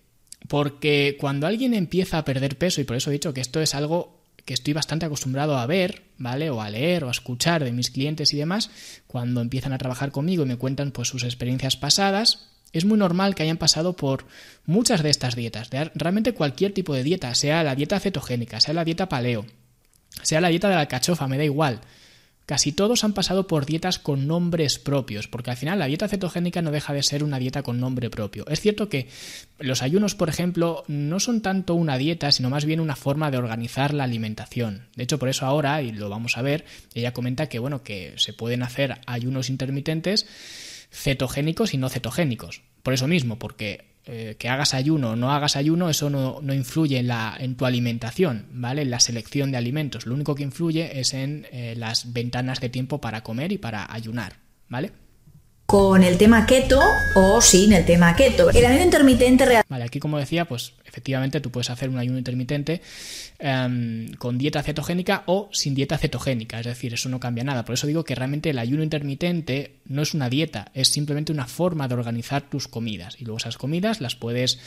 Porque 0.48 1.16
cuando 1.20 1.46
alguien 1.46 1.72
empieza 1.72 2.18
a 2.18 2.24
perder 2.24 2.58
peso, 2.58 2.80
y 2.80 2.84
por 2.84 2.96
eso 2.96 3.10
he 3.10 3.14
dicho 3.14 3.32
que 3.32 3.40
esto 3.40 3.60
es 3.60 3.76
algo 3.76 4.16
que 4.46 4.54
estoy 4.54 4.72
bastante 4.72 5.04
acostumbrado 5.04 5.58
a 5.58 5.66
ver, 5.66 6.04
¿vale? 6.16 6.48
O 6.50 6.62
a 6.62 6.70
leer 6.70 7.04
o 7.04 7.08
a 7.08 7.10
escuchar 7.10 7.64
de 7.64 7.72
mis 7.72 7.90
clientes 7.90 8.32
y 8.32 8.38
demás, 8.38 8.70
cuando 9.06 9.42
empiezan 9.42 9.74
a 9.74 9.78
trabajar 9.78 10.12
conmigo 10.12 10.44
y 10.44 10.46
me 10.46 10.56
cuentan 10.56 10.92
pues 10.92 11.08
sus 11.08 11.24
experiencias 11.24 11.76
pasadas, 11.76 12.48
es 12.72 12.84
muy 12.84 12.96
normal 12.96 13.34
que 13.34 13.42
hayan 13.42 13.56
pasado 13.56 13.96
por 13.96 14.24
muchas 14.64 15.02
de 15.02 15.10
estas 15.10 15.34
dietas, 15.34 15.68
realmente 15.94 16.32
cualquier 16.32 16.72
tipo 16.72 16.94
de 16.94 17.02
dieta, 17.02 17.34
sea 17.34 17.64
la 17.64 17.74
dieta 17.74 17.98
cetogénica, 17.98 18.60
sea 18.60 18.72
la 18.72 18.84
dieta 18.84 19.08
paleo, 19.08 19.46
sea 20.22 20.40
la 20.40 20.48
dieta 20.48 20.68
de 20.68 20.76
la 20.76 20.82
alcachofa, 20.82 21.26
me 21.26 21.38
da 21.38 21.44
igual. 21.44 21.80
Casi 22.46 22.70
todos 22.70 23.02
han 23.02 23.12
pasado 23.12 23.48
por 23.48 23.66
dietas 23.66 23.98
con 23.98 24.28
nombres 24.28 24.78
propios, 24.78 25.26
porque 25.26 25.50
al 25.50 25.56
final 25.56 25.80
la 25.80 25.86
dieta 25.86 26.06
cetogénica 26.06 26.62
no 26.62 26.70
deja 26.70 26.92
de 26.92 27.02
ser 27.02 27.24
una 27.24 27.40
dieta 27.40 27.64
con 27.64 27.80
nombre 27.80 28.08
propio. 28.08 28.46
Es 28.46 28.60
cierto 28.60 28.88
que 28.88 29.08
los 29.58 29.82
ayunos, 29.82 30.14
por 30.14 30.28
ejemplo, 30.28 30.84
no 30.86 31.18
son 31.18 31.42
tanto 31.42 31.74
una 31.74 31.98
dieta, 31.98 32.30
sino 32.30 32.48
más 32.48 32.64
bien 32.64 32.78
una 32.78 32.94
forma 32.94 33.32
de 33.32 33.38
organizar 33.38 33.92
la 33.92 34.04
alimentación. 34.04 34.86
De 34.94 35.02
hecho, 35.02 35.18
por 35.18 35.28
eso 35.28 35.44
ahora, 35.44 35.82
y 35.82 35.90
lo 35.90 36.08
vamos 36.08 36.38
a 36.38 36.42
ver, 36.42 36.64
ella 36.94 37.12
comenta 37.12 37.48
que 37.48 37.58
bueno, 37.58 37.82
que 37.82 38.14
se 38.16 38.32
pueden 38.32 38.62
hacer 38.62 39.00
ayunos 39.06 39.50
intermitentes 39.50 40.26
cetogénicos 40.92 41.74
y 41.74 41.78
no 41.78 41.88
cetogénicos. 41.88 42.62
Por 42.84 42.94
eso 42.94 43.08
mismo, 43.08 43.40
porque 43.40 43.95
eh, 44.06 44.36
que 44.38 44.48
hagas 44.48 44.72
ayuno 44.72 45.10
o 45.10 45.16
no 45.16 45.32
hagas 45.32 45.56
ayuno, 45.56 45.90
eso 45.90 46.10
no, 46.10 46.40
influye 46.54 46.98
en, 46.98 47.08
la, 47.08 47.36
en 47.38 47.56
tu 47.56 47.66
alimentación, 47.66 48.46
¿vale? 48.52 48.82
En 48.82 48.90
la 48.90 49.00
selección 49.00 49.50
de 49.50 49.56
alimentos. 49.56 50.06
Lo 50.06 50.14
único 50.14 50.36
que 50.36 50.44
influye 50.44 51.00
es 51.00 51.12
en 51.12 51.46
eh, 51.50 51.74
las 51.76 52.12
ventanas 52.12 52.60
de 52.60 52.68
tiempo 52.68 53.00
para 53.00 53.22
comer 53.22 53.50
y 53.50 53.58
para 53.58 53.92
ayunar, 53.92 54.36
¿vale? 54.68 54.92
Con 55.66 56.04
el 56.04 56.16
tema 56.16 56.46
keto 56.46 56.80
o 57.14 57.40
sin 57.40 57.72
el 57.72 57.84
tema 57.84 58.14
keto. 58.14 58.50
El 58.50 58.64
ayuno 58.64 58.84
intermitente 58.84 59.44
real... 59.44 59.64
Vale, 59.68 59.84
aquí 59.84 59.98
como 59.98 60.16
decía, 60.16 60.44
pues 60.44 60.74
efectivamente 60.84 61.40
tú 61.40 61.50
puedes 61.50 61.70
hacer 61.70 61.88
un 61.88 61.98
ayuno 61.98 62.18
intermitente 62.18 62.80
em, 63.40 64.12
con 64.14 64.38
dieta 64.38 64.62
cetogénica 64.62 65.24
o 65.26 65.48
sin 65.52 65.74
dieta 65.74 65.98
cetogénica, 65.98 66.60
es 66.60 66.66
decir, 66.66 66.94
eso 66.94 67.08
no 67.08 67.18
cambia 67.18 67.42
nada. 67.42 67.64
Por 67.64 67.74
eso 67.74 67.88
digo 67.88 68.04
que 68.04 68.14
realmente 68.14 68.50
el 68.50 68.60
ayuno 68.60 68.84
intermitente 68.84 69.72
no 69.86 70.02
es 70.02 70.14
una 70.14 70.30
dieta, 70.30 70.70
es 70.72 70.88
simplemente 70.88 71.32
una 71.32 71.48
forma 71.48 71.88
de 71.88 71.94
organizar 71.94 72.42
tus 72.42 72.68
comidas. 72.68 73.16
Y 73.20 73.24
luego 73.24 73.38
esas 73.38 73.58
comidas 73.58 74.00
las 74.00 74.14
puedes 74.14 74.60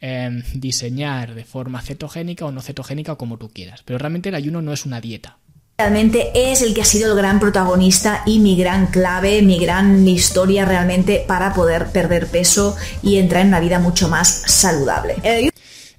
em, 0.00 0.42
diseñar 0.54 1.34
de 1.34 1.44
forma 1.44 1.82
cetogénica 1.82 2.46
o 2.46 2.50
no 2.50 2.62
cetogénica 2.62 3.16
como 3.16 3.36
tú 3.36 3.50
quieras. 3.50 3.82
Pero 3.84 3.98
realmente 3.98 4.30
el 4.30 4.34
ayuno 4.34 4.62
no 4.62 4.72
es 4.72 4.86
una 4.86 5.02
dieta 5.02 5.36
realmente 5.78 6.30
es 6.34 6.62
el 6.62 6.72
que 6.72 6.80
ha 6.80 6.86
sido 6.86 7.12
el 7.12 7.18
gran 7.18 7.38
protagonista 7.38 8.22
y 8.26 8.38
mi 8.38 8.56
gran 8.56 8.86
clave, 8.86 9.42
mi 9.42 9.58
gran 9.58 10.06
historia 10.08 10.64
realmente 10.64 11.24
para 11.26 11.52
poder 11.52 11.88
perder 11.92 12.28
peso 12.28 12.76
y 13.02 13.16
entrar 13.16 13.42
en 13.42 13.48
una 13.48 13.60
vida 13.60 13.78
mucho 13.78 14.08
más 14.08 14.42
saludable. 14.46 15.16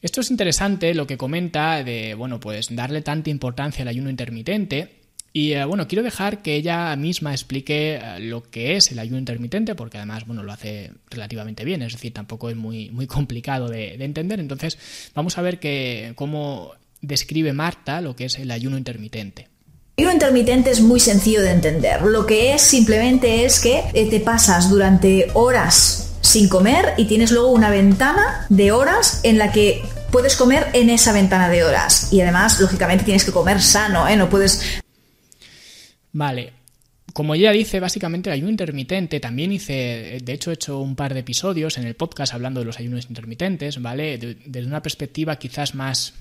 Esto 0.02 0.22
es 0.22 0.32
interesante 0.32 0.94
lo 0.94 1.06
que 1.06 1.18
comenta 1.18 1.84
de, 1.84 2.16
bueno, 2.16 2.40
pues 2.40 2.76
darle 2.76 3.02
tanta 3.02 3.30
importancia 3.30 3.84
al 3.84 3.88
ayuno 3.88 4.10
intermitente. 4.10 4.94
Y 5.34 5.52
eh, 5.52 5.66
bueno, 5.66 5.88
quiero 5.88 6.04
dejar 6.04 6.42
que 6.42 6.56
ella 6.56 6.96
misma 6.96 7.32
explique 7.32 7.96
eh, 7.96 8.20
lo 8.22 8.42
que 8.42 8.76
es 8.76 8.92
el 8.92 8.98
ayuno 8.98 9.20
intermitente, 9.20 9.76
porque 9.76 9.98
además, 9.98 10.26
bueno, 10.26 10.42
lo 10.42 10.52
hace 10.52 10.92
relativamente 11.12 11.64
bien, 11.64 11.84
es 11.84 11.94
decir, 11.94 12.14
tampoco 12.14 12.50
es 12.50 12.56
muy, 12.56 12.90
muy 12.90 13.06
complicado 13.06 13.68
de, 13.68 13.98
de 13.98 14.06
entender. 14.06 14.40
Entonces, 14.40 14.80
vamos 15.14 15.38
a 15.38 15.44
ver 15.44 15.60
que, 15.60 16.14
cómo 16.16 16.72
describe 17.02 17.54
Marta 17.54 18.02
lo 18.02 18.16
que 18.16 18.26
es 18.26 18.40
el 18.40 18.50
ayuno 18.50 18.78
intermitente. 18.78 19.48
Ayuno 20.00 20.14
intermitente 20.14 20.70
es 20.70 20.80
muy 20.80 21.00
sencillo 21.00 21.42
de 21.42 21.50
entender. 21.50 22.04
Lo 22.04 22.28
que 22.28 22.54
es 22.54 22.62
simplemente 22.62 23.46
es 23.46 23.60
que 23.60 23.82
eh, 23.96 24.08
te 24.08 24.20
pasas 24.20 24.70
durante 24.70 25.32
horas 25.34 26.16
sin 26.22 26.50
comer 26.50 26.94
y 26.98 27.06
tienes 27.06 27.32
luego 27.32 27.48
una 27.48 27.72
ventana 27.72 28.46
de 28.50 28.72
horas 28.72 29.22
en 29.24 29.40
la 29.40 29.52
que 29.52 29.82
puedes 30.12 30.36
comer 30.36 30.68
en 30.74 30.92
esa 30.92 31.14
ventana 31.14 31.50
de 31.50 31.64
horas. 31.64 32.14
Y 32.14 32.22
además, 32.22 32.60
lógicamente, 32.60 33.06
tienes 33.06 33.26
que 33.26 33.32
comer 33.32 33.60
sano, 33.60 34.08
¿eh? 34.08 34.16
No 34.16 34.30
puedes... 34.30 34.62
Vale. 36.12 36.54
Como 37.12 37.34
ella 37.34 37.52
dice, 37.52 37.80
básicamente 37.80 38.30
el 38.30 38.36
ayuno 38.36 38.52
intermitente, 38.52 39.20
también 39.20 39.52
hice, 39.52 40.20
de 40.22 40.34
hecho 40.34 40.52
he 40.52 40.54
hecho 40.54 40.80
un 40.80 40.96
par 40.96 41.16
de 41.16 41.22
episodios 41.22 41.80
en 41.80 41.88
el 41.88 41.96
podcast 41.96 42.36
hablando 42.36 42.60
de 42.60 42.68
los 42.68 42.78
ayunos 42.78 43.08
intermitentes, 43.10 43.82
¿vale? 43.82 44.20
desde 44.20 44.68
una 44.68 44.84
perspectiva 44.84 45.38
quizás 45.38 45.74
más 45.74 46.14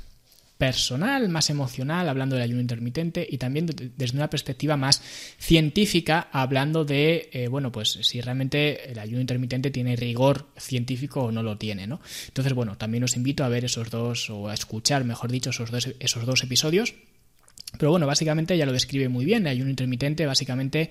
personal, 0.58 1.28
más 1.28 1.50
emocional, 1.50 2.08
hablando 2.08 2.36
del 2.36 2.44
ayuno 2.44 2.60
intermitente, 2.60 3.26
y 3.28 3.38
también 3.38 3.66
desde 3.66 4.16
una 4.16 4.30
perspectiva 4.30 4.76
más 4.76 5.02
científica, 5.38 6.28
hablando 6.32 6.84
de, 6.84 7.28
eh, 7.32 7.48
bueno, 7.48 7.70
pues 7.70 7.98
si 8.02 8.20
realmente 8.20 8.90
el 8.90 8.98
ayuno 8.98 9.20
intermitente 9.20 9.70
tiene 9.70 9.96
rigor 9.96 10.46
científico 10.56 11.24
o 11.24 11.32
no 11.32 11.42
lo 11.42 11.58
tiene, 11.58 11.86
¿no? 11.86 12.00
Entonces, 12.28 12.54
bueno, 12.54 12.76
también 12.78 13.04
os 13.04 13.16
invito 13.16 13.44
a 13.44 13.48
ver 13.48 13.64
esos 13.64 13.90
dos, 13.90 14.30
o 14.30 14.48
a 14.48 14.54
escuchar, 14.54 15.04
mejor 15.04 15.30
dicho, 15.30 15.50
esos 15.50 15.70
dos, 15.70 15.88
esos 16.00 16.24
dos 16.24 16.42
episodios. 16.42 16.94
Pero 17.78 17.90
bueno, 17.90 18.06
básicamente 18.06 18.56
ya 18.56 18.64
lo 18.64 18.72
describe 18.72 19.08
muy 19.08 19.24
bien. 19.24 19.42
El 19.46 19.52
ayuno 19.52 19.70
intermitente, 19.70 20.24
básicamente, 20.24 20.88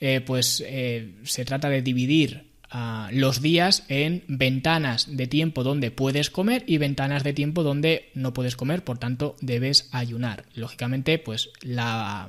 eh, 0.00 0.20
pues 0.22 0.62
eh, 0.66 1.14
se 1.24 1.44
trata 1.44 1.68
de 1.68 1.82
dividir 1.82 2.55
los 3.10 3.40
días 3.40 3.84
en 3.88 4.24
ventanas 4.26 5.16
de 5.16 5.26
tiempo 5.26 5.62
donde 5.62 5.90
puedes 5.90 6.30
comer 6.30 6.64
y 6.66 6.78
ventanas 6.78 7.22
de 7.22 7.32
tiempo 7.32 7.62
donde 7.62 8.10
no 8.14 8.32
puedes 8.32 8.56
comer, 8.56 8.82
por 8.82 8.98
tanto 8.98 9.36
debes 9.40 9.88
ayunar. 9.92 10.44
Lógicamente, 10.54 11.18
pues 11.18 11.50
la, 11.62 12.28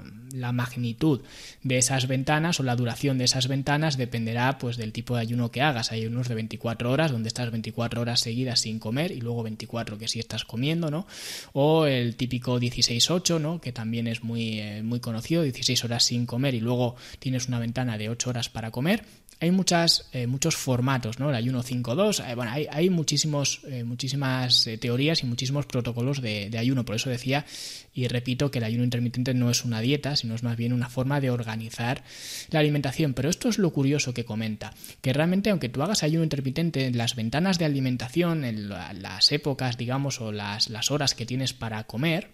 magnitud 0.54 1.21
de 1.63 1.78
esas 1.78 2.08
ventanas 2.08 2.60
o 2.60 2.63
la 2.63 2.76
duración 2.76 3.17
de 3.17 3.26
esas 3.26 3.47
ventanas 3.47 3.97
dependerá 3.97 4.58
pues 4.60 4.78
del 4.78 4.93
tipo 4.93 5.15
de 5.15 5.21
ayuno 5.21 5.52
que 5.52 5.62
hagas. 5.62 5.91
Hay 5.91 6.06
unos 6.06 6.28
de 6.28 6.36
24 6.36 6.91
horas 6.91 7.12
donde 7.12 7.28
estás 7.28 7.50
24 7.52 8.02
horas 8.02 8.19
seguidas 8.19 8.62
sin 8.62 8.80
comer 8.80 9.12
y 9.12 9.21
luego 9.21 9.43
24 9.43 9.97
que 9.97 10.08
sí 10.08 10.19
estás 10.19 10.45
comiendo, 10.45 10.91
¿no? 10.91 11.08
O 11.54 11.86
el 11.86 12.15
típico 12.15 12.60
16-8, 12.60 13.41
¿no? 13.41 13.60
Que 13.60 13.71
también 13.71 14.08
es 14.08 14.23
muy, 14.23 14.60
eh, 14.60 14.84
muy 14.84 15.00
conocido, 15.00 15.41
16 15.41 15.84
horas 15.86 16.04
sin 16.04 16.26
comer 16.26 16.54
y 16.54 16.60
luego 16.60 16.95
tienes 17.19 17.47
una 17.47 17.60
ventana 17.60 17.97
de 17.97 18.10
8 18.10 18.30
horas 18.30 18.50
para 18.50 18.71
comer 18.71 19.04
hay 19.39 19.52
muchas, 19.52 20.08
eh, 20.13 20.26
muchos 20.27 20.55
formatos, 20.55 21.19
¿no? 21.19 21.29
El 21.29 21.35
ayuno 21.35 21.63
5-2, 21.63 22.29
eh, 22.29 22.35
bueno, 22.35 22.51
hay, 22.51 22.89
muchísimos, 22.89 23.61
eh, 23.67 23.83
muchísimas 23.83 24.67
teorías 24.79 25.23
y 25.23 25.25
muchísimos 25.25 25.65
protocolos 25.65 26.21
de, 26.21 26.55
ayuno. 26.57 26.85
Por 26.85 26.95
eso 26.95 27.09
decía 27.09 27.45
y 27.93 28.07
repito 28.07 28.51
que 28.51 28.59
el 28.59 28.63
ayuno 28.63 28.83
intermitente 28.83 29.33
no 29.33 29.49
es 29.49 29.65
una 29.65 29.81
dieta, 29.81 30.15
sino 30.15 30.35
es 30.35 30.43
más 30.43 30.55
bien 30.55 30.73
una 30.73 30.89
forma 30.89 31.19
de 31.19 31.31
organizar 31.31 32.03
la 32.49 32.59
alimentación. 32.59 33.13
Pero 33.13 33.29
esto 33.29 33.49
es 33.49 33.57
lo 33.57 33.71
curioso 33.71 34.13
que 34.13 34.25
comenta, 34.25 34.73
que 35.01 35.13
realmente 35.13 35.49
aunque 35.49 35.69
tú 35.69 35.81
hagas 35.81 36.03
ayuno 36.03 36.23
intermitente 36.23 36.85
en 36.85 36.97
las 36.97 37.15
ventanas 37.15 37.57
de 37.57 37.65
alimentación, 37.65 38.45
en 38.45 38.69
las 38.69 39.31
épocas, 39.31 39.77
digamos, 39.77 40.21
o 40.21 40.31
las, 40.31 40.69
las 40.69 40.91
horas 40.91 41.15
que 41.15 41.25
tienes 41.25 41.53
para 41.53 41.83
comer, 41.85 42.29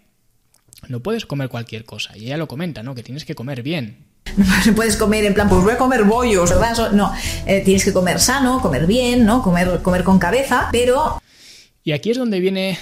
no 0.88 1.02
puedes 1.02 1.26
comer 1.26 1.50
cualquier 1.50 1.86
cosa. 1.86 2.18
Y 2.18 2.26
ella 2.26 2.38
lo 2.38 2.48
comenta, 2.48 2.84
¿no? 2.84 2.96
Que 2.96 3.04
tienes 3.04 3.26
que 3.26 3.36
comer 3.36 3.64
bien 3.64 4.13
no 4.38 4.46
puedes 4.76 4.96
comer 4.98 5.26
en 5.26 5.34
plan, 5.34 5.50
pues 5.50 5.62
voy 5.64 5.74
a 5.74 5.78
comer 5.78 6.04
bollos, 6.04 6.50
¿verdad? 6.50 6.92
No, 6.92 7.14
eh, 7.46 7.62
tienes 7.64 7.84
que 7.84 7.94
comer 7.94 8.20
sano, 8.20 8.62
comer 8.62 8.88
bien, 8.88 9.26
¿no? 9.26 9.42
Comer, 9.42 9.82
comer 9.82 10.04
con 10.04 10.20
cabeza, 10.20 10.70
pero... 10.72 11.22
Y 11.84 11.92
aquí 11.92 12.12
es 12.12 12.18
donde 12.18 12.40
viene 12.40 12.78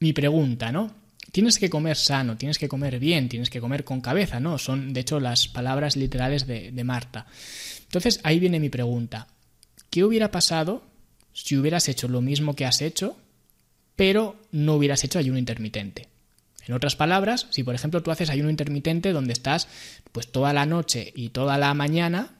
mi 0.00 0.12
pregunta, 0.12 0.72
¿no? 0.72 0.90
Tienes 1.32 1.58
que 1.58 1.70
comer 1.70 1.96
sano, 1.96 2.36
tienes 2.36 2.58
que 2.58 2.68
comer 2.68 2.98
bien, 2.98 3.28
tienes 3.28 3.50
que 3.50 3.60
comer 3.60 3.84
con 3.84 4.00
cabeza, 4.00 4.40
¿no? 4.40 4.58
Son, 4.58 4.92
de 4.92 5.00
hecho, 5.00 5.20
las 5.20 5.46
palabras 5.46 5.96
literales 5.96 6.46
de, 6.46 6.72
de 6.72 6.84
Marta. 6.84 7.26
Entonces, 7.84 8.20
ahí 8.24 8.40
viene 8.40 8.58
mi 8.58 8.68
pregunta. 8.68 9.28
¿Qué 9.90 10.02
hubiera 10.02 10.30
pasado 10.30 10.82
si 11.32 11.56
hubieras 11.56 11.88
hecho 11.88 12.08
lo 12.08 12.20
mismo 12.20 12.54
que 12.54 12.66
has 12.66 12.82
hecho, 12.82 13.16
pero 13.94 14.36
no 14.50 14.74
hubieras 14.74 15.04
hecho 15.04 15.18
ayuno 15.18 15.38
intermitente? 15.38 16.08
En 16.66 16.74
otras 16.74 16.96
palabras, 16.96 17.46
si 17.50 17.62
por 17.62 17.74
ejemplo 17.74 18.02
tú 18.02 18.10
haces 18.10 18.30
ayuno 18.30 18.50
intermitente 18.50 19.12
donde 19.12 19.32
estás 19.32 19.68
pues 20.12 20.30
toda 20.30 20.52
la 20.52 20.66
noche 20.66 21.12
y 21.14 21.30
toda 21.30 21.58
la 21.58 21.74
mañana 21.74 22.34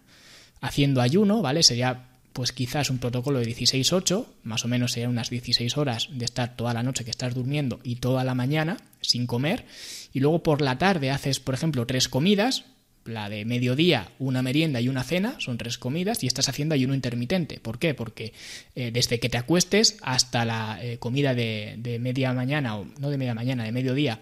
haciendo 0.61 1.01
ayuno, 1.01 1.43
¿vale? 1.43 1.63
Sería 1.63 2.07
pues 2.33 2.53
quizás 2.53 2.91
un 2.91 2.99
protocolo 2.99 3.41
de 3.41 3.47
16-8, 3.47 4.27
más 4.45 4.65
o 4.65 4.69
menos 4.69 4.93
serían 4.93 5.11
unas 5.11 5.31
16 5.31 5.77
horas 5.77 6.09
de 6.13 6.25
estar 6.25 6.57
toda 6.57 6.73
la 6.73 6.83
noche 6.83 7.05
que 7.05 7.11
estás 7.11 7.35
durmiendo 7.35 7.81
y 7.83 7.97
toda 7.97 8.25
la 8.25 8.35
mañana 8.35 8.77
sin 9.01 9.27
comer, 9.27 9.67
y 10.13 10.21
luego 10.21 10.43
por 10.43 10.61
la 10.61 10.79
tarde 10.79 11.11
haces, 11.11 11.41
por 11.41 11.55
ejemplo, 11.55 11.87
tres 11.87 12.09
comidas, 12.09 12.65
la 13.11 13.29
de 13.29 13.45
mediodía, 13.45 14.13
una 14.19 14.43
merienda 14.43 14.81
y 14.81 14.89
una 14.89 15.05
cena, 15.05 15.37
son 15.39 15.59
tres 15.59 15.79
comidas, 15.79 16.23
y 16.25 16.27
estás 16.27 16.49
haciendo 16.49 16.75
ayuno 16.75 16.95
intermitente. 16.95 17.61
¿Por 17.61 17.79
qué? 17.79 17.95
Porque 17.95 18.33
eh, 18.75 18.91
desde 18.93 19.21
que 19.21 19.29
te 19.29 19.39
acuestes 19.39 19.99
hasta 20.03 20.45
la 20.45 20.79
eh, 20.83 20.99
comida 20.99 21.35
de, 21.35 21.75
de, 21.79 21.99
media 21.99 22.33
mañana, 22.33 22.77
o 22.77 22.87
no 22.99 23.11
de 23.11 23.19
media 23.19 23.35
mañana, 23.35 23.65
de 23.65 23.73
mediodía 23.73 24.21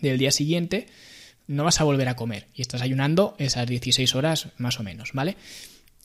del 0.00 0.18
día 0.18 0.30
siguiente, 0.30 0.86
no 1.46 1.64
vas 1.64 1.80
a 1.80 1.84
volver 1.84 2.08
a 2.08 2.16
comer. 2.16 2.46
Y 2.54 2.62
estás 2.62 2.82
ayunando 2.82 3.34
esas 3.38 3.66
16 3.66 4.14
horas 4.14 4.48
más 4.58 4.80
o 4.80 4.82
menos, 4.82 5.10
¿vale? 5.12 5.36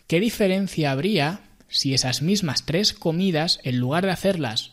¿Qué 0.08 0.20
diferencia 0.20 0.92
habría 0.92 1.42
si 1.70 1.94
esas 1.94 2.22
mismas 2.22 2.66
tres 2.66 2.94
comidas, 2.94 3.60
en 3.64 3.78
lugar 3.78 4.06
de 4.06 4.12
hacerlas 4.12 4.72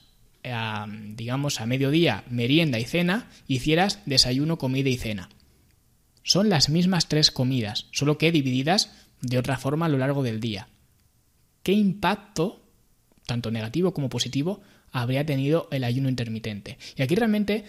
digamos 1.15 1.61
a 1.61 1.67
mediodía, 1.67 2.23
merienda 2.29 2.79
y 2.79 2.85
cena, 2.85 3.31
hicieras 3.49 4.01
desayuno, 4.05 4.59
comida 4.59 4.91
y 4.91 4.97
cena? 4.97 5.31
Son 6.25 6.49
las 6.49 6.71
mismas 6.71 7.07
tres 7.07 7.31
comidas, 7.31 7.87
solo 7.93 8.17
que 8.17 8.33
divididas 8.33 8.91
de 9.21 9.39
otra 9.39 9.59
forma 9.59 9.87
a 9.87 9.89
lo 9.91 9.99
largo 9.99 10.23
del 10.23 10.41
día. 10.41 10.69
¿Qué 11.63 11.73
impacto, 11.73 12.63
tanto 13.27 13.51
negativo 13.51 13.93
como 13.93 14.09
positivo, 14.09 14.63
habría 14.91 15.27
tenido 15.27 15.69
el 15.71 15.85
ayuno 15.85 16.09
intermitente? 16.09 16.79
Y 16.97 17.03
aquí 17.03 17.15
realmente 17.15 17.65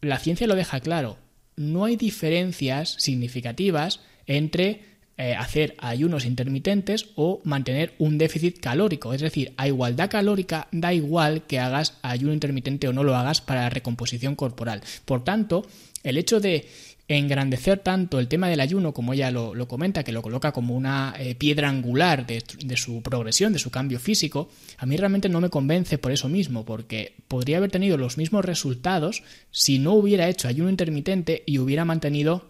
la 0.00 0.18
ciencia 0.18 0.48
lo 0.48 0.56
deja 0.56 0.80
claro. 0.80 1.18
No 1.56 1.84
hay 1.84 1.94
diferencias 1.94 2.96
significativas 2.98 4.00
entre 4.26 4.94
eh, 5.16 5.36
hacer 5.36 5.76
ayunos 5.78 6.24
intermitentes 6.24 7.10
o 7.14 7.40
mantener 7.44 7.94
un 7.98 8.18
déficit 8.18 8.58
calórico. 8.58 9.14
Es 9.14 9.20
decir, 9.20 9.54
a 9.56 9.68
igualdad 9.68 10.10
calórica 10.10 10.66
da 10.72 10.92
igual 10.92 11.46
que 11.46 11.60
hagas 11.60 11.96
ayuno 12.02 12.32
intermitente 12.32 12.88
o 12.88 12.92
no 12.92 13.04
lo 13.04 13.14
hagas 13.14 13.40
para 13.40 13.62
la 13.62 13.70
recomposición 13.70 14.34
corporal. 14.34 14.82
Por 15.04 15.22
tanto, 15.22 15.64
el 16.02 16.18
hecho 16.18 16.40
de 16.40 16.68
engrandecer 17.06 17.80
tanto 17.80 18.18
el 18.18 18.28
tema 18.28 18.48
del 18.48 18.60
ayuno, 18.60 18.94
como 18.94 19.12
ella 19.12 19.30
lo, 19.30 19.68
comenta, 19.68 20.04
que 20.04 20.12
lo 20.12 20.22
coloca 20.22 20.52
como 20.52 20.74
una 20.74 21.14
eh, 21.18 21.34
piedra 21.34 21.68
angular 21.68 22.26
de, 22.26 22.42
su 22.76 23.02
progresión, 23.02 23.52
de 23.52 23.58
su 23.58 23.70
cambio 23.70 23.98
físico, 24.00 24.48
a 24.78 24.86
mí 24.86 24.96
realmente 24.96 25.28
no 25.28 25.40
me 25.40 25.50
convence 25.50 25.98
por 25.98 26.12
eso 26.12 26.28
mismo, 26.28 26.64
porque 26.64 27.14
podría 27.28 27.58
haber 27.58 27.70
tenido 27.70 27.98
los 27.98 28.16
mismos 28.16 28.44
resultados 28.44 29.22
si 29.50 29.78
no 29.78 29.92
hubiera 29.92 30.28
hecho 30.28 30.48
ayuno 30.48 30.70
intermitente 30.70 31.42
y 31.46 31.58
hubiera 31.58 31.84
mantenido 31.84 32.46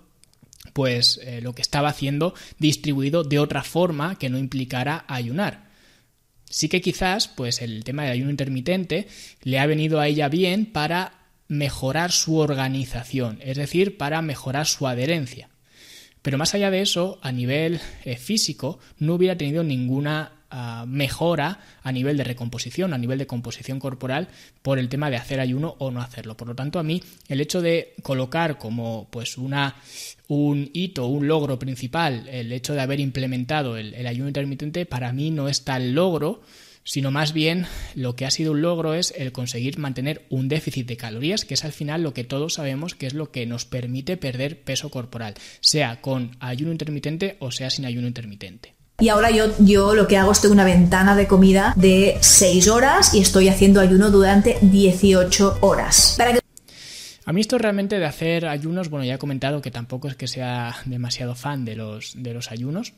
pues 0.72 1.20
eh, 1.22 1.40
lo 1.40 1.54
que 1.54 1.62
estaba 1.62 1.88
haciendo 1.88 2.34
distribuido 2.58 3.22
de 3.22 3.38
otra 3.38 3.62
forma 3.62 4.18
que 4.18 4.30
no 4.30 4.38
implicara 4.38 5.04
ayunar. 5.08 5.68
Sí 6.48 6.68
que 6.68 6.80
quizás 6.80 7.28
pues 7.28 7.60
el 7.60 7.84
tema 7.84 8.04
del 8.04 8.12
ayuno 8.12 8.30
intermitente 8.30 9.08
le 9.42 9.58
ha 9.58 9.66
venido 9.66 9.98
a 10.00 10.06
ella 10.06 10.28
bien 10.28 10.66
para 10.66 11.23
mejorar 11.48 12.12
su 12.12 12.36
organización, 12.36 13.38
es 13.42 13.56
decir, 13.56 13.96
para 13.96 14.22
mejorar 14.22 14.66
su 14.66 14.86
adherencia. 14.86 15.48
Pero 16.22 16.38
más 16.38 16.54
allá 16.54 16.70
de 16.70 16.80
eso, 16.80 17.18
a 17.20 17.32
nivel 17.32 17.80
eh, 18.04 18.16
físico, 18.16 18.78
no 18.98 19.14
hubiera 19.14 19.36
tenido 19.36 19.62
ninguna 19.62 20.32
ah, 20.50 20.86
mejora 20.88 21.60
a 21.82 21.92
nivel 21.92 22.16
de 22.16 22.24
recomposición, 22.24 22.94
a 22.94 22.98
nivel 22.98 23.18
de 23.18 23.26
composición 23.26 23.78
corporal, 23.78 24.28
por 24.62 24.78
el 24.78 24.88
tema 24.88 25.10
de 25.10 25.16
hacer 25.16 25.38
ayuno 25.38 25.76
o 25.78 25.90
no 25.90 26.00
hacerlo. 26.00 26.34
Por 26.34 26.48
lo 26.48 26.54
tanto, 26.54 26.78
a 26.78 26.82
mí 26.82 27.02
el 27.28 27.42
hecho 27.42 27.60
de 27.60 27.92
colocar 28.02 28.56
como 28.56 29.06
pues 29.10 29.36
una 29.36 29.76
un 30.26 30.70
hito, 30.72 31.06
un 31.08 31.28
logro 31.28 31.58
principal, 31.58 32.26
el 32.28 32.52
hecho 32.52 32.72
de 32.72 32.80
haber 32.80 33.00
implementado 33.00 33.76
el, 33.76 33.92
el 33.92 34.06
ayuno 34.06 34.28
intermitente, 34.28 34.86
para 34.86 35.12
mí 35.12 35.30
no 35.30 35.50
es 35.50 35.64
tal 35.64 35.92
logro 35.92 36.40
sino 36.84 37.10
más 37.10 37.32
bien 37.32 37.66
lo 37.94 38.14
que 38.14 38.26
ha 38.26 38.30
sido 38.30 38.52
un 38.52 38.62
logro 38.62 38.94
es 38.94 39.12
el 39.16 39.32
conseguir 39.32 39.78
mantener 39.78 40.26
un 40.28 40.48
déficit 40.48 40.86
de 40.86 40.96
calorías, 40.96 41.44
que 41.44 41.54
es 41.54 41.64
al 41.64 41.72
final 41.72 42.02
lo 42.02 42.14
que 42.14 42.24
todos 42.24 42.54
sabemos 42.54 42.94
que 42.94 43.06
es 43.06 43.14
lo 43.14 43.30
que 43.30 43.46
nos 43.46 43.64
permite 43.64 44.16
perder 44.16 44.62
peso 44.62 44.90
corporal, 44.90 45.34
sea 45.60 46.00
con 46.00 46.36
ayuno 46.40 46.72
intermitente 46.72 47.36
o 47.40 47.50
sea 47.50 47.70
sin 47.70 47.86
ayuno 47.86 48.06
intermitente. 48.06 48.74
Y 49.00 49.08
ahora 49.08 49.30
yo, 49.30 49.46
yo 49.58 49.94
lo 49.94 50.06
que 50.06 50.16
hago 50.16 50.30
es 50.30 50.40
tengo 50.40 50.54
una 50.54 50.64
ventana 50.64 51.16
de 51.16 51.26
comida 51.26 51.72
de 51.76 52.16
6 52.20 52.68
horas 52.68 53.12
y 53.12 53.20
estoy 53.20 53.48
haciendo 53.48 53.80
ayuno 53.80 54.10
durante 54.10 54.56
18 54.60 55.58
horas. 55.62 56.16
A 57.26 57.32
mí 57.32 57.40
esto 57.40 57.58
realmente 57.58 57.98
de 57.98 58.04
hacer 58.04 58.46
ayunos, 58.46 58.90
bueno, 58.90 59.04
ya 59.04 59.14
he 59.14 59.18
comentado 59.18 59.62
que 59.62 59.70
tampoco 59.70 60.08
es 60.08 60.14
que 60.14 60.28
sea 60.28 60.76
demasiado 60.84 61.34
fan 61.34 61.64
de 61.64 61.74
los, 61.74 62.12
de 62.16 62.34
los 62.34 62.52
ayunos, 62.52 62.92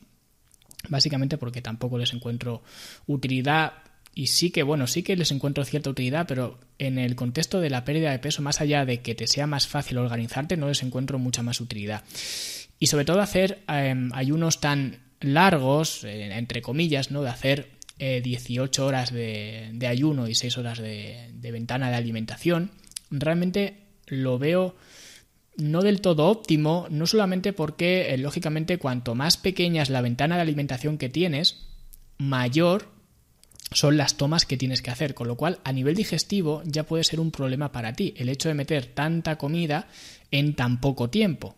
básicamente 0.88 1.38
porque 1.38 1.62
tampoco 1.62 1.98
les 1.98 2.12
encuentro 2.12 2.62
utilidad 3.06 3.74
y 4.14 4.28
sí 4.28 4.50
que, 4.50 4.62
bueno, 4.62 4.86
sí 4.86 5.02
que 5.02 5.14
les 5.14 5.30
encuentro 5.30 5.62
cierta 5.66 5.90
utilidad, 5.90 6.26
pero 6.26 6.58
en 6.78 6.98
el 6.98 7.16
contexto 7.16 7.60
de 7.60 7.68
la 7.68 7.84
pérdida 7.84 8.10
de 8.10 8.18
peso, 8.18 8.40
más 8.40 8.62
allá 8.62 8.86
de 8.86 9.02
que 9.02 9.14
te 9.14 9.26
sea 9.26 9.46
más 9.46 9.66
fácil 9.66 9.98
organizarte, 9.98 10.56
no 10.56 10.68
les 10.68 10.82
encuentro 10.82 11.18
mucha 11.18 11.42
más 11.42 11.60
utilidad. 11.60 12.02
Y 12.78 12.86
sobre 12.86 13.04
todo 13.04 13.20
hacer 13.20 13.62
em, 13.68 14.10
ayunos 14.14 14.58
tan 14.60 15.00
largos, 15.20 16.02
eh, 16.04 16.34
entre 16.34 16.62
comillas, 16.62 17.10
¿no? 17.10 17.20
De 17.20 17.28
hacer 17.28 17.68
18 17.98 18.82
eh, 18.82 18.86
horas 18.86 19.12
de, 19.12 19.86
ayuno 19.86 20.28
y 20.28 20.34
6 20.34 20.56
horas 20.56 20.78
de, 20.78 21.30
de 21.34 21.50
ventana 21.50 21.90
de 21.90 21.96
alimentación, 21.96 22.70
realmente 23.10 23.76
lo 24.06 24.38
veo 24.38 24.76
no 25.56 25.82
del 25.82 26.00
todo 26.00 26.26
óptimo, 26.26 26.86
no 26.90 27.06
solamente 27.06 27.52
porque, 27.52 28.14
eh, 28.14 28.18
lógicamente, 28.18 28.78
cuanto 28.78 29.14
más 29.14 29.36
pequeña 29.36 29.82
es 29.82 29.90
la 29.90 30.00
ventana 30.00 30.36
de 30.36 30.42
alimentación 30.42 30.98
que 30.98 31.08
tienes, 31.08 31.66
mayor 32.18 32.88
son 33.72 33.96
las 33.96 34.16
tomas 34.16 34.46
que 34.46 34.56
tienes 34.56 34.82
que 34.82 34.90
hacer, 34.90 35.14
con 35.14 35.28
lo 35.28 35.36
cual 35.36 35.58
a 35.64 35.72
nivel 35.72 35.94
digestivo 35.94 36.62
ya 36.64 36.84
puede 36.84 37.04
ser 37.04 37.20
un 37.20 37.30
problema 37.30 37.72
para 37.72 37.94
ti 37.94 38.14
el 38.16 38.28
hecho 38.28 38.48
de 38.48 38.54
meter 38.54 38.86
tanta 38.86 39.36
comida 39.36 39.88
en 40.30 40.54
tan 40.54 40.80
poco 40.80 41.10
tiempo. 41.10 41.56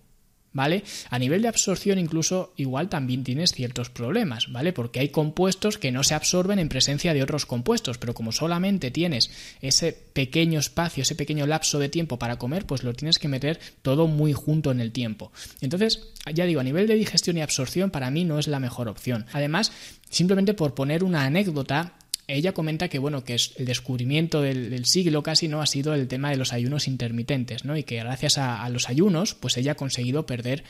¿Vale? 0.59 0.83
A 1.09 1.21
nivel 1.21 1.41
de 1.41 1.47
absorción 1.47 2.01
incluso 2.01 2.53
igual 2.57 2.89
también 2.89 3.23
tienes 3.23 3.53
ciertos 3.53 3.91
problemas, 3.91 4.51
¿vale? 4.51 4.73
Porque 4.73 4.99
hay 4.99 5.11
compuestos 5.11 5.79
que 5.79 5.93
no 5.93 6.03
se 6.03 6.17
absorben 6.17 6.59
en 6.59 6.69
presencia 6.69 7.15
de 7.15 7.23
otros 7.23 7.47
compuestos, 7.47 7.97
pero 7.97 8.13
como 8.13 8.33
solamente 8.33 8.91
tienes 8.91 9.31
ese 9.61 9.93
pequeño 9.93 10.59
espacio, 10.59 11.03
ese 11.03 11.15
pequeño 11.15 11.47
lapso 11.47 11.79
de 11.79 11.89
tiempo 11.89 12.19
para 12.19 12.39
comer, 12.39 12.67
pues 12.67 12.83
lo 12.83 12.93
tienes 12.93 13.21
que 13.21 13.29
meter 13.29 13.61
todo 13.83 14.09
muy 14.09 14.33
junto 14.33 14.73
en 14.73 14.81
el 14.81 14.91
tiempo. 14.91 15.31
Entonces, 15.61 16.09
ya 16.35 16.45
digo, 16.45 16.61
a 16.61 16.65
nivel 16.65 16.89
de 16.89 16.95
digestión 16.95 17.37
y 17.37 17.43
absorción 17.43 17.93
para 17.93 18.11
mí 18.11 18.25
no 18.25 18.41
es 18.41 18.49
la 18.49 18.59
mejor 18.59 18.89
opción. 18.89 19.27
Además, 19.33 19.71
simplemente 20.11 20.55
por 20.55 20.75
poner 20.75 21.05
una 21.05 21.23
anécdota, 21.23 21.95
ella 22.29 22.53
comenta 22.53 22.89
que 22.89 22.99
bueno 22.99 23.25
que 23.25 23.35
el 23.35 23.65
descubrimiento 23.65 24.43
del, 24.43 24.85
siglo 24.85 25.23
casi 25.23 25.49
no 25.49 25.61
ha 25.61 25.67
sido 25.67 25.95
el 25.95 26.07
tema 26.07 26.31
de 26.31 26.37
los 26.37 26.53
ayunos 26.53 26.87
intermitentes 26.87 27.65
no 27.65 27.77
y 27.77 27.83
que 27.83 27.97
gracias 27.97 28.39
a, 28.39 28.69
los 28.69 28.89
ayunos 28.89 29.35
pues 29.35 29.57
ella 29.57 29.73
ha 29.73 29.77
conseguido 29.77 30.27
perder 30.27 30.63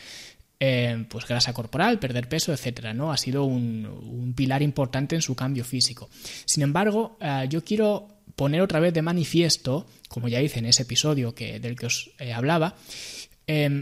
eh, 0.60 1.04
pues 1.08 1.26
grasa 1.26 1.52
corporal 1.52 1.98
perder 1.98 2.28
peso 2.28 2.52
etcétera 2.52 2.94
no 2.94 3.12
ha 3.12 3.16
sido 3.16 3.44
un, 3.44 4.32
pilar 4.36 4.62
importante 4.62 5.16
en 5.16 5.22
su 5.22 5.34
cambio 5.34 5.64
físico. 5.64 6.08
Sin 6.44 6.62
embargo 6.62 7.18
eh, 7.20 7.46
yo 7.50 7.64
quiero 7.64 8.08
poner 8.36 8.60
otra 8.60 8.78
vez 8.78 8.94
de 8.94 9.02
manifiesto 9.02 9.86
como 10.08 10.28
ya 10.28 10.40
hice 10.40 10.60
en 10.60 10.66
ese 10.66 10.82
episodio 10.82 11.34
que 11.34 11.58
del 11.58 11.76
que 11.76 11.86
os 11.86 12.12
eh, 12.18 12.32
hablaba 12.32 12.76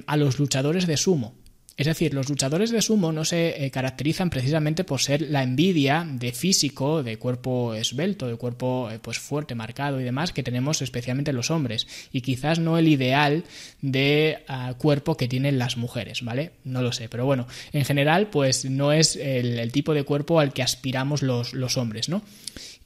a 0.06 0.16
los 0.16 0.38
luchadores 0.38 0.86
de 0.86 0.96
sumo 0.96 1.34
es 1.76 1.86
decir, 1.86 2.14
los 2.14 2.30
luchadores 2.30 2.70
de 2.70 2.80
sumo 2.80 3.12
no 3.12 3.24
se 3.26 3.64
eh, 3.64 3.70
caracterizan 3.70 4.30
precisamente 4.30 4.82
por 4.82 5.00
ser 5.00 5.20
la 5.20 5.42
envidia 5.42 6.06
de 6.08 6.32
físico, 6.32 7.02
de 7.02 7.18
cuerpo 7.18 7.74
esbelto, 7.74 8.26
de 8.28 8.36
cuerpo 8.36 8.90
eh, 8.90 8.98
pues 8.98 9.18
fuerte, 9.18 9.54
marcado 9.54 10.00
y 10.00 10.04
demás 10.04 10.32
que 10.32 10.42
tenemos 10.42 10.80
especialmente 10.80 11.34
los 11.34 11.50
hombres 11.50 11.86
y 12.12 12.22
quizás 12.22 12.58
no 12.58 12.78
el 12.78 12.88
ideal 12.88 13.44
de 13.82 14.38
ah, 14.48 14.74
cuerpo 14.78 15.18
que 15.18 15.28
tienen 15.28 15.58
las 15.58 15.76
mujeres, 15.76 16.22
¿vale? 16.22 16.52
No 16.64 16.80
lo 16.80 16.92
sé, 16.92 17.10
pero 17.10 17.26
bueno, 17.26 17.46
en 17.72 17.84
general 17.84 18.28
pues 18.28 18.64
no 18.64 18.92
es 18.92 19.16
el, 19.16 19.70
tipo 19.72 19.92
de 19.92 20.04
cuerpo 20.04 20.40
al 20.40 20.54
que 20.54 20.62
aspiramos 20.62 21.22
los, 21.22 21.52
los 21.52 21.76
hombres, 21.76 22.08
¿no? 22.08 22.22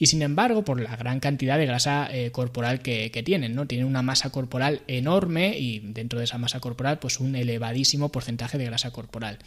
y 0.01 0.07
sin 0.07 0.23
embargo 0.23 0.65
por 0.65 0.81
la 0.81 0.97
gran 0.97 1.21
cantidad 1.21 1.59
de 1.59 1.67
grasa 1.67 2.09
eh, 2.11 2.31
corporal 2.33 2.81
que, 2.81 3.11
tienen, 3.23 3.55
¿no? 3.55 3.67
Tienen 3.67 3.87
una 3.87 4.01
masa 4.01 4.31
corporal 4.31 4.81
enorme 4.87 5.59
y 5.59 5.81
dentro 5.81 6.19
de 6.19 6.25
esa 6.25 6.39
masa 6.39 6.59
corporal 6.59 6.99
pues 6.99 7.21
un 7.21 7.37
elevadísimo 7.37 8.09
porcentaje 8.09 8.57
de 8.57 8.65
grasa 8.65 8.80
corporal. 8.89 9.39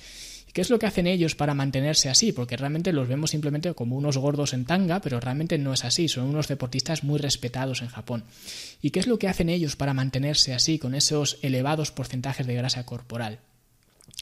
¿Qué 0.53 0.61
es 0.61 0.69
lo 0.69 0.77
que 0.77 0.85
hacen 0.85 1.07
ellos 1.07 1.33
para 1.33 1.55
mantenerse 1.55 2.09
así? 2.09 2.31
Porque 2.31 2.55
realmente 2.55 2.93
los 2.93 3.07
vemos 3.07 3.31
simplemente 3.31 3.73
como 3.73 3.97
unos 3.97 4.19
gordos 4.19 4.53
en 4.53 4.65
tanga, 4.65 5.01
pero 5.01 5.19
realmente 5.19 5.57
no 5.57 5.73
es 5.73 5.83
así, 5.83 6.07
son 6.07 6.25
unos 6.25 6.47
deportistas 6.47 7.03
muy 7.03 7.17
respetados 7.17 7.81
en 7.81 7.87
Japón. 7.87 8.23
¿Y 8.79 8.91
qué 8.91 8.99
es 8.99 9.07
lo 9.07 9.17
que 9.17 9.27
hacen 9.27 9.49
ellos 9.49 9.75
para 9.75 9.95
mantenerse 9.95 10.53
así, 10.53 10.77
con 10.77 10.93
esos 10.93 11.39
elevados 11.41 11.91
porcentajes 11.91 12.45
de 12.45 12.53
grasa 12.53 12.85
corporal? 12.85 13.39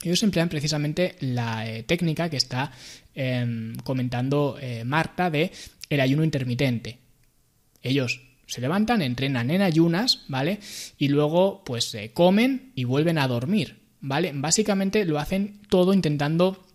Ellos 0.04 0.24
emplean 0.24 0.48
precisamente 0.48 1.16
la 1.20 1.68
eh, 1.68 1.84
técnica 1.84 2.30
que 2.30 2.38
está 2.38 2.72
em, 3.14 3.76
comentando 3.84 4.58
eh, 4.62 4.86
Marta 4.86 5.30
de 5.30 5.52
el 5.90 6.00
ayuno 6.00 6.24
intermitente. 6.24 6.98
Ellos 7.84 8.22
se 8.48 8.62
levantan, 8.62 9.02
entrenan 9.02 9.52
en 9.52 9.62
ayunas, 9.62 10.24
¿vale? 10.30 10.60
Y 10.98 11.10
luego 11.10 11.64
pues 11.66 11.94
eh, 11.94 12.12
comen 12.14 12.72
y 12.74 12.86
vuelven 12.86 13.18
a 13.18 13.28
dormir, 13.28 13.81
¿vale? 14.02 14.32
Básicamente 14.34 15.06
lo 15.06 15.20
hacen 15.20 15.62
todo 15.70 15.94
intentando 15.94 16.66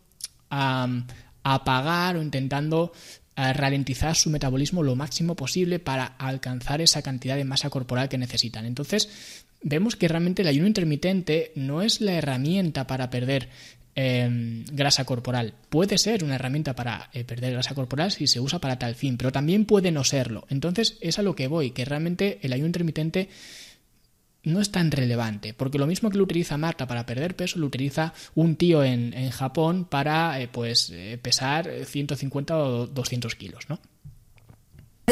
apagar 0.49 2.17
o 2.17 2.23
intentando 2.23 2.93
eh, 3.37 3.53
ralentizar 3.53 4.15
su 4.17 4.31
metabolismo 4.31 4.83
lo 4.83 4.97
máximo 4.97 5.35
posible 5.35 5.79
para 5.79 6.07
alcanzar 6.07 6.81
esa 6.81 7.03
cantidad 7.03 7.37
de 7.37 7.45
masa 7.45 7.69
corporal 7.69 8.09
que 8.09 8.17
necesitan. 8.17 8.65
Entonces, 8.65 9.45
vemos 9.61 9.97
que 9.97 10.09
realmente 10.09 10.43
el 10.43 10.49
ayuno 10.49 10.69
intermitente 10.69 11.53
no 11.57 11.83
es 11.83 12.01
la 12.01 12.13
herramienta 12.13 12.87
para 12.87 13.11
perder 13.11 13.51
Em, 13.99 14.63
grasa 14.71 15.07
corporal. 15.07 15.55
Puede 15.71 15.97
ser 15.97 16.23
una 16.23 16.35
herramienta 16.35 16.75
para 16.75 17.09
eh, 17.15 17.25
perder 17.25 17.55
grasa 17.55 17.75
corporal 17.75 18.13
si 18.13 18.27
se 18.27 18.41
usa 18.41 18.59
para 18.59 18.79
tal 18.79 18.95
fin, 18.95 19.17
pero 19.17 19.33
también 19.33 19.65
puede 19.65 19.91
no 19.91 20.05
serlo. 20.05 20.45
Entonces 20.51 20.99
es 21.01 21.19
a 21.19 21.23
lo 21.23 21.35
que 21.35 21.49
voy, 21.49 21.71
que 21.71 21.87
realmente 21.87 22.39
el 22.43 22.53
ayuno 22.53 22.67
intermitente 22.67 23.31
no 24.47 24.61
es 24.61 24.71
tan 24.71 24.91
relevante, 24.91 25.53
porque 25.53 25.79
lo 25.79 25.87
mismo 25.87 26.09
que 26.09 26.17
lo 26.17 26.25
utiliza 26.25 26.57
Marta 26.57 26.87
para 26.87 27.05
perder 27.05 27.37
peso, 27.37 27.59
lo 27.59 27.67
utiliza 27.67 28.15
un 28.35 28.57
tío 28.57 28.83
en, 28.83 29.31
Japón 29.31 29.85
para 29.85 30.41
eh, 30.41 30.49
pues 30.49 30.91
eh, 30.93 31.19
pesar 31.21 31.69
150 31.85 32.57
o 32.57 32.87
200 32.87 33.35
kilos, 33.35 33.65
¿no? 33.69 33.79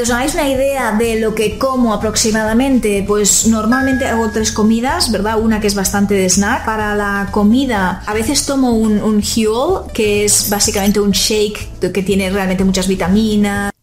os 0.02 0.10
hagáis 0.10 0.34
una 0.34 0.48
idea 0.48 0.90
de 0.92 1.20
lo 1.20 1.36
que 1.36 1.56
como 1.56 1.94
aproximadamente, 1.94 3.04
pues 3.06 3.46
normalmente 3.46 4.04
hago 4.04 4.28
tres 4.30 4.50
comidas, 4.50 5.12
¿verdad? 5.12 5.38
Una 5.38 5.60
que 5.60 5.68
es 5.68 5.76
bastante 5.76 6.14
de 6.14 6.28
snack. 6.28 6.64
Para 6.64 6.96
la 6.96 7.28
comida, 7.30 8.02
a 8.04 8.12
veces 8.12 8.44
tomo 8.44 8.72
un, 8.72 9.00
un 9.00 9.22
Huel, 9.22 9.92
que 9.92 10.24
es 10.24 10.50
básicamente 10.50 10.98
un 10.98 11.12
shake 11.12 11.92
que 11.92 12.02
tiene 12.02 12.28
realmente 12.30 12.64
muchas 12.64 12.88
vitaminas. 12.88 13.73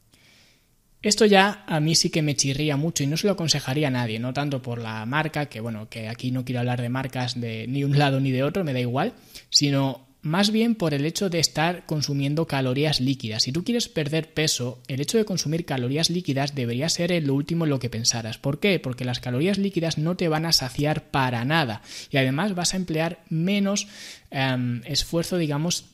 Esto 1.01 1.25
ya 1.25 1.63
a 1.67 1.79
mí 1.79 1.95
sí 1.95 2.11
que 2.11 2.21
me 2.21 2.35
chirría 2.35 2.77
mucho 2.77 3.03
y 3.03 3.07
no 3.07 3.17
se 3.17 3.25
lo 3.25 3.33
aconsejaría 3.33 3.87
a 3.87 3.91
nadie, 3.91 4.19
no 4.19 4.33
tanto 4.33 4.61
por 4.61 4.79
la 4.79 5.03
marca, 5.05 5.47
que 5.47 5.59
bueno, 5.59 5.89
que 5.89 6.07
aquí 6.07 6.31
no 6.31 6.45
quiero 6.45 6.59
hablar 6.59 6.81
de 6.81 6.89
marcas 6.89 7.39
de 7.39 7.65
ni 7.67 7.83
un 7.83 7.97
lado 7.97 8.19
ni 8.19 8.31
de 8.31 8.43
otro, 8.43 8.63
me 8.63 8.73
da 8.73 8.79
igual, 8.79 9.13
sino 9.49 10.05
más 10.21 10.51
bien 10.51 10.75
por 10.75 10.93
el 10.93 11.05
hecho 11.05 11.29
de 11.29 11.39
estar 11.39 11.85
consumiendo 11.87 12.45
calorías 12.45 13.01
líquidas. 13.01 13.43
Si 13.43 13.51
tú 13.51 13.63
quieres 13.63 13.89
perder 13.89 14.33
peso, 14.33 14.79
el 14.87 15.01
hecho 15.01 15.17
de 15.17 15.25
consumir 15.25 15.65
calorías 15.65 16.11
líquidas 16.11 16.53
debería 16.53 16.89
ser 16.89 17.11
lo 17.23 17.33
último 17.33 17.65
en 17.65 17.71
lo 17.71 17.79
que 17.79 17.89
pensaras. 17.89 18.37
¿Por 18.37 18.59
qué? 18.59 18.79
Porque 18.79 19.05
las 19.05 19.19
calorías 19.19 19.57
líquidas 19.57 19.97
no 19.97 20.15
te 20.15 20.27
van 20.27 20.45
a 20.45 20.51
saciar 20.51 21.09
para 21.09 21.43
nada 21.45 21.81
y 22.11 22.17
además 22.17 22.53
vas 22.53 22.75
a 22.75 22.77
emplear 22.77 23.23
menos 23.29 23.87
em, 24.29 24.83
esfuerzo, 24.85 25.37
digamos, 25.37 25.85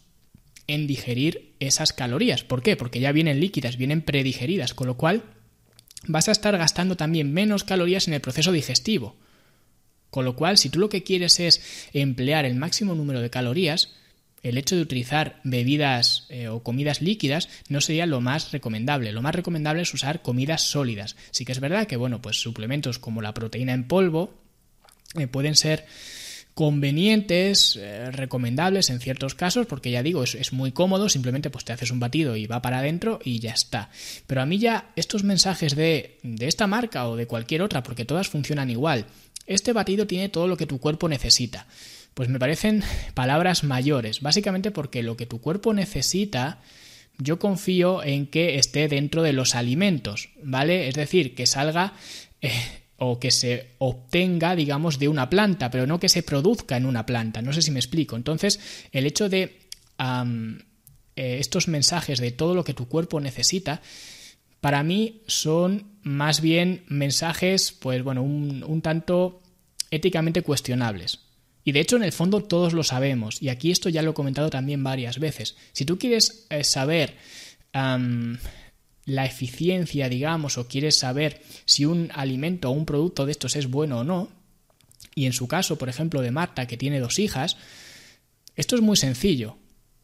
en 0.67 0.88
digerir 0.88 1.53
esas 1.60 1.93
calorías. 1.93 2.43
¿Por 2.43 2.62
qué? 2.62 2.75
Porque 2.75 2.99
ya 2.99 3.12
vienen 3.12 3.39
líquidas, 3.39 3.77
vienen 3.77 4.01
predigeridas, 4.01 4.73
con 4.73 4.88
lo 4.88 4.97
cual 4.97 5.23
vas 6.06 6.27
a 6.27 6.32
estar 6.32 6.58
gastando 6.58 6.97
también 6.97 7.34
menos 7.34 7.63
calorías 7.63 8.08
en 8.08 8.13
el 8.13 8.21
proceso 8.21 8.51
digestivo. 8.51 9.15
Con 10.10 10.25
lo 10.25 10.36
cual, 10.36 10.58
si 10.58 10.69
tú 10.69 10.80
lo 10.80 10.89
que 10.89 11.03
quieres 11.03 11.39
es 11.39 11.62
emplear 11.93 12.45
el 12.45 12.56
máximo 12.56 12.95
número 12.95 13.21
de 13.21 13.30
calorías, 13.30 13.93
el 14.43 14.58
hecho 14.58 14.75
de 14.75 14.82
utilizar 14.82 15.41
bebidas 15.43 16.25
eh, 16.30 16.47
o 16.47 16.63
comidas 16.63 17.01
líquidas 17.01 17.49
no 17.69 17.82
sería 17.82 18.06
lo 18.06 18.21
más 18.21 18.51
recomendable. 18.51 19.12
Lo 19.12 19.21
más 19.21 19.36
recomendable 19.36 19.82
es 19.82 19.93
usar 19.93 20.21
comidas 20.21 20.69
sólidas. 20.69 21.15
Sí 21.32 21.43
que 21.43 21.51
es 21.51 21.60
verdad 21.60 21.88
que, 21.88 21.97
bueno, 21.97 22.21
pues 22.21 22.39
suplementos 22.39 22.99
como 22.99 23.21
la 23.21 23.34
proteína 23.34 23.73
en 23.73 23.88
polvo 23.88 24.34
eh, 25.15 25.27
pueden 25.27 25.56
ser 25.56 25.86
convenientes, 26.58 27.76
eh, 27.76 28.10
recomendables 28.10 28.89
en 28.89 29.00
ciertos 29.00 29.36
casos, 29.36 29.67
porque 29.67 29.91
ya 29.91 30.02
digo, 30.02 30.24
es, 30.24 30.54
muy 30.54 30.72
cómodo, 30.72 31.08
simplemente 31.08 31.52
pues 31.52 31.63
te 31.65 31.72
haces 31.72 31.91
un 31.91 32.00
batido 32.00 32.36
y 32.36 32.48
va 32.48 32.63
para 32.63 32.80
adentro 32.80 33.20
y 33.24 33.38
ya 33.38 33.52
está. 33.52 33.91
Pero 34.26 34.41
a 34.41 34.48
mí 34.48 34.58
ya 34.58 34.89
estos 34.96 35.24
mensajes 35.24 35.76
de, 35.76 36.17
de 36.24 36.48
esta 36.48 36.65
marca 36.65 37.08
o 37.08 37.15
de 37.15 37.28
cualquier 37.28 37.62
otra, 37.62 37.84
porque 37.84 38.06
todas 38.06 38.30
funcionan 38.30 38.72
igual, 38.72 39.06
este 39.46 39.72
batido 39.72 40.08
tiene 40.08 40.30
todo 40.30 40.48
lo 40.48 40.58
que 40.58 40.65
tu 40.65 40.80
cuerpo 40.80 41.08
necesita. 41.08 41.67
Pues 42.15 42.28
me 42.28 42.39
parecen 42.39 42.82
palabras 43.13 43.63
mayores, 43.63 44.22
básicamente 44.22 44.72
porque 44.72 45.04
lo 45.04 45.15
que 45.15 45.28
tu 45.28 45.39
cuerpo 45.39 45.76
necesita 45.76 46.60
yo 47.20 47.38
confío 47.38 48.04
en 48.04 48.26
que 48.26 48.56
esté 48.56 48.88
dentro 48.88 49.22
de 49.22 49.34
los 49.34 49.54
alimentos, 49.54 50.30
¿vale? 50.41 50.88
Es 50.88 50.96
decir, 50.96 51.36
que 51.36 51.46
salga 51.46 51.93
eh, 52.41 52.52
o 52.97 53.19
que 53.19 53.31
se 53.31 53.75
obtenga, 53.77 54.55
digamos, 54.55 54.99
de 54.99 55.07
una 55.07 55.29
planta, 55.29 55.69
pero 55.69 55.86
no 55.86 55.99
que 55.99 56.10
se 56.10 56.23
produzca 56.23 56.77
en 56.77 56.86
una 56.86 57.05
planta. 57.05 57.41
No 57.41 57.53
sé 57.53 57.62
si 57.62 57.71
me 57.71 57.79
explico. 57.79 58.15
Entonces, 58.15 58.60
el 58.91 59.05
hecho 59.05 59.29
de 59.29 59.60
eh, 59.99 61.38
estos 61.39 61.67
mensajes 61.67 62.19
de 62.19 62.31
todo 62.31 62.55
lo 62.55 62.63
que 62.63 62.73
tu 62.73 62.88
cuerpo 62.88 63.19
necesita, 63.19 63.81
para 64.62 64.81
mí 64.83 65.21
son 65.27 65.97
más 66.01 66.41
bien 66.41 66.83
mensajes, 66.88 67.71
pues 67.71 68.03
bueno, 68.03 68.23
un, 68.23 68.81
tanto 68.81 69.43
éticamente 69.91 70.41
cuestionables. 70.41 71.19
Y 71.63 71.73
de 71.73 71.81
hecho, 71.81 71.97
en 71.97 72.03
el 72.03 72.13
fondo 72.13 72.43
todos 72.43 72.73
lo 72.73 72.83
sabemos. 72.83 73.41
Y 73.41 73.49
aquí 73.49 73.71
esto 73.71 73.89
ya 73.89 74.01
lo 74.01 74.12
he 74.12 74.15
comentado 74.15 74.49
también 74.49 74.83
varias 74.83 75.19
veces. 75.19 75.55
Si 75.73 75.86
tú 75.86 75.99
quieres 75.99 76.47
eh, 76.49 76.63
saber 76.63 77.15
la 79.08 79.26
eficiencia, 79.26 80.10
digamos, 80.10 80.58
o 80.58 80.67
quieres 80.67 81.00
saber 81.00 81.41
si 81.65 81.86
un 81.86 82.12
alimento 82.13 82.70
o 82.70 82.74
un 82.74 82.86
producto 82.86 83.26
de 83.26 83.32
estos 83.32 83.56
es 83.56 83.72
bueno 83.72 84.00
o 84.00 84.04
no, 84.04 84.30
y 85.15 85.26
en 85.26 85.34
su 85.34 85.48
caso, 85.48 85.78
por 85.78 85.89
ejemplo, 85.89 86.22
de 86.22 86.30
Marta, 86.30 86.67
que 86.67 86.78
tiene 86.78 87.00
dos 87.00 87.17
hijas, 87.17 87.58
esto 88.56 88.76
es 88.76 88.82
muy 88.82 88.98
sencillo. 88.98 89.58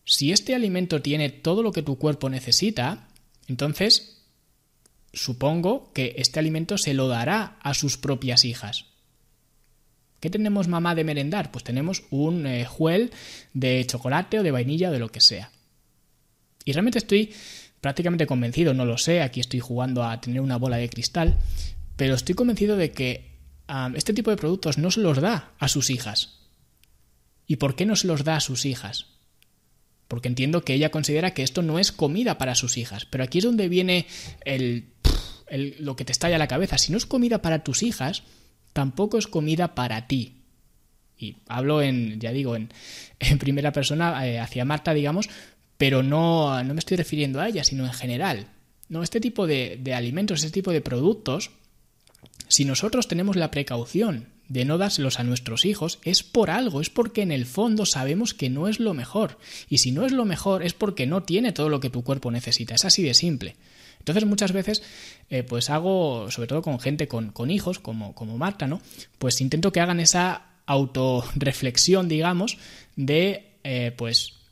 Si 0.05 0.31
este 0.31 0.55
alimento 0.55 1.01
tiene 1.01 1.29
todo 1.29 1.63
lo 1.63 1.73
que 1.73 1.83
tu 1.83 1.97
cuerpo 1.97 2.29
necesita, 2.29 3.09
entonces 3.47 4.23
supongo 5.11 5.91
que 5.93 6.15
este 6.17 6.39
alimento 6.39 6.77
se 6.77 6.93
lo 6.93 7.09
dará 7.09 7.57
a 7.61 7.73
sus 7.73 7.97
propias 7.97 8.45
hijas. 8.45 8.85
¿Qué 10.21 10.29
tenemos 10.29 10.69
mamá 10.69 10.95
de 10.95 11.03
merendar? 11.03 11.51
Pues 11.51 11.65
tenemos 11.65 12.05
un 12.09 12.47
eh, 12.47 12.65
juel 12.65 13.11
de 13.53 13.85
chocolate 13.85 14.39
o 14.39 14.43
de 14.43 14.51
vainilla 14.51 14.89
o 14.89 14.93
de 14.93 14.99
lo 14.99 15.09
que 15.09 15.19
sea. 15.19 15.51
Y 16.65 16.71
realmente 16.71 16.99
estoy 16.99 17.33
prácticamente 17.83 18.27
convencido, 18.27 18.73
no 18.73 18.85
lo 18.85 18.97
sé, 18.97 19.21
aquí 19.21 19.41
estoy 19.41 19.59
jugando 19.59 20.05
a 20.05 20.21
tener 20.21 20.39
una 20.39 20.55
bola 20.55 20.77
de 20.77 20.87
cristal, 20.87 21.35
pero 21.97 22.15
estoy 22.15 22.33
convencido 22.33 22.77
de 22.77 22.91
que 22.93 23.41
este 23.95 24.13
tipo 24.13 24.31
de 24.31 24.37
productos 24.37 24.77
no 24.77 24.89
se 24.89 25.01
los 25.01 25.19
da 25.19 25.51
a 25.59 25.67
sus 25.67 25.89
hijas. 25.89 26.39
¿Y 27.45 27.57
por 27.57 27.75
qué 27.75 27.85
no 27.85 27.97
se 27.97 28.07
los 28.07 28.23
da 28.23 28.37
a 28.37 28.39
sus 28.39 28.65
hijas? 28.65 29.07
Porque 30.07 30.29
entiendo 30.29 30.63
que 30.63 30.73
ella 30.73 30.91
considera 30.91 31.33
que 31.33 31.43
esto 31.43 31.61
no 31.61 31.77
es 31.77 31.91
comida 31.91 32.37
para 32.37 32.55
sus 32.55 32.77
hijas, 32.77 33.05
pero 33.05 33.25
aquí 33.25 33.39
es 33.39 33.43
donde 33.43 33.67
viene 33.67 34.07
el, 34.45 34.93
lo 35.79 35.97
que 35.97 36.05
te 36.05 36.13
estalla 36.13 36.37
la 36.37 36.47
cabeza. 36.47 36.77
Si 36.77 36.89
no 36.89 36.97
es 36.97 37.05
comida 37.05 37.41
para 37.41 37.65
tus 37.65 37.83
hijas, 37.83 38.23
tampoco 38.71 39.17
es 39.17 39.27
comida 39.27 39.75
para 39.75 40.07
ti. 40.07 40.37
Y 41.17 41.35
hablo 41.49 41.81
en, 41.81 42.17
ya 42.21 42.31
digo, 42.31 42.55
en, 42.55 42.71
en 43.19 43.39
primera 43.39 43.73
persona 43.73 44.25
eh, 44.25 44.39
hacia 44.39 44.63
Marta, 44.63 44.93
digamos, 44.93 45.27
pero 45.83 46.01
no, 46.01 46.63
no 46.63 46.73
me 46.73 46.79
estoy 46.79 46.95
refiriendo 46.95 47.41
a 47.41 47.49
ella, 47.49 47.65
sino 47.65 47.83
en 47.85 47.91
general. 47.91 48.47
No, 48.87 49.03
este 49.03 49.19
tipo 49.19 49.47
de, 49.47 49.77
de 49.81 49.93
alimentos, 49.93 50.41
este 50.41 50.53
tipo 50.53 50.71
de 50.71 50.79
productos, 50.79 51.51
si 52.47 52.63
nosotros 52.63 53.09
tenemos 53.09 53.35
la 53.35 53.51
precaución 53.51 54.29
de 54.47 54.63
no 54.63 54.77
dárselos 54.77 55.19
a 55.19 55.25
nuestros 55.25 55.65
hijos, 55.65 55.99
es 56.05 56.23
por 56.23 56.51
algo, 56.51 56.79
es 56.79 56.89
porque 56.89 57.21
en 57.21 57.33
el 57.33 57.45
fondo 57.45 57.85
sabemos 57.85 58.33
que 58.33 58.49
no 58.49 58.69
es 58.69 58.79
lo 58.79 58.93
mejor. 58.93 59.37
Y 59.67 59.79
si 59.79 59.91
no 59.91 60.05
es 60.05 60.13
lo 60.13 60.23
mejor, 60.23 60.63
es 60.63 60.73
porque 60.73 61.05
no 61.05 61.23
tiene 61.23 61.51
todo 61.51 61.67
lo 61.67 61.81
que 61.81 61.89
tu 61.89 62.01
cuerpo 62.01 62.31
necesita. 62.31 62.75
Es 62.75 62.85
así 62.85 63.03
de 63.03 63.13
simple. 63.13 63.57
Entonces 63.99 64.23
muchas 64.23 64.53
veces, 64.53 64.83
eh, 65.29 65.43
pues 65.43 65.69
hago, 65.69 66.31
sobre 66.31 66.47
todo 66.47 66.61
con 66.61 66.79
gente 66.79 67.09
con, 67.09 67.33
con 67.33 67.51
hijos, 67.51 67.79
como, 67.79 68.15
como 68.15 68.37
Marta, 68.37 68.67
¿no? 68.67 68.81
Pues 69.19 69.41
intento 69.41 69.73
que 69.73 69.81
hagan 69.81 69.99
esa 69.99 70.45
autorreflexión, 70.65 72.07
digamos, 72.07 72.57
de, 72.95 73.57
eh, 73.65 73.91
pues, 73.97 74.42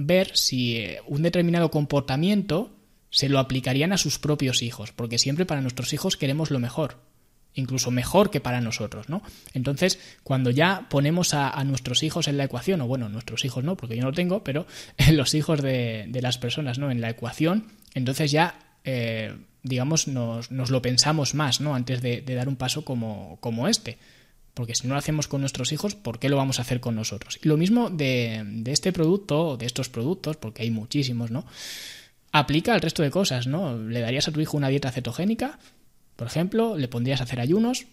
ver 0.00 0.36
si 0.36 0.76
eh, 0.76 1.00
un 1.08 1.22
determinado 1.22 1.72
comportamiento 1.72 2.70
se 3.10 3.28
lo 3.28 3.40
aplicarían 3.40 3.92
a 3.92 3.98
sus 3.98 4.20
propios 4.20 4.62
hijos, 4.62 4.92
porque 4.92 5.18
siempre 5.18 5.44
para 5.44 5.60
nuestros 5.60 5.92
hijos 5.92 6.16
queremos 6.16 6.52
lo 6.52 6.60
mejor, 6.60 6.98
incluso 7.54 7.90
mejor 7.90 8.30
que 8.30 8.40
para 8.40 8.60
nosotros, 8.60 9.08
¿no? 9.08 9.22
Entonces, 9.54 9.98
cuando 10.22 10.50
ya 10.50 10.86
ponemos 10.88 11.34
a, 11.34 11.64
nuestros 11.64 12.04
hijos 12.04 12.28
en 12.28 12.36
la 12.36 12.44
ecuación, 12.44 12.80
o 12.80 12.86
bueno, 12.86 13.08
nuestros 13.08 13.44
hijos 13.44 13.64
no, 13.64 13.76
porque 13.76 13.96
yo 13.96 14.04
no 14.04 14.12
tengo, 14.12 14.44
pero 14.44 14.66
los 15.12 15.34
hijos 15.34 15.62
de, 15.62 16.06
de 16.08 16.22
las 16.22 16.38
personas, 16.38 16.78
¿no? 16.78 16.92
En 16.92 17.00
la 17.00 17.10
ecuación, 17.10 17.66
entonces 17.94 18.30
ya, 18.30 18.76
eh, 18.84 19.34
digamos, 19.64 20.06
nos, 20.06 20.52
nos, 20.52 20.70
lo 20.70 20.80
pensamos 20.80 21.34
más, 21.34 21.60
¿no? 21.60 21.74
Antes 21.74 22.02
de, 22.02 22.20
de 22.20 22.34
dar 22.36 22.48
un 22.48 22.56
paso 22.56 22.84
como, 22.84 23.38
como 23.40 23.66
este. 23.66 23.98
Porque 24.58 24.74
si 24.74 24.88
no 24.88 24.94
lo 24.94 24.98
hacemos 24.98 25.28
con 25.28 25.40
nuestros 25.40 25.70
hijos, 25.70 25.94
¿por 25.94 26.18
qué 26.18 26.28
lo 26.28 26.36
vamos 26.36 26.58
a 26.58 26.62
hacer 26.62 26.80
con 26.80 26.96
nosotros? 26.96 27.38
Y 27.40 27.46
lo 27.46 27.56
mismo 27.56 27.90
de, 27.90 28.44
este 28.66 28.92
producto, 28.92 29.50
o 29.50 29.56
de 29.56 29.66
estos 29.66 29.88
productos, 29.88 30.36
porque 30.36 30.64
hay 30.64 30.72
muchísimos, 30.72 31.30
¿no? 31.30 31.46
Aplica 32.32 32.74
al 32.74 32.80
resto 32.80 33.04
de 33.04 33.12
cosas, 33.12 33.46
¿no? 33.46 33.78
¿Le 33.78 34.00
darías 34.00 34.26
a 34.26 34.32
tu 34.32 34.40
hijo 34.40 34.56
una 34.56 34.68
dieta 34.68 34.90
cetogénica? 34.90 35.60
Por 36.16 36.26
ejemplo, 36.26 36.76
¿le 36.76 36.88
pondrías 36.88 37.20
a 37.20 37.22
hacer 37.22 37.38
ayunos? 37.38 37.86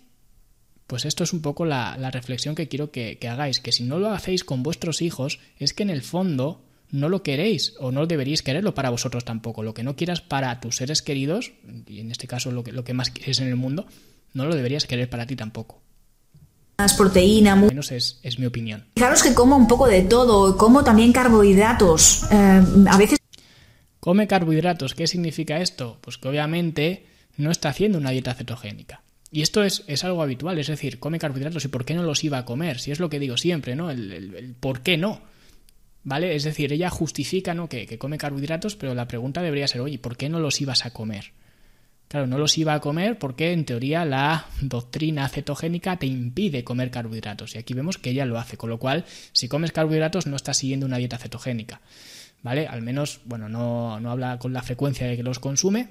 Pues 0.87 1.05
esto 1.05 1.23
es 1.23 1.33
un 1.33 1.43
poco 1.43 1.65
la, 1.65 1.95
reflexión 2.09 2.55
que 2.55 2.67
quiero 2.67 2.89
que, 2.89 3.19
hagáis, 3.29 3.59
que 3.59 3.71
si 3.71 3.83
no 3.83 3.99
lo 3.99 4.09
hacéis 4.09 4.43
con 4.43 4.63
vuestros 4.63 5.03
hijos, 5.03 5.37
es 5.59 5.75
que 5.75 5.83
en 5.83 5.91
el 5.91 6.01
fondo 6.01 6.65
no 6.89 7.09
lo 7.09 7.21
queréis 7.21 7.75
o 7.79 7.91
no 7.91 8.07
deberíais 8.07 8.41
quererlo 8.41 8.73
para 8.73 8.89
vosotros 8.89 9.23
tampoco. 9.23 9.61
Lo 9.61 9.75
que 9.75 9.83
no 9.83 9.95
quieras 9.95 10.21
para 10.21 10.59
tus 10.61 10.77
seres 10.77 11.03
queridos, 11.03 11.51
y 11.85 11.99
en 11.99 12.09
este 12.09 12.25
caso 12.25 12.49
lo 12.49 12.63
que, 12.63 12.71
lo 12.71 12.83
que 12.83 12.95
más 12.95 13.11
quieres 13.11 13.39
en 13.39 13.49
el 13.49 13.55
mundo, 13.55 13.85
no 14.33 14.47
lo 14.47 14.55
deberías 14.55 14.87
querer 14.87 15.11
para 15.11 15.27
ti 15.27 15.35
tampoco 15.35 15.84
más 16.77 16.93
proteína. 16.93 17.55
Menos 17.55 17.91
es, 17.91 18.19
es, 18.23 18.39
mi 18.39 18.45
opinión. 18.45 18.85
Fijaros 18.95 19.23
que 19.23 19.33
como 19.33 19.55
un 19.55 19.67
poco 19.67 19.87
de 19.87 20.01
todo, 20.01 20.57
como 20.57 20.83
también 20.83 21.11
carbohidratos. 21.11 22.23
Eh, 22.31 22.63
a 22.89 22.97
veces. 22.97 23.19
Come 23.99 24.27
carbohidratos. 24.27 24.93
¿Qué 24.93 25.07
significa 25.07 25.59
esto? 25.59 25.97
Pues 26.01 26.17
que 26.17 26.27
obviamente 26.27 27.05
no 27.37 27.51
está 27.51 27.69
haciendo 27.69 27.97
una 27.97 28.11
dieta 28.11 28.33
cetogénica. 28.33 29.01
Y 29.31 29.41
esto 29.41 29.63
es, 29.63 29.83
es, 29.87 30.03
algo 30.03 30.21
habitual, 30.21 30.59
es 30.59 30.67
decir, 30.67 30.99
come 30.99 31.19
carbohidratos 31.19 31.65
y 31.65 31.67
por 31.67 31.83
qué 31.83 31.93
no 31.93 32.03
los 32.03 32.23
iba 32.23 32.37
a 32.37 32.45
comer, 32.45 32.79
si 32.79 32.91
es 32.91 32.99
lo 32.99 33.09
que 33.09 33.19
digo 33.19 33.35
siempre, 33.35 33.75
¿no? 33.75 33.89
El, 33.89 34.11
el, 34.11 34.55
por 34.57 34.81
qué 34.81 34.97
no. 34.97 35.21
¿Vale? 36.03 36.35
Es 36.35 36.43
decir, 36.43 36.71
ella 36.71 36.91
justifica 36.91 37.55
¿no? 37.55 37.67
que, 37.67 37.87
que 37.87 37.97
come 37.97 38.19
carbohidratos, 38.19 38.75
pero 38.75 38.93
la 38.93 39.07
pregunta 39.07 39.41
debería 39.41 39.67
ser, 39.67 39.81
oye, 39.81 39.97
¿por 39.97 40.15
qué 40.15 40.29
no 40.29 40.39
los 40.39 40.61
ibas 40.61 40.85
a 40.85 40.91
comer? 40.91 41.33
Claro, 42.07 42.27
no 42.27 42.37
los 42.37 42.57
iba 42.57 42.73
a 42.73 42.81
comer 42.81 43.17
porque 43.17 43.51
en 43.51 43.65
teoría 43.65 44.05
la 44.05 44.45
doctrina 44.61 45.27
cetogénica 45.27 45.97
te 45.97 46.05
impide 46.05 46.63
comer 46.63 46.91
carbohidratos 46.91 47.55
y 47.55 47.57
aquí 47.57 47.73
vemos 47.73 47.97
que 47.97 48.11
ella 48.11 48.25
lo 48.25 48.37
hace, 48.37 48.57
con 48.57 48.69
lo 48.69 48.77
cual 48.77 49.05
si 49.31 49.47
comes 49.47 49.71
carbohidratos 49.71 50.27
no 50.27 50.35
estás 50.35 50.57
siguiendo 50.57 50.85
una 50.85 50.97
dieta 50.97 51.17
cetogénica, 51.17 51.81
¿vale? 52.43 52.67
Al 52.67 52.83
menos, 52.83 53.21
bueno, 53.25 53.49
no, 53.49 53.99
no 53.99 54.11
habla 54.11 54.37
con 54.37 54.53
la 54.53 54.61
frecuencia 54.61 55.07
de 55.07 55.17
que 55.17 55.23
los 55.23 55.39
consume, 55.39 55.89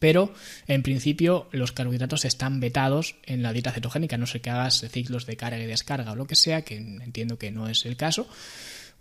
pero 0.00 0.34
en 0.66 0.82
principio 0.82 1.48
los 1.52 1.70
carbohidratos 1.70 2.24
están 2.24 2.58
vetados 2.58 3.16
en 3.24 3.42
la 3.42 3.52
dieta 3.52 3.70
cetogénica, 3.70 4.18
no 4.18 4.26
sé 4.26 4.40
que 4.40 4.50
hagas 4.50 4.84
ciclos 4.90 5.26
de 5.26 5.36
carga 5.36 5.58
y 5.58 5.66
descarga 5.66 6.12
o 6.12 6.16
lo 6.16 6.26
que 6.26 6.36
sea, 6.36 6.62
que 6.62 6.76
entiendo 6.76 7.38
que 7.38 7.52
no 7.52 7.68
es 7.68 7.86
el 7.86 7.96
caso, 7.96 8.28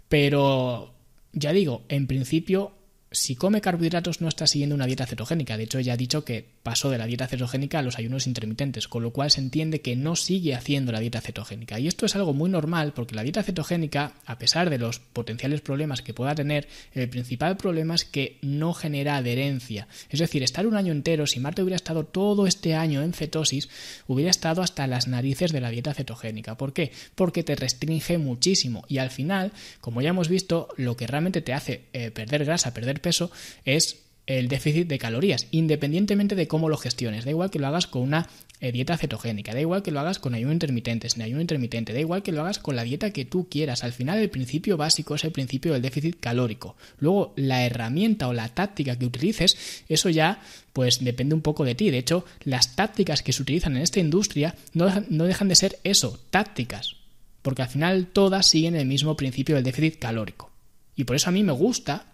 pero 0.07 0.93
ya 1.33 1.51
digo, 1.51 1.83
en 1.89 2.05
principio 2.05 2.73
si 3.13 3.35
come 3.35 3.59
carbohidratos 3.59 4.21
no 4.21 4.29
está 4.29 4.47
siguiendo 4.47 4.73
una 4.73 4.85
dieta 4.85 5.05
cetogénica. 5.05 5.57
De 5.57 5.63
hecho, 5.63 5.79
ella 5.79 5.93
ha 5.93 5.97
dicho 5.97 6.23
que 6.23 6.45
pasó 6.63 6.89
de 6.89 6.97
la 6.97 7.05
dieta 7.05 7.27
cetogénica 7.27 7.79
a 7.79 7.81
los 7.81 7.97
ayunos 7.97 8.25
intermitentes, 8.25 8.87
con 8.87 9.03
lo 9.03 9.11
cual 9.11 9.29
se 9.31 9.41
entiende 9.41 9.81
que 9.81 9.97
no 9.97 10.15
sigue 10.15 10.55
haciendo 10.55 10.93
la 10.93 11.01
dieta 11.01 11.19
cetogénica. 11.19 11.77
Y 11.77 11.87
esto 11.87 12.05
es 12.05 12.15
algo 12.15 12.33
muy 12.33 12.49
normal 12.49 12.93
porque 12.93 13.15
la 13.15 13.23
dieta 13.23 13.43
cetogénica, 13.43 14.13
a 14.25 14.37
pesar 14.37 14.69
de 14.69 14.77
los 14.77 14.99
potenciales 14.99 15.59
problemas 15.59 16.01
que 16.01 16.13
pueda 16.13 16.35
tener, 16.35 16.69
el 16.93 17.09
principal 17.09 17.57
problema 17.57 17.95
es 17.95 18.05
que 18.05 18.37
no 18.41 18.73
genera 18.73 19.17
adherencia. 19.17 19.89
Es 20.09 20.19
decir, 20.19 20.41
estar 20.41 20.65
un 20.65 20.77
año 20.77 20.93
entero, 20.93 21.27
si 21.27 21.41
Marta 21.41 21.63
hubiera 21.63 21.75
estado 21.75 22.05
todo 22.05 22.47
este 22.47 22.75
año 22.75 23.01
en 23.01 23.11
cetosis, 23.11 23.67
hubiera 24.07 24.31
estado 24.31 24.61
hasta 24.61 24.87
las 24.87 25.09
narices 25.09 25.51
de 25.51 25.59
la 25.59 25.69
dieta 25.69 25.93
cetogénica. 25.93 26.55
¿Por 26.55 26.71
qué? 26.71 26.93
Porque 27.15 27.43
te 27.43 27.57
restringe 27.57 28.17
muchísimo 28.17 28.85
y 28.87 28.99
al 28.99 29.09
final, 29.09 29.51
como 29.81 30.01
ya 30.01 30.11
hemos 30.11 30.29
visto, 30.29 30.69
lo 30.77 30.95
que 30.95 31.07
realmente 31.07 31.41
te 31.41 31.51
hace 31.51 31.81
eh, 31.91 32.11
perder 32.11 32.45
grasa, 32.45 32.73
peso 33.01 33.31
es 33.65 33.97
el 34.27 34.47
déficit 34.47 34.87
de 34.87 34.99
calorías, 34.99 35.47
independientemente 35.51 36.35
de 36.35 36.47
cómo 36.47 36.69
lo 36.69 36.77
gestiones. 36.77 37.25
Da 37.25 37.31
igual 37.31 37.49
que 37.49 37.59
lo 37.59 37.67
hagas 37.67 37.87
con 37.87 38.03
una 38.03 38.29
eh, 38.59 38.71
dieta 38.71 38.97
cetogénica, 38.97 39.53
da 39.53 39.59
igual 39.59 39.81
que 39.81 39.91
lo 39.91 39.99
hagas 39.99 40.19
con 40.19 40.35
ayuno 40.35 40.53
intermitente, 40.53 41.09
sin 41.09 41.23
ayuno 41.23 41.41
intermitente, 41.41 41.93
da 41.93 41.99
igual 41.99 42.23
que 42.23 42.31
lo 42.31 42.41
hagas 42.41 42.59
con 42.59 42.75
la 42.75 42.83
dieta 42.83 43.11
que 43.11 43.25
tú 43.25 43.49
quieras. 43.49 43.83
Al 43.83 43.91
final 43.91 44.19
el 44.19 44.29
principio 44.29 44.77
básico 44.77 45.15
es 45.15 45.23
el 45.23 45.31
principio 45.31 45.73
del 45.73 45.81
déficit 45.81 46.19
calórico. 46.19 46.75
Luego 46.99 47.33
la 47.35 47.65
herramienta 47.65 48.27
o 48.27 48.33
la 48.33 48.49
táctica 48.49 48.97
que 48.97 49.05
utilices, 49.05 49.83
eso 49.89 50.09
ya 50.09 50.39
pues 50.71 51.03
depende 51.03 51.35
un 51.35 51.41
poco 51.41 51.65
de 51.65 51.75
ti. 51.75 51.89
De 51.89 51.97
hecho, 51.97 52.23
las 52.43 52.75
tácticas 52.75 53.23
que 53.23 53.33
se 53.33 53.41
utilizan 53.41 53.75
en 53.75 53.83
esta 53.83 53.99
industria 53.99 54.55
no, 54.73 54.87
no 55.09 55.25
dejan 55.25 55.47
de 55.47 55.55
ser 55.55 55.79
eso, 55.83 56.19
tácticas 56.29 56.95
porque 57.41 57.63
al 57.63 57.69
final 57.69 58.07
todas 58.07 58.45
siguen 58.45 58.75
el 58.75 58.85
mismo 58.85 59.15
principio 59.15 59.55
del 59.55 59.63
déficit 59.63 59.99
calórico. 59.99 60.51
Y 60.95 61.05
por 61.05 61.15
eso 61.15 61.29
a 61.29 61.31
mí 61.31 61.43
me 61.43 61.53
gusta 61.53 62.10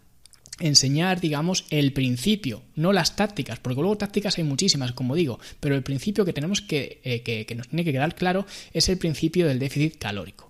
enseñar, 0.59 1.19
digamos, 1.19 1.65
el 1.69 1.93
principio, 1.93 2.63
no 2.75 2.93
las 2.93 3.15
tácticas, 3.15 3.59
porque 3.59 3.81
luego 3.81 3.97
tácticas 3.97 4.37
hay 4.37 4.43
muchísimas, 4.43 4.91
como 4.91 5.15
digo, 5.15 5.39
pero 5.59 5.75
el 5.75 5.83
principio 5.83 6.25
que 6.25 6.33
tenemos 6.33 6.61
que, 6.61 7.01
eh, 7.03 7.21
que, 7.21 7.45
que 7.45 7.55
nos 7.55 7.67
tiene 7.67 7.83
que 7.83 7.91
quedar 7.91 8.15
claro 8.15 8.45
es 8.73 8.89
el 8.89 8.97
principio 8.97 9.47
del 9.47 9.59
déficit 9.59 9.97
calórico 9.97 10.47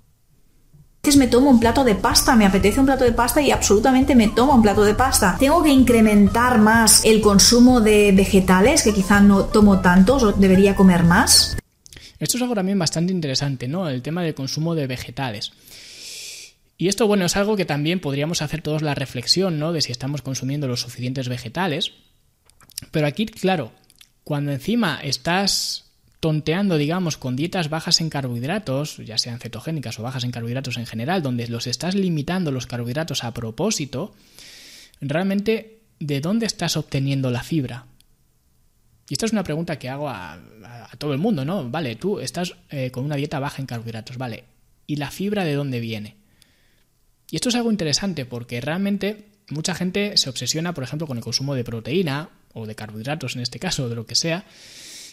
me 1.15 1.27
tomo 1.27 1.49
un 1.49 1.59
plato 1.59 1.85
de 1.85 1.95
pasta, 1.95 2.35
me 2.35 2.45
apetece 2.45 2.79
un 2.79 2.85
plato 2.85 3.05
de 3.05 3.13
pasta 3.13 3.41
y 3.41 3.51
absolutamente 3.51 4.15
me 4.15 4.27
tomo 4.27 4.55
un 4.55 4.61
plato 4.61 4.83
de 4.83 4.95
pasta. 4.95 5.37
Tengo 5.39 5.63
que 5.63 5.69
incrementar 5.69 6.59
más 6.59 7.05
el 7.05 7.21
consumo 7.21 7.79
de 7.79 8.11
vegetales, 8.11 8.83
que 8.83 8.93
quizá 8.93 9.21
no 9.21 9.45
tomo 9.45 9.79
tantos 9.79 10.23
o 10.23 10.33
debería 10.33 10.75
comer 10.75 11.03
más. 11.03 11.55
Esto 12.19 12.37
es 12.37 12.41
algo 12.41 12.55
también 12.55 12.79
bastante 12.79 13.13
interesante, 13.13 13.67
¿no? 13.67 13.87
El 13.87 14.01
tema 14.01 14.23
del 14.23 14.33
consumo 14.33 14.73
de 14.75 14.87
vegetales. 14.87 15.53
Y 16.77 16.89
esto, 16.89 17.07
bueno, 17.07 17.25
es 17.25 17.35
algo 17.35 17.55
que 17.55 17.65
también 17.65 17.99
podríamos 17.99 18.41
hacer 18.41 18.61
todos 18.61 18.83
la 18.83 18.93
reflexión, 18.93 19.57
¿no? 19.57 19.73
De 19.73 19.81
si 19.81 19.91
estamos 19.91 20.21
consumiendo 20.21 20.67
los 20.67 20.81
suficientes 20.81 21.27
vegetales. 21.27 21.93
Pero 22.91 23.07
aquí, 23.07 23.25
claro, 23.25 23.71
cuando 24.23 24.51
encima 24.51 24.99
estás 25.01 25.87
tonteando, 26.19 26.77
digamos, 26.77 27.17
con 27.17 27.35
dietas 27.35 27.69
bajas 27.69 28.01
en 28.01 28.09
carbohidratos, 28.09 28.97
ya 28.97 29.17
sean 29.17 29.39
cetogénicas 29.39 29.99
o 29.99 30.03
bajas 30.03 30.23
en 30.23 30.31
carbohidratos 30.31 30.77
en 30.77 30.85
general, 30.85 31.23
donde 31.23 31.47
los 31.47 31.67
estás 31.67 31.95
limitando 31.95 32.51
los 32.51 32.67
carbohidratos 32.67 33.23
a 33.23 33.33
propósito, 33.33 34.13
realmente, 35.01 35.83
¿de 35.99 36.21
dónde 36.21 36.45
estás 36.45 36.77
obteniendo 36.77 37.31
la 37.31 37.43
fibra? 37.43 37.85
Y 39.09 39.13
esta 39.13 39.25
es 39.25 39.31
una 39.31 39.43
pregunta 39.43 39.79
que 39.79 39.89
hago 39.89 40.09
a, 40.09 40.39
todo 40.97 41.13
el 41.13 41.19
mundo, 41.19 41.45
¿no? 41.45 41.69
Vale, 41.69 41.95
tú 41.95 42.19
estás 42.19 42.55
eh, 42.69 42.91
con 42.91 43.05
una 43.05 43.15
dieta 43.15 43.39
baja 43.39 43.61
en 43.61 43.67
carbohidratos, 43.67 44.17
vale. 44.17 44.43
¿Y 44.85 44.97
la 44.97 45.11
fibra 45.11 45.43
de 45.43 45.53
dónde 45.53 45.79
viene? 45.79 46.17
Y 47.29 47.35
esto 47.35 47.49
es 47.49 47.55
algo 47.55 47.71
interesante 47.71 48.25
porque 48.25 48.61
realmente 48.61 49.25
mucha 49.49 49.75
gente 49.75 50.17
se 50.17 50.29
obsesiona, 50.29 50.73
por 50.73 50.83
ejemplo, 50.83 51.07
con 51.07 51.17
el 51.17 51.23
consumo 51.23 51.55
de 51.55 51.63
proteína 51.63 52.29
o 52.53 52.65
de 52.65 52.75
carbohidratos 52.75 53.35
en 53.35 53.41
este 53.41 53.59
caso, 53.59 53.85
o 53.85 53.89
de 53.89 53.95
lo 53.95 54.05
que 54.05 54.15
sea, 54.15 54.45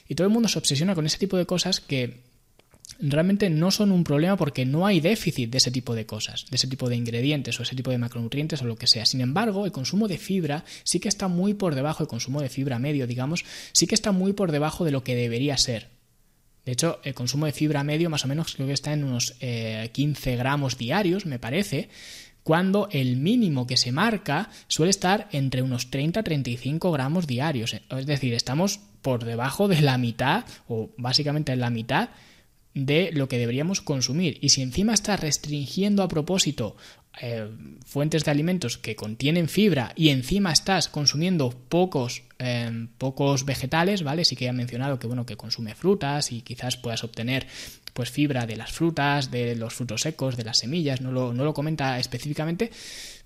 y 0.08 0.14
todo 0.14 0.26
el 0.26 0.32
mundo 0.32 0.48
se 0.48 0.58
obsesiona 0.58 0.94
con 0.94 1.06
ese 1.06 1.18
tipo 1.18 1.36
de 1.36 1.46
cosas 1.46 1.80
que 1.80 2.22
realmente 3.00 3.50
no 3.50 3.70
son 3.70 3.92
un 3.92 4.04
problema 4.04 4.36
porque 4.36 4.64
no 4.64 4.86
hay 4.86 5.00
déficit 5.00 5.50
de 5.50 5.58
ese 5.58 5.70
tipo 5.70 5.94
de 5.94 6.06
cosas, 6.06 6.46
de 6.50 6.56
ese 6.56 6.68
tipo 6.68 6.88
de 6.88 6.96
ingredientes 6.96 7.58
o 7.58 7.62
ese 7.62 7.74
tipo 7.74 7.90
de 7.90 7.98
macronutrientes 7.98 8.62
o 8.62 8.66
lo 8.66 8.76
que 8.76 8.86
sea. 8.86 9.06
Sin 9.06 9.20
embargo, 9.20 9.64
el 9.64 9.72
consumo 9.72 10.08
de 10.08 10.18
fibra 10.18 10.64
sí 10.84 11.00
que 11.00 11.08
está 11.08 11.28
muy 11.28 11.54
por 11.54 11.74
debajo, 11.74 12.02
el 12.02 12.08
consumo 12.08 12.40
de 12.40 12.48
fibra 12.48 12.78
medio, 12.78 13.06
digamos, 13.06 13.44
sí 13.72 13.86
que 13.86 13.94
está 13.94 14.12
muy 14.12 14.32
por 14.32 14.52
debajo 14.52 14.84
de 14.84 14.92
lo 14.92 15.02
que 15.02 15.16
debería 15.16 15.56
ser. 15.56 15.88
De 16.64 16.72
hecho, 16.72 17.00
el 17.04 17.14
consumo 17.14 17.46
de 17.46 17.52
fibra 17.52 17.84
medio 17.84 18.10
más 18.10 18.24
o 18.24 18.28
menos 18.28 18.54
creo 18.54 18.66
que 18.66 18.72
está 18.72 18.92
en 18.92 19.04
unos 19.04 19.32
15 19.92 20.32
eh, 20.32 20.36
gramos 20.36 20.78
diarios, 20.78 21.26
me 21.26 21.38
parece, 21.38 21.88
cuando 22.42 22.88
el 22.90 23.16
mínimo 23.16 23.66
que 23.66 23.76
se 23.76 23.92
marca 23.92 24.50
suele 24.68 24.90
estar 24.90 25.28
entre 25.32 25.62
unos 25.62 25.90
30-35 25.90 26.92
gramos 26.92 27.26
diarios. 27.26 27.74
Es 27.74 28.06
decir, 28.06 28.34
estamos 28.34 28.80
por 29.02 29.24
debajo 29.24 29.68
de 29.68 29.82
la 29.82 29.98
mitad 29.98 30.44
o 30.68 30.90
básicamente 30.96 31.52
en 31.52 31.60
la 31.60 31.70
mitad 31.70 32.10
de 32.74 33.10
lo 33.12 33.28
que 33.28 33.38
deberíamos 33.38 33.80
consumir. 33.80 34.38
Y 34.40 34.50
si 34.50 34.62
encima 34.62 34.94
está 34.94 35.16
restringiendo 35.16 36.02
a 36.02 36.08
propósito 36.08 36.76
eh, 37.20 37.48
fuentes 37.86 38.24
de 38.24 38.30
alimentos 38.32 38.76
que 38.76 38.96
contienen 38.96 39.48
fibra 39.48 39.92
y 39.94 40.08
encima 40.08 40.52
estás 40.52 40.88
consumiendo 40.88 41.50
pocos, 41.50 42.24
eh, 42.40 42.88
pocos 42.98 43.44
vegetales, 43.44 44.02
¿vale? 44.02 44.24
Sí 44.24 44.34
que 44.34 44.46
he 44.46 44.52
mencionado 44.52 44.98
que 44.98 45.06
bueno, 45.06 45.24
que 45.24 45.36
consume 45.36 45.76
frutas 45.76 46.32
y 46.32 46.42
quizás 46.42 46.76
puedas 46.76 47.04
obtener 47.04 47.46
pues 47.92 48.10
fibra 48.10 48.46
de 48.46 48.56
las 48.56 48.72
frutas, 48.72 49.30
de 49.30 49.54
los 49.54 49.72
frutos 49.72 50.00
secos, 50.00 50.36
de 50.36 50.42
las 50.42 50.58
semillas, 50.58 51.00
no 51.00 51.12
lo, 51.12 51.32
no 51.32 51.44
lo 51.44 51.54
comenta 51.54 52.00
específicamente, 52.00 52.72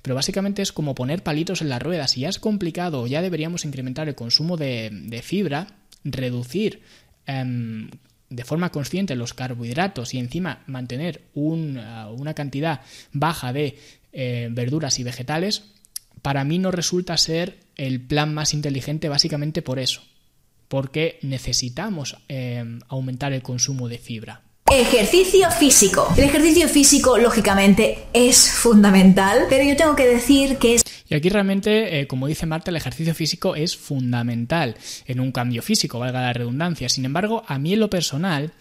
pero 0.02 0.14
básicamente 0.14 0.60
es 0.60 0.72
como 0.72 0.94
poner 0.94 1.22
palitos 1.22 1.62
en 1.62 1.70
la 1.70 1.78
rueda. 1.78 2.06
Si 2.06 2.20
ya 2.20 2.28
es 2.28 2.38
complicado, 2.38 3.06
ya 3.06 3.22
deberíamos 3.22 3.64
incrementar 3.64 4.08
el 4.08 4.14
consumo 4.14 4.58
de, 4.58 5.20
fibra, 5.24 5.68
reducir 6.04 6.82
em, 7.24 7.88
de 8.30 8.44
forma 8.44 8.70
consciente 8.70 9.16
los 9.16 9.34
carbohidratos 9.34 10.14
y 10.14 10.18
encima 10.18 10.62
mantener 10.66 11.22
una 11.34 12.34
cantidad 12.34 12.82
baja 13.12 13.52
de 13.52 13.78
eh, 14.12 14.48
verduras 14.50 14.98
y 14.98 15.04
vegetales, 15.04 15.64
para 16.22 16.44
mí 16.44 16.58
no 16.58 16.70
resulta 16.70 17.16
ser 17.16 17.58
el 17.76 18.00
plan 18.00 18.34
más 18.34 18.54
inteligente 18.54 19.08
básicamente 19.08 19.62
por 19.62 19.78
eso, 19.78 20.02
porque 20.68 21.18
necesitamos 21.22 22.16
em, 22.28 22.80
aumentar 22.88 23.32
el 23.32 23.42
consumo 23.42 23.88
de 23.88 23.98
fibra. 23.98 24.42
Ejercicio 24.70 25.50
físico. 25.50 26.06
El 26.16 26.24
ejercicio 26.24 26.68
físico, 26.68 27.16
lógicamente, 27.16 28.00
es 28.12 28.50
fundamental, 28.50 29.46
pero 29.48 29.64
yo 29.64 29.76
tengo 29.76 29.96
que 29.96 30.06
decir 30.06 30.58
que 30.58 30.74
es... 30.74 30.82
Y 31.08 31.14
aquí 31.14 31.30
realmente, 31.30 32.00
eh, 32.00 32.06
como 32.06 32.26
dice 32.26 32.44
Marta, 32.44 32.70
el 32.70 32.76
ejercicio 32.76 33.14
físico 33.14 33.54
es 33.56 33.76
fundamental 33.76 34.76
en 35.06 35.20
un 35.20 35.32
cambio 35.32 35.62
físico, 35.62 35.98
valga 35.98 36.20
la 36.20 36.34
redundancia. 36.34 36.90
Sin 36.90 37.06
embargo, 37.06 37.44
a 37.46 37.58
mí 37.58 37.72
en 37.72 37.80
lo 37.80 37.88
personal 37.88 38.52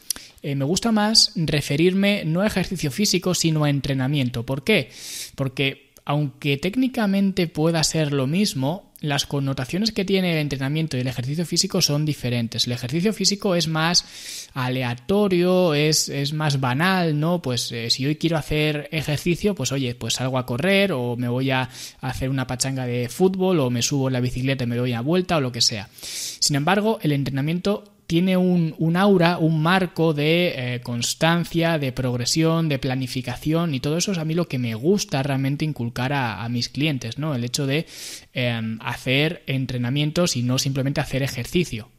eh, 0.44 0.56
me 0.56 0.64
gusta 0.64 0.94
más 0.94 1.34
referirme 1.36 2.24
no 2.26 2.40
a 2.40 2.48
ejercicio 2.48 2.90
físico, 2.90 3.36
sino 3.36 3.66
a 3.66 3.70
entrenamiento. 3.70 4.46
¿Por 4.46 4.64
qué? 4.64 4.90
Porque 5.36 5.87
aunque 6.08 6.56
técnicamente 6.56 7.48
pueda 7.48 7.84
ser 7.84 8.14
lo 8.14 8.28
mismo, 8.28 8.94
las 9.02 9.26
connotaciones 9.26 9.92
que 9.92 10.06
tiene 10.06 10.32
el 10.32 10.38
entrenamiento 10.38 10.96
y 10.96 11.02
el 11.02 11.08
ejercicio 11.08 11.46
físico 11.46 11.82
son 11.82 12.06
diferentes. 12.06 12.66
El 12.66 12.72
ejercicio 12.72 13.12
físico 13.12 13.56
es 13.56 13.68
más 13.68 14.06
aleatorio, 14.54 15.74
es, 15.74 16.08
es 16.08 16.32
más 16.32 16.62
banal, 16.62 17.20
¿no? 17.20 17.42
Pues 17.42 17.74
eh, 17.74 17.90
si 17.90 18.06
hoy 18.06 18.16
quiero 18.16 18.38
hacer 18.38 18.88
ejercicio, 18.94 19.54
pues 19.54 19.74
oye, 19.74 19.96
pues 19.96 20.14
salgo 20.14 20.38
a 20.38 20.46
correr 20.46 20.94
o 20.94 21.18
me 21.18 21.28
voy 21.28 21.52
a 21.52 21.68
hacer 22.00 22.30
una 22.30 22.48
pachanga 22.48 22.86
de 22.86 23.10
fútbol 23.10 23.60
o 23.60 23.70
me 23.70 23.82
subo 23.82 24.08
en 24.08 24.14
la 24.14 24.22
bicicleta 24.22 24.64
y 24.64 24.68
me 24.68 24.78
doy 24.78 24.94
una 24.94 25.02
vuelta 25.02 25.36
o 25.36 25.42
lo 25.42 25.52
que 25.52 25.60
sea. 25.60 25.90
Sin 25.92 26.56
embargo, 26.56 27.00
el 27.02 27.12
entrenamiento 27.12 27.97
tiene 28.08 28.38
un, 28.38 28.96
aura, 28.96 29.38
un 29.38 29.62
marco 29.62 30.14
de 30.14 30.76
eh, 30.76 30.82
constancia, 30.82 31.78
de 31.78 31.92
progresión, 31.92 32.70
de 32.70 32.80
planificación 32.80 33.76
y 33.76 33.82
todo 33.82 33.98
eso 33.98 34.14
es 34.14 34.18
a 34.18 34.24
mí 34.24 34.34
lo 34.34 34.48
que 34.48 34.58
me 34.58 34.76
gusta 34.76 35.22
realmente 35.24 35.66
inculcar 35.66 36.14
a, 36.14 36.48
mis 36.48 36.70
clientes, 36.70 37.18
¿no? 37.18 37.36
El 37.36 37.44
hecho 37.44 37.68
de 37.68 37.86
em, 38.32 38.80
hacer 38.82 39.44
entrenamientos 39.48 40.38
y 40.38 40.44
no 40.44 40.58
simplemente 40.58 41.02
hacer 41.02 41.22
ejercicio, 41.22 41.90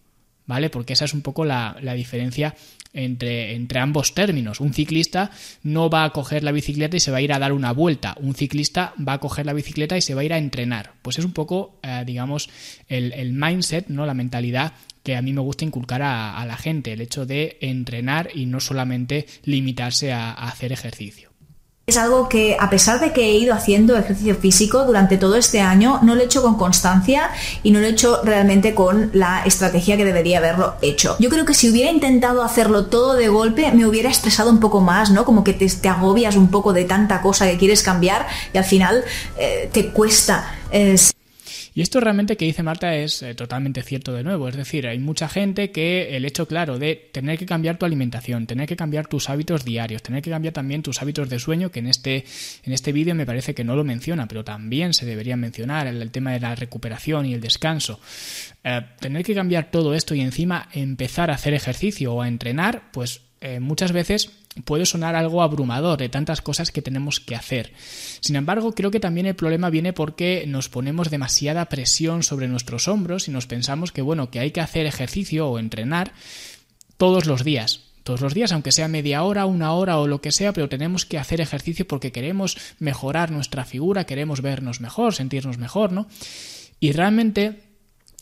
¿vale? 0.47 0.71
Porque 0.71 0.95
esa 0.95 1.05
es 1.05 1.13
un 1.13 1.21
poco 1.21 1.45
la, 1.45 1.77
diferencia 1.95 2.55
entre, 2.93 3.55
entre, 3.55 3.80
ambos 3.80 4.14
términos. 4.14 4.61
Un 4.61 4.72
ciclista 4.72 5.30
no 5.62 5.91
va 5.91 6.05
a 6.05 6.11
coger 6.11 6.43
la 6.43 6.53
bicicleta 6.53 6.97
y 6.97 7.01
se 7.01 7.11
va 7.11 7.18
a 7.18 7.22
ir 7.22 7.32
a 7.32 7.39
dar 7.39 7.53
una 7.53 7.72
vuelta. 7.72 8.16
Un 8.20 8.34
ciclista 8.34 8.95
va 8.97 9.14
a 9.14 9.18
coger 9.18 9.47
la 9.47 9.53
bicicleta 9.53 9.97
y 9.97 10.03
se 10.03 10.14
va 10.14 10.22
a 10.22 10.24
ir 10.24 10.32
a 10.32 10.39
entrenar. 10.39 10.93
Pues 11.03 11.18
es 11.18 11.24
un 11.24 11.32
poco, 11.32 11.78
eh, 11.82 12.03
digamos, 12.07 12.49
el, 12.89 13.12
el, 13.12 13.32
mindset, 13.32 13.89
¿no? 13.89 14.07
La 14.07 14.14
mentalidad 14.14 14.72
que 15.09 15.16
a 15.16 15.22
mí 15.22 15.32
me 15.32 15.41
gusta 15.41 15.64
inculcar 15.64 16.03
a, 16.03 16.45
la 16.45 16.59
gente, 16.59 16.93
el 16.93 17.01
hecho 17.01 17.24
de 17.24 17.57
entrenar 17.62 18.28
y 18.34 18.45
no 18.45 18.61
solamente 18.61 19.26
limitarse 19.45 20.12
a, 20.12 20.32
hacer 20.32 20.70
ejercicio. 20.70 21.28
Es 21.89 21.97
algo 21.97 22.28
que, 22.28 22.55
a 22.61 22.68
pesar 22.68 23.01
de 23.01 23.14
que 23.14 23.22
he 23.22 23.39
ido 23.39 23.55
haciendo 23.55 23.97
ejercicio 23.97 24.36
físico 24.36 24.84
durante 24.84 25.16
todo 25.16 25.36
este 25.36 25.62
año, 25.62 26.01
no 26.03 26.14
lo 26.14 26.20
he 26.20 26.26
hecho 26.26 26.43
con 26.43 26.59
constancia 26.59 27.30
y 27.62 27.70
no 27.70 27.80
lo 27.80 27.86
he 27.86 27.89
hecho 27.89 28.20
realmente 28.22 28.74
con 28.74 29.09
la 29.14 29.43
estrategia 29.47 29.97
que 29.97 30.05
debería 30.05 30.36
haberlo 30.36 30.74
hecho. 30.82 31.16
Yo 31.18 31.30
creo 31.30 31.47
que 31.47 31.55
si 31.55 31.70
hubiera 31.70 31.91
intentado 31.91 32.43
hacerlo 32.43 32.84
todo 32.89 33.14
de 33.14 33.28
golpe, 33.28 33.72
me 33.72 33.86
hubiera 33.86 34.11
estresado 34.11 34.51
un 34.51 34.61
poco 34.61 34.82
más, 34.82 35.11
¿no? 35.11 35.24
Como 35.24 35.43
que 35.43 35.55
te, 35.55 35.89
agobias 35.89 36.36
un 36.36 36.51
poco 36.51 36.74
de 36.74 36.84
tanta 36.84 37.22
cosa 37.22 37.47
que 37.47 37.57
quieres 37.57 37.82
cambiar 37.82 38.26
y 38.53 38.59
al 38.59 38.64
final 38.64 39.03
eh, 39.39 39.70
te 39.72 39.89
cuesta. 39.89 40.45
Eh, 40.70 40.95
y 41.75 41.83
esto 41.83 42.01
realmente 42.01 42.37
que 42.37 42.45
dice 42.45 42.62
Marta 42.62 42.95
es 42.97 43.23
eh, 43.23 43.35
totalmente 43.35 43.83
cierto 43.83 44.12
de 44.12 44.23
nuevo. 44.23 44.49
Es 44.49 44.57
decir, 44.57 44.87
hay 44.87 44.99
mucha 44.99 45.29
gente 45.29 45.71
que 45.71 46.16
el 46.16 46.25
hecho, 46.25 46.47
claro, 46.47 46.79
de 46.79 46.97
tener 47.12 47.39
que 47.39 47.47
cambiar 47.47 47.79
tu 47.79 47.87
alimentación, 47.87 48.47
tener 48.47 48.66
que 48.69 48.77
cambiar 48.77 49.07
tus 49.07 49.31
hábitos 49.31 49.64
diarios, 49.64 50.03
tener 50.03 50.23
que 50.23 50.31
cambiar 50.31 50.55
también 50.55 50.83
tus 50.83 51.01
hábitos 51.03 51.29
de 51.29 51.39
sueño, 51.39 51.71
que 51.71 51.81
en 51.81 51.87
este, 51.87 52.25
en 52.64 52.73
este 52.73 52.93
vídeo 52.93 53.14
me 53.14 53.27
parece 53.27 53.55
que 53.55 53.64
no 53.64 53.77
lo 53.77 53.85
menciona, 53.85 54.27
pero 54.29 54.45
también 54.45 54.95
se 54.95 55.07
debería 55.07 55.37
mencionar 55.37 55.87
el, 55.87 56.11
tema 56.11 56.33
de 56.33 56.41
la 56.41 56.55
recuperación 56.55 57.27
y 57.27 57.35
el 57.35 57.41
descanso. 57.41 58.01
Eh, 58.64 58.81
tener 59.01 59.25
que 59.25 59.35
cambiar 59.35 59.71
todo 59.71 59.95
esto 59.95 60.14
y 60.14 60.21
encima 60.21 60.69
empezar 60.73 61.31
a 61.31 61.35
hacer 61.35 61.55
ejercicio 61.55 62.14
o 62.14 62.23
a 62.23 62.29
entrenar, 62.29 62.91
pues 62.93 63.23
eh, 63.41 63.61
muchas 63.61 63.93
veces 63.93 64.31
puede 64.65 64.87
sonar 64.87 65.15
algo 65.15 65.43
abrumador 65.43 65.99
de 65.99 66.09
tantas 66.09 66.41
cosas 66.41 66.71
que 66.71 66.83
tenemos 66.83 67.21
que 67.21 67.37
hacer. 67.37 67.73
Sin 68.21 68.37
embargo, 68.37 68.75
creo 68.75 68.91
que 68.91 69.01
también 69.01 69.27
el 69.27 69.35
problema 69.35 69.71
viene 69.71 69.93
porque 69.93 70.45
nos 70.47 70.69
ponemos 70.69 71.11
demasiada 71.11 71.67
presión 71.67 72.23
sobre 72.23 72.49
nuestros 72.49 72.89
hombros 72.89 73.29
y 73.29 73.31
nos 73.31 73.47
pensamos 73.47 73.93
que 73.93 74.03
bueno, 74.03 74.31
que 74.31 74.41
hay 74.41 74.51
que 74.51 74.61
hacer 74.61 74.87
ejercicio 74.87 75.49
o 75.49 75.59
entrenar 75.59 76.13
todos 76.97 77.27
los 77.27 77.45
días. 77.45 77.81
Todos 78.03 78.21
los 78.23 78.33
días, 78.33 78.53
aunque 78.53 78.73
sea 78.73 78.89
media 78.89 79.23
hora, 79.23 79.45
una 79.45 79.73
hora 79.75 79.99
o 79.99 80.07
lo 80.07 80.23
que 80.23 80.33
sea, 80.33 80.55
pero 80.55 80.71
tenemos 80.71 81.05
que 81.05 81.19
hacer 81.19 81.43
ejercicio 81.43 81.87
porque 81.87 82.11
queremos 82.11 82.57
mejorar 82.79 83.31
nuestra 83.31 83.67
figura, 83.67 84.05
queremos 84.05 84.41
vernos 84.41 84.81
mejor, 84.81 85.15
sentirnos 85.15 85.59
mejor, 85.59 85.93
¿no? 85.93 86.07
Y 86.81 86.93
realmente 86.93 87.68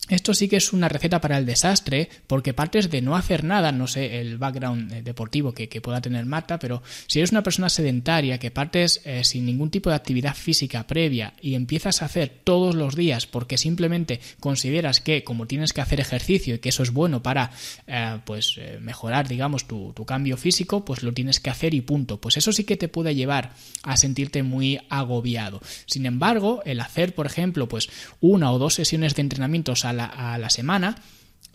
esto 0.09 0.35
sí 0.35 0.49
que 0.49 0.57
es 0.57 0.73
una 0.73 0.89
receta 0.89 1.21
para 1.21 1.39
el 1.39 1.47
desastre, 1.47 2.09
porque 2.27 2.55
partes 2.55 2.91
de 2.91 3.03
no 3.03 3.17
hacer 3.17 3.43
nada, 3.43 3.73
no 3.73 3.87
sé 3.87 4.21
el 4.21 4.39
background 4.39 4.93
eh, 4.93 5.03
deportivo 5.03 5.53
que, 5.53 5.67
pueda 5.81 6.01
tener 6.01 6.25
Marta, 6.25 6.59
pero 6.59 6.83
si 7.07 7.19
eres 7.19 7.33
una 7.33 7.43
persona 7.43 7.69
sedentaria, 7.69 8.39
que 8.39 8.51
partes 8.51 9.03
eh, 9.05 9.25
sin 9.25 9.45
ningún 9.45 9.71
tipo 9.71 9.91
de 9.91 9.97
actividad 9.97 10.35
física 10.35 10.87
previa 10.87 11.35
y 11.41 11.55
empiezas 11.55 12.01
a 12.01 12.07
hacer 12.07 12.33
todos 12.45 12.75
los 12.75 12.97
días 12.97 13.27
porque 13.27 13.59
simplemente 13.59 14.21
consideras 14.41 15.01
que 15.01 15.23
como 15.23 15.47
tienes 15.47 15.73
que 15.73 15.83
hacer 15.83 16.01
ejercicio 16.01 16.55
y 16.55 16.59
que 16.59 16.71
eso 16.71 16.83
es 16.83 16.93
bueno 16.93 17.23
para 17.23 17.51
eh, 17.87 18.19
pues 18.25 18.59
mejorar, 18.81 19.29
digamos, 19.29 19.67
tu, 19.69 19.93
tu 19.93 20.05
cambio 20.07 20.37
físico, 20.37 20.85
pues 20.85 21.03
lo 21.03 21.13
tienes 21.13 21.41
que 21.41 21.51
hacer 21.51 21.75
y 21.75 21.83
punto. 21.83 22.21
Pues 22.21 22.37
eso 22.37 22.53
sí 22.53 22.65
que 22.65 22.77
te 22.77 22.89
puede 22.89 23.15
llevar 23.15 23.53
a 23.83 23.97
sentirte 23.97 24.43
muy 24.43 24.81
agobiado. 24.89 25.61
Sin 25.87 26.07
embargo, 26.07 26.63
el 26.65 26.81
hacer, 26.81 27.15
por 27.15 27.27
ejemplo, 27.27 27.69
pues 27.69 27.89
una 28.21 28.51
o 28.53 28.59
dos 28.59 28.75
sesiones 28.75 29.15
de 29.15 29.23
entrenamientos 29.23 29.85
a 30.01 30.35
a 30.35 30.39
la 30.39 30.51
semana, 30.51 30.97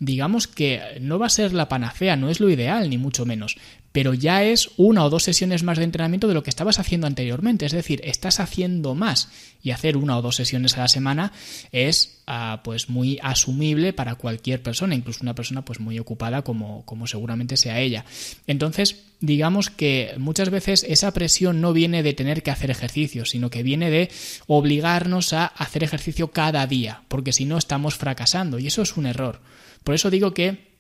digamos 0.02 0.48
que 0.48 0.82
no 1.00 1.20
va 1.20 1.28
a 1.28 1.30
ser 1.30 1.54
la 1.54 1.70
panacea, 1.70 2.16
no 2.16 2.30
es 2.30 2.40
lo 2.40 2.50
ideal, 2.50 2.90
ni 2.90 2.98
mucho 2.98 3.24
menos, 3.24 3.58
pero 3.92 4.16
ya 4.16 4.44
es 4.44 4.72
una 4.78 5.06
o 5.06 5.12
dos 5.12 5.24
sesiones 5.24 5.62
más 5.62 5.78
de 5.78 5.84
entrenamiento 5.84 6.28
de 6.28 6.34
lo 6.34 6.42
que 6.42 6.50
estabas 6.50 6.80
haciendo 6.80 7.06
anteriormente, 7.06 7.68
es 7.68 7.72
decir, 7.72 8.02
estás 8.04 8.40
haciendo 8.40 8.96
más 8.96 9.30
y 9.62 9.70
hacer 9.70 9.98
una 9.98 10.18
o 10.18 10.24
dos 10.24 10.38
sesiones 10.38 10.76
a 10.76 10.82
la 10.82 10.88
semana 10.88 11.34
es 11.72 12.24
ah, 12.26 12.62
pues 12.64 12.90
muy 12.90 13.20
asumible 13.22 13.94
para 13.94 14.16
cualquier 14.16 14.64
persona, 14.64 14.96
incluso 14.96 15.20
una 15.22 15.36
persona 15.36 15.64
pues 15.64 15.80
muy 15.80 16.00
ocupada 16.00 16.42
como, 16.42 16.84
como 16.86 17.06
seguramente 17.06 17.56
sea 17.56 17.80
ella. 17.80 18.04
Entonces, 18.48 19.04
digamos 19.20 19.70
que 19.70 20.16
muchas 20.18 20.50
veces 20.50 20.84
esa 20.90 21.12
presión 21.12 21.62
no 21.62 21.74
viene 21.74 22.02
de 22.02 22.14
tener 22.14 22.42
que 22.42 22.50
hacer 22.50 22.72
ejercicio, 22.72 23.24
sino 23.26 23.52
que 23.52 23.62
viene 23.62 23.92
de 23.92 24.10
obligarnos 24.48 25.34
a 25.34 25.46
hacer 25.46 25.84
ejercicio 25.84 26.32
cada 26.32 26.66
día, 26.66 27.04
porque 27.08 27.34
si 27.34 27.46
no 27.46 27.60
estamos 27.60 27.98
fracasando 27.98 28.58
y 28.58 28.66
eso 28.66 28.82
es 28.82 28.98
un 28.98 29.06
error. 29.06 29.42
Por 29.84 29.96
eso 29.96 30.10
digo 30.10 30.34
que 30.34 30.72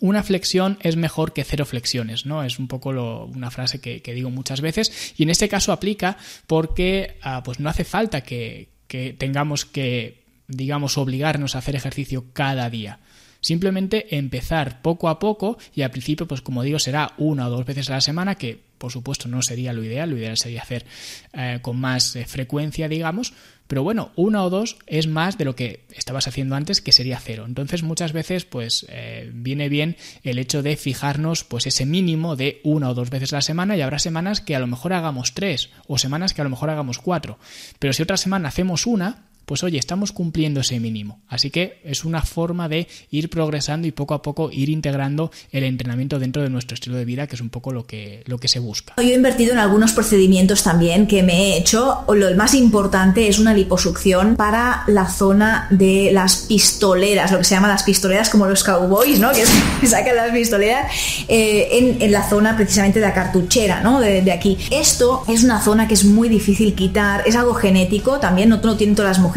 una 0.00 0.22
flexión 0.22 0.78
es 0.82 0.96
mejor 0.96 1.32
que 1.32 1.44
cero 1.44 1.64
flexiones, 1.64 2.26
¿no? 2.26 2.44
Es 2.44 2.58
un 2.58 2.68
poco 2.68 2.90
una 2.90 3.50
frase 3.50 3.80
que, 3.80 4.14
digo 4.14 4.30
muchas 4.30 4.60
veces 4.60 5.14
y 5.16 5.22
en 5.22 5.30
este 5.30 5.48
caso 5.48 5.72
aplica 5.72 6.18
porque 6.46 7.18
ah, 7.22 7.42
pues 7.44 7.60
no 7.60 7.68
hace 7.68 7.84
falta 7.84 8.20
que, 8.20 8.68
que 8.88 9.12
tengamos 9.12 9.64
que, 9.64 10.22
digamos, 10.48 10.98
obligarnos 10.98 11.54
a 11.54 11.58
hacer 11.58 11.76
ejercicio 11.76 12.26
cada 12.32 12.68
día. 12.70 13.00
Simplemente 13.40 14.16
empezar 14.16 14.82
poco 14.82 15.08
a 15.08 15.18
poco 15.18 15.58
y 15.74 15.82
al 15.82 15.90
principio, 15.90 16.26
pues 16.26 16.40
como 16.40 16.62
digo, 16.62 16.78
será 16.78 17.12
una 17.16 17.46
o 17.46 17.50
dos 17.50 17.64
veces 17.64 17.88
a 17.90 17.94
la 17.94 18.00
semana, 18.00 18.34
que 18.34 18.58
por 18.78 18.92
supuesto 18.92 19.28
no 19.28 19.40
sería 19.42 19.72
lo 19.72 19.84
ideal, 19.84 20.10
lo 20.10 20.18
ideal 20.18 20.36
sería 20.36 20.62
hacer 20.62 20.84
eh, 21.32 21.60
con 21.62 21.78
más 21.78 22.16
eh, 22.16 22.24
frecuencia, 22.26 22.88
digamos, 22.88 23.32
pero 23.66 23.82
bueno, 23.82 24.12
una 24.16 24.44
o 24.44 24.50
dos 24.50 24.78
es 24.86 25.06
más 25.06 25.38
de 25.38 25.44
lo 25.44 25.56
que 25.56 25.84
estabas 25.94 26.28
haciendo 26.28 26.54
antes, 26.54 26.80
que 26.80 26.92
sería 26.92 27.18
cero. 27.18 27.44
Entonces 27.46 27.82
muchas 27.82 28.12
veces 28.12 28.44
pues 28.44 28.86
eh, 28.88 29.30
viene 29.34 29.68
bien 29.68 29.96
el 30.22 30.38
hecho 30.38 30.62
de 30.62 30.76
fijarnos 30.76 31.44
pues 31.44 31.66
ese 31.66 31.86
mínimo 31.86 32.36
de 32.36 32.60
una 32.64 32.90
o 32.90 32.94
dos 32.94 33.10
veces 33.10 33.32
a 33.32 33.36
la 33.36 33.42
semana 33.42 33.76
y 33.76 33.80
habrá 33.80 33.98
semanas 33.98 34.40
que 34.40 34.56
a 34.56 34.60
lo 34.60 34.66
mejor 34.66 34.92
hagamos 34.92 35.34
tres 35.34 35.70
o 35.86 35.98
semanas 35.98 36.34
que 36.34 36.40
a 36.40 36.44
lo 36.44 36.50
mejor 36.50 36.70
hagamos 36.70 36.98
cuatro. 36.98 37.38
Pero 37.78 37.92
si 37.92 38.02
otra 38.02 38.16
semana 38.16 38.48
hacemos 38.48 38.86
una, 38.86 39.26
pues 39.46 39.62
oye, 39.62 39.78
estamos 39.78 40.10
cumpliendo 40.10 40.60
ese 40.60 40.80
mínimo. 40.80 41.20
Así 41.28 41.50
que 41.50 41.80
es 41.84 42.04
una 42.04 42.22
forma 42.22 42.68
de 42.68 42.88
ir 43.10 43.30
progresando 43.30 43.86
y 43.86 43.92
poco 43.92 44.12
a 44.14 44.20
poco 44.20 44.50
ir 44.50 44.68
integrando 44.68 45.30
el 45.52 45.62
entrenamiento 45.62 46.18
dentro 46.18 46.42
de 46.42 46.50
nuestro 46.50 46.74
estilo 46.74 46.96
de 46.96 47.04
vida, 47.04 47.28
que 47.28 47.36
es 47.36 47.40
un 47.40 47.48
poco 47.48 47.72
lo 47.72 47.86
que, 47.86 48.22
lo 48.26 48.38
que 48.38 48.48
se 48.48 48.58
busca. 48.58 48.94
Yo 48.96 49.04
he 49.04 49.14
invertido 49.14 49.52
en 49.52 49.58
algunos 49.58 49.92
procedimientos 49.92 50.64
también 50.64 51.06
que 51.06 51.22
me 51.22 51.32
he 51.32 51.58
hecho. 51.58 52.04
Lo 52.12 52.34
más 52.34 52.54
importante 52.54 53.28
es 53.28 53.38
una 53.38 53.54
liposucción 53.54 54.34
para 54.34 54.82
la 54.88 55.08
zona 55.08 55.68
de 55.70 56.10
las 56.12 56.46
pistoleras, 56.48 57.30
lo 57.30 57.38
que 57.38 57.44
se 57.44 57.54
llama 57.54 57.68
las 57.68 57.84
pistoleras 57.84 58.28
como 58.28 58.46
los 58.46 58.64
cowboys, 58.64 59.20
¿no? 59.20 59.30
Que 59.32 59.46
sacan 59.86 60.16
las 60.16 60.32
pistoleras 60.32 60.90
eh, 61.28 61.96
en, 62.00 62.10
la 62.10 62.28
zona 62.28 62.56
precisamente 62.56 62.98
de 62.98 63.06
la 63.06 63.14
cartuchera, 63.14 63.80
¿no? 63.80 64.00
De, 64.00 64.32
aquí. 64.32 64.58
Esto 64.72 65.22
es 65.28 65.44
una 65.44 65.62
zona 65.62 65.86
que 65.86 65.94
es 65.94 66.04
muy 66.04 66.28
difícil 66.28 66.74
quitar, 66.74 67.22
es 67.26 67.36
algo 67.36 67.54
genético, 67.54 68.18
también 68.18 68.48
no, 68.48 68.56
no 68.56 68.76
tienen 68.76 68.96
todas 68.96 69.16
las 69.16 69.18
mujeres 69.20 69.35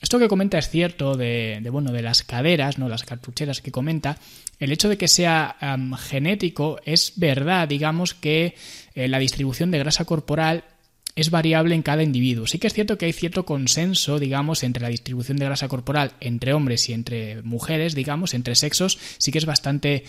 Esto 0.00 0.18
que 0.18 0.28
comenta 0.28 0.58
es 0.58 0.70
cierto 0.70 1.16
de, 1.16 1.60
bueno, 1.70 1.92
de 1.92 2.02
las 2.02 2.22
caderas, 2.22 2.78
¿no? 2.78 2.88
las 2.88 3.04
cartucheras 3.04 3.60
que 3.60 3.72
comenta. 3.72 4.16
El 4.58 4.72
hecho 4.72 4.88
de 4.88 4.96
que 4.96 5.08
sea 5.08 5.56
genético 6.08 6.78
es 6.84 7.12
verdad, 7.16 7.68
digamos 7.68 8.14
que 8.14 8.54
eh, 8.94 9.08
la 9.08 9.18
distribución 9.18 9.70
de 9.70 9.78
grasa 9.78 10.04
corporal 10.04 10.64
es 11.18 11.30
variable 11.30 11.74
en 11.74 11.82
cada 11.82 12.04
individuo. 12.04 12.46
Sí 12.46 12.60
que 12.60 12.68
es 12.68 12.72
cierto 12.72 12.96
que 12.96 13.06
hay 13.06 13.12
cierto 13.12 13.44
consenso, 13.44 14.20
digamos, 14.20 14.62
entre 14.62 14.84
la 14.84 14.88
distribución 14.88 15.36
de 15.36 15.46
grasa 15.46 15.66
corporal 15.66 16.12
entre 16.20 16.52
hombres 16.52 16.88
y 16.88 16.92
entre 16.92 17.42
mujeres, 17.42 17.96
digamos, 17.96 18.34
entre 18.34 18.54
sexos, 18.54 19.00
sí 19.18 19.32
que 19.32 19.38
es 19.38 19.44
bastante 19.44 20.04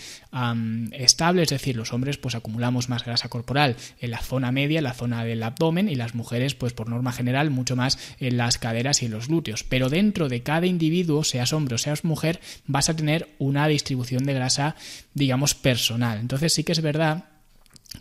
estable, 0.91 1.41
es 1.41 1.49
decir, 1.49 1.75
los 1.75 1.93
hombres 1.93 2.17
pues 2.17 2.35
acumulamos 2.35 2.89
más 2.89 3.03
grasa 3.03 3.27
corporal 3.27 3.75
en 3.99 4.11
la 4.11 4.19
zona 4.19 4.51
media, 4.51 4.77
en 4.77 4.83
la 4.83 4.93
zona 4.93 5.23
del 5.23 5.41
abdomen 5.41 5.89
y 5.89 5.95
las 5.95 6.13
mujeres 6.13 6.53
pues 6.53 6.73
por 6.73 6.89
norma 6.89 7.11
general 7.11 7.49
mucho 7.49 7.75
más 7.75 7.97
en 8.19 8.37
las 8.37 8.59
caderas 8.59 9.01
y 9.01 9.07
en 9.07 9.11
los 9.11 9.29
glúteos. 9.29 9.63
Pero 9.63 9.89
dentro 9.89 10.29
de 10.29 10.43
cada 10.43 10.67
individuo, 10.67 11.23
seas 11.23 11.53
hombre 11.53 11.73
o 11.73 11.79
seas 11.79 12.03
mujer, 12.03 12.39
vas 12.67 12.87
a 12.87 12.95
tener 12.95 13.29
una 13.39 13.67
distribución 13.67 14.25
de 14.25 14.35
grasa, 14.35 14.75
digamos, 15.15 15.55
personal. 15.55 16.19
Entonces 16.19 16.53
sí 16.53 16.63
que 16.63 16.73
es 16.73 16.81
verdad 16.83 17.25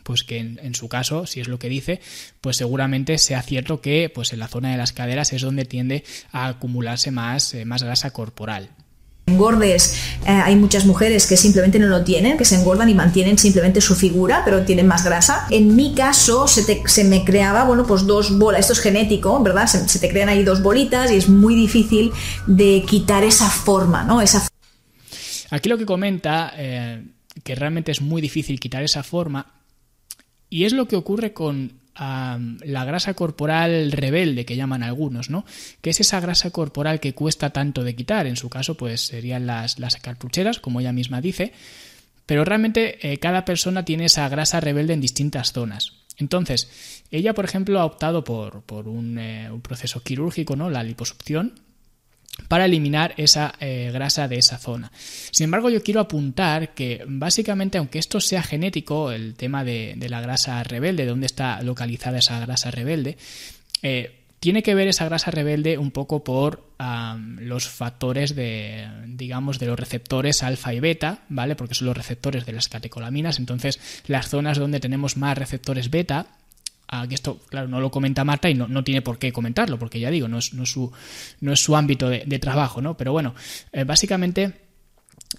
pues 0.03 0.25
que 0.25 0.39
en, 0.39 0.75
su 0.75 0.89
caso, 0.89 1.27
si 1.27 1.41
es 1.41 1.49
lo 1.49 1.59
que 1.59 1.69
dice, 1.69 2.01
pues 2.41 2.57
seguramente 2.57 3.19
sea 3.19 3.43
cierto 3.43 3.81
que 3.81 4.11
pues 4.15 4.33
en 4.33 4.39
la 4.39 4.49
zona 4.49 4.71
de 4.71 4.77
las 4.77 4.93
caderas 4.93 5.33
es 5.33 5.43
donde 5.43 5.65
tiende 5.65 6.05
a 6.33 6.47
acumularse 6.47 7.11
más, 7.11 7.55
eh, 7.55 7.65
más 7.65 7.83
grasa 7.83 8.11
corporal. 8.11 8.71
Engordes, 9.27 9.95
eh, 10.27 10.31
hay 10.31 10.57
muchas 10.57 10.87
mujeres 10.87 11.27
que 11.27 11.37
simplemente 11.37 11.79
no 11.79 11.87
lo 11.87 12.03
tienen, 12.03 12.39
que 12.39 12.47
se 12.47 12.55
engordan 12.55 12.89
y 12.89 12.95
mantienen 12.95 13.37
simplemente 13.37 13.83
su 13.83 13.95
figura, 13.95 14.43
pero 14.45 14.65
tienen 14.65 14.87
más 14.87 15.05
grasa. 15.05 15.47
En 15.51 15.77
mi 15.77 15.95
caso 15.95 16.49
se, 16.49 17.05
me 17.05 17.25
creaba, 17.25 17.65
bueno, 17.65 17.87
pues 17.87 18.07
dos 18.07 18.39
bolas, 18.39 18.61
esto 18.61 18.73
es 18.73 18.81
genético, 18.81 19.43
¿verdad? 19.43 19.67
Se, 19.67 19.99
te 19.99 20.09
crean 20.09 20.31
ahí 20.31 20.45
dos 20.45 20.63
bolitas 20.63 21.11
y 21.11 21.17
es 21.17 21.29
muy 21.29 21.55
difícil 21.55 22.11
de 22.47 22.83
quitar 22.87 23.23
esa 23.23 23.51
forma, 23.51 24.03
¿no? 24.03 24.23
Esa... 24.23 24.49
Aquí 25.51 25.69
lo 25.69 25.77
que 25.77 25.87
comenta, 25.87 26.53
eh, 26.57 27.05
que 27.45 27.55
realmente 27.55 27.93
es 27.93 28.01
muy 28.01 28.23
difícil 28.23 28.59
quitar 28.59 28.83
esa 28.83 29.03
forma, 29.03 29.58
y 30.51 30.65
es 30.65 30.73
lo 30.73 30.89
que 30.89 30.97
ocurre 30.97 31.33
con 31.33 31.73
la 31.99 32.85
grasa 32.85 33.15
corporal 33.15 33.91
rebelde 33.91 34.45
que 34.45 34.55
llaman 34.55 34.85
algunos, 34.85 35.31
¿no? 35.31 35.45
Que 35.81 35.91
es 35.91 35.99
esa 35.99 36.21
grasa 36.21 36.51
corporal 36.51 37.01
que 37.01 37.13
cuesta 37.13 37.51
tanto 37.51 37.83
de 37.83 37.97
quitar. 37.97 38.29
En 38.29 38.37
su 38.37 38.49
caso, 38.49 38.77
pues 38.77 39.01
serían 39.01 39.47
las, 39.47 39.81
las 39.81 39.97
cartucheras, 39.97 40.61
como 40.61 40.81
ella 40.81 40.93
misma 40.93 41.21
dice. 41.21 41.53
Pero 42.25 42.45
realmente 42.45 43.13
eh, 43.13 43.19
cada 43.19 43.45
persona 43.45 43.85
tiene 43.85 44.05
esa 44.05 44.29
grasa 44.29 44.61
rebelde 44.61 44.93
en 44.93 45.01
distintas 45.01 45.53
zonas. 45.53 45.95
Entonces, 46.19 47.03
ella, 47.11 47.35
por 47.35 47.45
ejemplo, 47.45 47.81
ha 47.81 47.85
optado 47.85 48.23
por, 48.23 48.63
por 48.63 48.87
un, 48.87 49.19
eh, 49.19 49.51
un, 49.51 49.61
proceso 49.61 50.03
quirúrgico, 50.03 50.55
¿no? 50.55 50.71
La 50.71 50.83
liposucción, 50.83 51.61
para 52.47 52.65
eliminar 52.65 53.15
esa 53.17 53.55
eh, 53.61 53.91
grasa 53.93 54.29
de 54.29 54.39
esa 54.39 54.59
zona. 54.59 54.93
Sin 55.31 55.45
embargo, 55.45 55.71
yo 55.71 55.83
quiero 55.83 56.01
apuntar 56.01 56.75
que 56.75 57.05
básicamente, 57.07 57.79
aunque 57.79 57.99
esto 57.99 58.21
sea 58.21 58.43
genético, 58.43 59.11
el 59.11 59.35
tema 59.35 59.65
de, 59.65 59.97
la 60.09 60.21
grasa 60.21 60.63
rebelde, 60.63 61.05
dónde 61.05 61.27
está 61.27 61.61
localizada 61.63 62.19
esa 62.19 62.39
grasa 62.41 62.71
rebelde, 62.71 63.19
eh, 63.83 64.19
tiene 64.41 64.63
que 64.63 64.75
ver 64.75 64.89
esa 64.89 65.05
grasa 65.05 65.31
rebelde 65.31 65.79
un 65.79 65.91
poco 65.91 66.23
por 66.23 66.69
los 67.41 67.69
factores 67.69 68.37
de, 68.37 68.87
digamos, 69.09 69.59
de 69.59 69.67
los 69.67 69.79
receptores 69.79 70.45
alfa 70.45 70.73
y 70.73 70.79
beta, 70.79 71.25
¿vale? 71.29 71.57
Porque 71.57 71.75
son 71.75 71.89
los 71.89 71.97
receptores 71.97 72.47
de 72.47 72.53
las 72.53 72.69
catecolaminas. 72.69 73.41
Entonces, 73.41 73.81
las 74.07 74.29
zonas 74.29 74.59
donde 74.59 74.79
tenemos 74.79 75.17
más 75.17 75.37
receptores 75.37 75.91
beta 75.91 76.27
que 77.09 77.15
esto, 77.15 77.39
claro, 77.49 77.69
no 77.69 77.81
lo 77.81 77.91
comenta 77.91 78.25
Marta 78.25 78.49
y 78.49 78.55
no, 78.55 78.85
tiene 78.85 79.03
por 79.03 79.19
qué 79.19 79.33
comentarlo, 79.33 79.79
porque 79.79 80.01
ya 80.01 80.11
digo, 80.11 80.29
no 80.29 80.39
es, 80.39 80.55
no 80.55 80.63
es, 80.63 80.71
su, 80.71 80.91
no 81.41 81.53
es 81.53 81.61
su 81.61 81.77
ámbito 81.77 82.09
de, 82.09 82.39
trabajo, 82.39 82.81
¿no? 82.81 82.97
Pero 82.97 83.13
bueno, 83.13 83.35
eh, 83.73 83.85
básicamente 83.85 84.55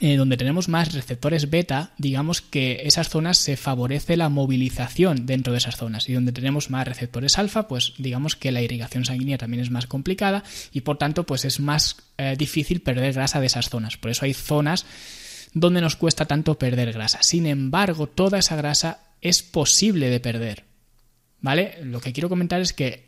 eh, 0.01 0.17
donde 0.17 0.37
tenemos 0.37 0.69
más 0.69 0.93
receptores 0.93 1.49
beta, 1.49 1.91
digamos 1.97 2.41
que 2.41 2.83
esas 2.83 3.09
zonas 3.09 3.37
se 3.39 3.57
favorece 3.57 4.15
la 4.15 4.29
movilización 4.29 5.25
dentro 5.25 5.51
de 5.51 5.57
esas 5.57 5.77
zonas. 5.77 6.07
Y 6.07 6.13
donde 6.13 6.31
tenemos 6.31 6.69
más 6.69 6.87
receptores 6.87 7.39
alfa, 7.39 7.67
pues 7.67 7.93
digamos 7.97 8.35
que 8.35 8.51
la 8.51 8.61
irrigación 8.61 9.03
sanguínea 9.03 9.39
también 9.39 9.63
es 9.63 9.71
más 9.71 9.87
complicada 9.87 10.43
y 10.71 10.81
por 10.81 10.97
tanto 10.97 11.25
pues 11.25 11.43
es 11.43 11.59
más 11.59 11.97
eh, 12.17 12.35
difícil 12.37 12.81
perder 12.81 13.13
grasa 13.13 13.39
de 13.39 13.47
esas 13.47 13.69
zonas. 13.69 13.97
Por 13.97 14.11
eso 14.11 14.25
hay 14.25 14.33
zonas 14.33 14.85
donde 15.53 15.81
nos 15.81 15.95
cuesta 15.95 16.25
tanto 16.25 16.59
perder 16.59 16.93
grasa. 16.93 17.23
Sin 17.23 17.47
embargo, 17.47 18.07
toda 18.07 18.37
esa 18.37 18.55
grasa 18.55 18.99
es 19.21 19.41
posible 19.41 20.09
de 20.09 20.19
perder. 20.19 20.68
¿Vale? 21.41 21.77
Lo 21.83 22.01
que 22.01 22.13
quiero 22.13 22.29
comentar 22.29 22.61
es 22.61 22.73
que 22.73 23.05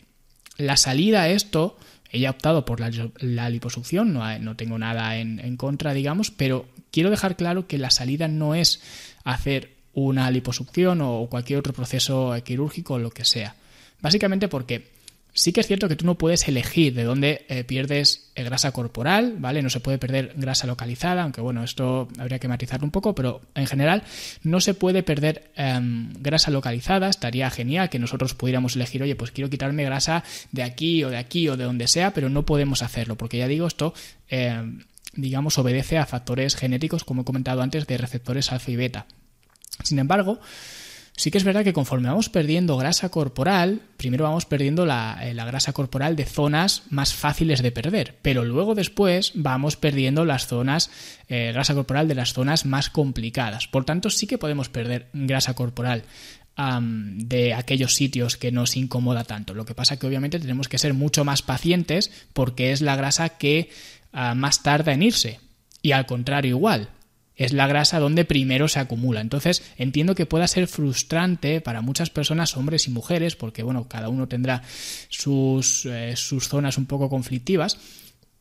la 0.57 0.77
salida 0.77 1.23
a 1.23 1.29
esto, 1.29 1.77
ella 2.11 2.29
ha 2.29 2.31
optado 2.31 2.65
por 2.65 2.79
la, 2.79 3.49
liposucción, 3.49 4.13
no, 4.13 4.39
no, 4.39 4.55
tengo 4.55 4.77
nada 4.77 5.17
en, 5.17 5.57
contra, 5.57 5.93
digamos, 5.93 6.31
pero 6.31 6.67
quiero 6.91 7.09
dejar 7.09 7.35
claro 7.35 7.67
que 7.67 7.77
la 7.77 7.91
salida 7.91 8.27
no 8.27 8.55
es 8.55 8.81
hacer 9.23 9.75
una 9.93 10.31
liposucción 10.31 11.01
o 11.01 11.27
cualquier 11.29 11.59
otro 11.59 11.73
proceso 11.73 12.33
quirúrgico 12.43 12.95
o 12.95 12.99
lo 12.99 13.11
que 13.11 13.25
sea. 13.25 13.55
Básicamente 14.01 14.47
porque 14.47 14.91
Sí 15.33 15.53
que 15.53 15.61
es 15.61 15.67
cierto 15.67 15.87
que 15.87 15.95
tú 15.95 16.05
no 16.05 16.15
puedes 16.15 16.45
elegir 16.49 16.93
de 16.93 17.05
dónde 17.05 17.45
eh, 17.47 17.63
pierdes 17.63 18.31
grasa 18.35 18.73
corporal, 18.73 19.35
¿vale? 19.39 19.61
No 19.61 19.69
se 19.69 19.79
puede 19.79 19.97
perder 19.97 20.33
grasa 20.35 20.67
localizada, 20.67 21.23
aunque 21.23 21.39
bueno, 21.39 21.63
esto 21.63 22.09
habría 22.17 22.37
que 22.37 22.49
matizarlo 22.49 22.85
un 22.85 22.91
poco, 22.91 23.15
pero 23.15 23.41
en 23.55 23.65
general 23.65 24.03
no 24.43 24.59
se 24.59 24.73
puede 24.73 25.03
perder 25.03 25.51
em, 25.55 26.11
grasa 26.19 26.51
localizada. 26.51 27.07
Estaría 27.07 27.49
genial 27.49 27.89
que 27.89 27.97
nosotros 27.97 28.33
pudiéramos 28.33 28.75
elegir, 28.75 29.03
oye, 29.03 29.15
pues 29.15 29.31
quiero 29.31 29.49
quitarme 29.49 29.85
grasa 29.85 30.25
de 30.51 30.63
aquí 30.63 31.03
o 31.05 31.09
de 31.09 31.17
aquí 31.17 31.47
o 31.47 31.55
de 31.55 31.63
donde 31.63 31.87
sea, 31.87 32.13
pero 32.13 32.27
no 32.27 32.45
podemos 32.45 32.83
hacerlo, 32.83 33.15
porque 33.15 33.37
ya 33.37 33.47
digo, 33.47 33.67
esto, 33.67 33.93
em, 34.27 34.83
digamos, 35.13 35.57
obedece 35.57 35.97
a 35.97 36.05
factores 36.05 36.57
genéticos, 36.57 37.05
como 37.05 37.21
he 37.21 37.25
comentado 37.25 37.61
antes, 37.61 37.87
de 37.87 37.97
receptores 37.97 38.51
alfa 38.51 38.71
y 38.71 38.75
beta. 38.75 39.05
Sin 39.83 39.97
embargo, 39.99 40.41
Sí 41.15 41.29
que 41.29 41.37
es 41.37 41.43
verdad 41.43 41.63
que 41.63 41.73
conforme 41.73 42.09
vamos 42.09 42.29
perdiendo 42.29 42.77
grasa 42.77 43.09
corporal, 43.09 43.81
primero 43.97 44.23
vamos 44.23 44.45
perdiendo 44.45 44.85
la, 44.85 45.19
eh, 45.21 45.33
grasa 45.33 45.73
corporal 45.73 46.15
de 46.15 46.25
zonas 46.25 46.83
más 46.89 47.13
fáciles 47.13 47.61
de 47.61 47.71
perder, 47.71 48.17
pero 48.21 48.43
luego 48.43 48.73
después 48.73 49.33
vamos 49.35 49.75
perdiendo 49.75 50.25
las 50.25 50.47
zonas, 50.47 50.89
eh, 51.27 51.51
grasa 51.53 51.75
corporal 51.75 52.07
de 52.07 52.15
las 52.15 52.33
zonas 52.33 52.65
más 52.65 52.89
complicadas. 52.89 53.67
Por 53.67 53.85
tanto, 53.85 54.09
sí 54.09 54.25
que 54.25 54.37
podemos 54.37 54.69
perder 54.69 55.09
grasa 55.13 55.53
corporal 55.53 56.05
de 56.57 57.53
aquellos 57.53 57.95
sitios 57.95 58.37
que 58.37 58.51
nos 58.51 58.75
incomoda 58.75 59.23
tanto. 59.23 59.53
Lo 59.53 59.65
que 59.65 59.73
pasa 59.73 59.97
que 59.97 60.05
obviamente 60.05 60.39
tenemos 60.39 60.67
que 60.67 60.77
ser 60.77 60.93
mucho 60.93 61.25
más 61.25 61.41
pacientes 61.41 62.11
porque 62.33 62.71
es 62.71 62.81
la 62.81 62.95
grasa 62.95 63.29
que 63.29 63.69
ah, 64.13 64.35
más 64.35 64.61
tarda 64.61 64.93
en 64.93 65.01
irse. 65.01 65.39
Y 65.81 65.93
al 65.93 66.05
contrario 66.05 66.57
igual, 66.57 66.89
es 67.35 67.53
la 67.53 67.67
grasa 67.67 67.99
donde 67.99 68.25
primero 68.25 68.67
se 68.67 68.79
acumula. 68.79 69.21
Entonces, 69.21 69.63
entiendo 69.77 70.15
que 70.15 70.25
pueda 70.25 70.47
ser 70.47 70.67
frustrante 70.67 71.61
para 71.61 71.81
muchas 71.81 72.09
personas, 72.09 72.55
hombres 72.57 72.87
y 72.87 72.91
mujeres, 72.91 73.35
porque 73.35 73.63
bueno, 73.63 73.87
cada 73.87 74.09
uno 74.09 74.27
tendrá 74.27 74.63
sus, 75.09 75.85
eh, 75.85 76.13
sus 76.15 76.47
zonas 76.47 76.77
un 76.77 76.85
poco 76.85 77.09
conflictivas, 77.09 77.77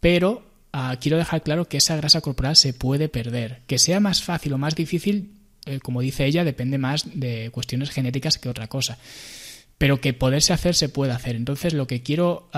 pero 0.00 0.42
ah, 0.72 0.96
quiero 1.00 1.18
dejar 1.18 1.42
claro 1.42 1.68
que 1.68 1.78
esa 1.78 1.96
grasa 1.96 2.20
corporal 2.20 2.56
se 2.56 2.72
puede 2.72 3.08
perder. 3.08 3.60
Que 3.66 3.78
sea 3.78 4.00
más 4.00 4.22
fácil 4.22 4.52
o 4.52 4.58
más 4.58 4.74
difícil, 4.74 5.32
eh, 5.66 5.80
como 5.80 6.00
dice 6.00 6.26
ella, 6.26 6.44
depende 6.44 6.78
más 6.78 7.06
de 7.14 7.50
cuestiones 7.50 7.90
genéticas 7.90 8.38
que 8.38 8.48
otra 8.48 8.66
cosa 8.66 8.98
pero 9.78 9.98
que 9.98 10.12
poderse 10.12 10.52
hacer 10.52 10.74
se 10.74 10.90
puede 10.90 11.12
hacer. 11.12 11.36
Entonces, 11.36 11.72
lo 11.72 11.86
que 11.86 12.02
quiero 12.02 12.50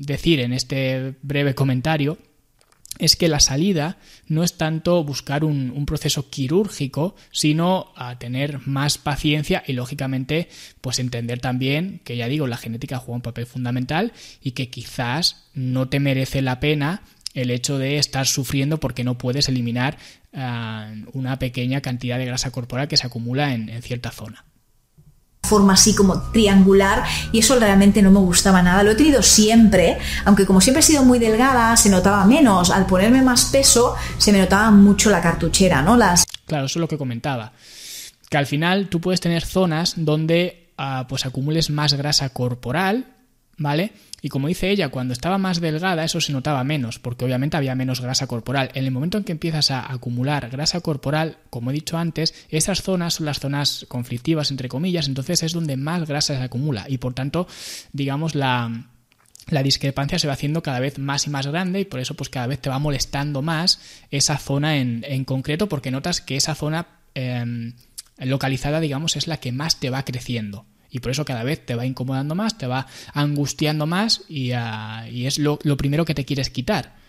decir 0.00 0.40
en 0.40 0.52
este 0.52 1.14
breve 1.22 1.54
comentario 1.54 2.18
es 3.00 3.16
que 3.16 3.28
la 3.28 3.40
salida 3.40 3.96
no 4.26 4.44
es 4.44 4.56
tanto 4.56 5.02
buscar 5.02 5.42
un, 5.44 5.84
proceso 5.86 6.28
quirúrgico, 6.30 7.16
sino 7.32 7.92
tener 8.18 8.66
más 8.66 8.98
paciencia 8.98 9.64
y 9.66 9.72
lógicamente 9.72 10.48
pues 10.80 10.98
entender 10.98 11.40
también 11.40 12.00
que 12.04 12.16
ya 12.16 12.28
digo 12.28 12.46
la 12.46 12.58
genética 12.58 12.98
juega 12.98 13.16
un 13.16 13.22
papel 13.22 13.46
fundamental 13.46 14.12
y 14.42 14.52
que 14.52 14.68
quizás 14.68 15.48
no 15.54 15.88
te 15.88 15.98
merece 15.98 16.42
la 16.42 16.60
pena 16.60 17.02
el 17.34 17.50
hecho 17.50 17.78
de 17.78 17.98
estar 17.98 18.26
sufriendo 18.26 18.78
porque 18.78 19.02
no 19.02 19.16
puedes 19.18 19.48
eliminar 19.48 19.96
ah, 20.34 20.92
una 21.12 21.38
pequeña 21.38 21.80
cantidad 21.80 22.18
de 22.18 22.26
grasa 22.26 22.50
corporal 22.50 22.88
que 22.88 22.96
se 22.96 23.06
acumula 23.06 23.54
en 23.54 23.82
cierta 23.82 24.10
zona 24.10 24.44
forma 25.42 25.72
así 25.72 25.94
como 25.94 26.20
triangular 26.30 27.02
y 27.32 27.40
eso 27.40 27.58
realmente 27.58 28.02
no 28.02 28.10
me 28.10 28.20
gustaba 28.20 28.62
nada. 28.62 28.82
Lo 28.82 28.92
he 28.92 28.94
tenido 28.94 29.22
siempre, 29.22 29.98
aunque 30.24 30.46
como 30.46 30.60
siempre 30.60 30.80
he 30.80 30.82
sido 30.82 31.04
muy 31.04 31.18
delgada, 31.18 31.76
se 31.76 31.90
notaba 31.90 32.24
menos. 32.24 32.70
Al 32.70 32.86
ponerme 32.86 33.22
más 33.22 33.46
peso, 33.46 33.96
se 34.18 34.32
me 34.32 34.38
notaba 34.38 34.70
mucho 34.70 35.10
la 35.10 35.20
cartuchera, 35.20 35.82
¿no? 35.82 35.96
Las... 35.96 36.26
Claro, 36.46 36.66
eso 36.66 36.78
es 36.78 36.80
lo 36.80 36.88
que 36.88 36.98
comentaba. 36.98 37.52
Que 38.28 38.38
al 38.38 38.46
final 38.46 38.88
tú 38.88 39.00
puedes 39.00 39.20
tener 39.20 39.44
zonas 39.44 39.94
donde 39.96 40.72
ah, 40.78 41.06
pues 41.08 41.26
acumules 41.26 41.70
más 41.70 41.94
grasa 41.94 42.28
corporal, 42.28 43.06
¿vale? 43.60 43.92
Y 44.22 44.30
como 44.30 44.48
dice 44.48 44.70
ella, 44.70 44.88
cuando 44.88 45.12
estaba 45.12 45.36
más 45.36 45.60
delgada 45.60 46.02
eso 46.02 46.20
se 46.20 46.32
notaba 46.32 46.64
menos, 46.64 46.98
porque 46.98 47.26
obviamente 47.26 47.58
había 47.58 47.74
menos 47.74 48.00
grasa 48.00 48.26
corporal. 48.26 48.70
En 48.74 48.84
el 48.84 48.90
momento 48.90 49.18
en 49.18 49.24
que 49.24 49.32
empiezas 49.32 49.70
a 49.70 49.92
acumular 49.92 50.48
grasa 50.48 50.80
corporal, 50.80 51.36
como 51.50 51.70
he 51.70 51.74
dicho 51.74 51.98
antes, 51.98 52.34
esas 52.48 52.82
zonas 52.82 53.14
son 53.14 53.26
las 53.26 53.38
zonas 53.38 53.84
conflictivas, 53.86 54.50
entre 54.50 54.70
comillas, 54.70 55.08
entonces 55.08 55.42
es 55.42 55.52
donde 55.52 55.76
más 55.76 56.08
grasa 56.08 56.36
se 56.36 56.42
acumula 56.42 56.86
y 56.88 56.96
por 56.96 57.12
tanto, 57.12 57.46
digamos, 57.92 58.34
la, 58.34 58.86
la 59.48 59.62
discrepancia 59.62 60.18
se 60.18 60.26
va 60.26 60.32
haciendo 60.32 60.62
cada 60.62 60.80
vez 60.80 60.98
más 60.98 61.26
y 61.26 61.30
más 61.30 61.46
grande 61.46 61.80
y 61.80 61.84
por 61.84 62.00
eso 62.00 62.14
pues 62.14 62.30
cada 62.30 62.46
vez 62.46 62.60
te 62.60 62.70
va 62.70 62.78
molestando 62.78 63.42
más 63.42 63.78
esa 64.10 64.38
zona 64.38 64.78
en, 64.78 65.04
en 65.06 65.26
concreto 65.26 65.68
porque 65.68 65.90
notas 65.90 66.22
que 66.22 66.36
esa 66.36 66.54
zona 66.54 66.86
em, 67.14 67.74
localizada 68.16 68.80
digamos 68.80 69.16
es 69.16 69.26
la 69.26 69.36
que 69.36 69.52
más 69.52 69.80
te 69.80 69.90
va 69.90 70.04
creciendo 70.04 70.64
y 70.90 71.00
por 71.00 71.12
eso 71.12 71.24
cada 71.24 71.44
vez 71.44 71.64
te 71.64 71.74
va 71.74 71.86
incomodando 71.86 72.34
más, 72.34 72.58
te 72.58 72.66
va 72.66 72.86
angustiando 73.12 73.86
más 73.86 74.22
y, 74.28 74.52
ah, 74.52 75.06
es 75.08 75.38
lo, 75.38 75.58
lo 75.62 75.76
primero 75.76 76.04
que 76.04 76.14
te 76.14 76.24
quieres 76.24 76.50
quitar. 76.50 76.99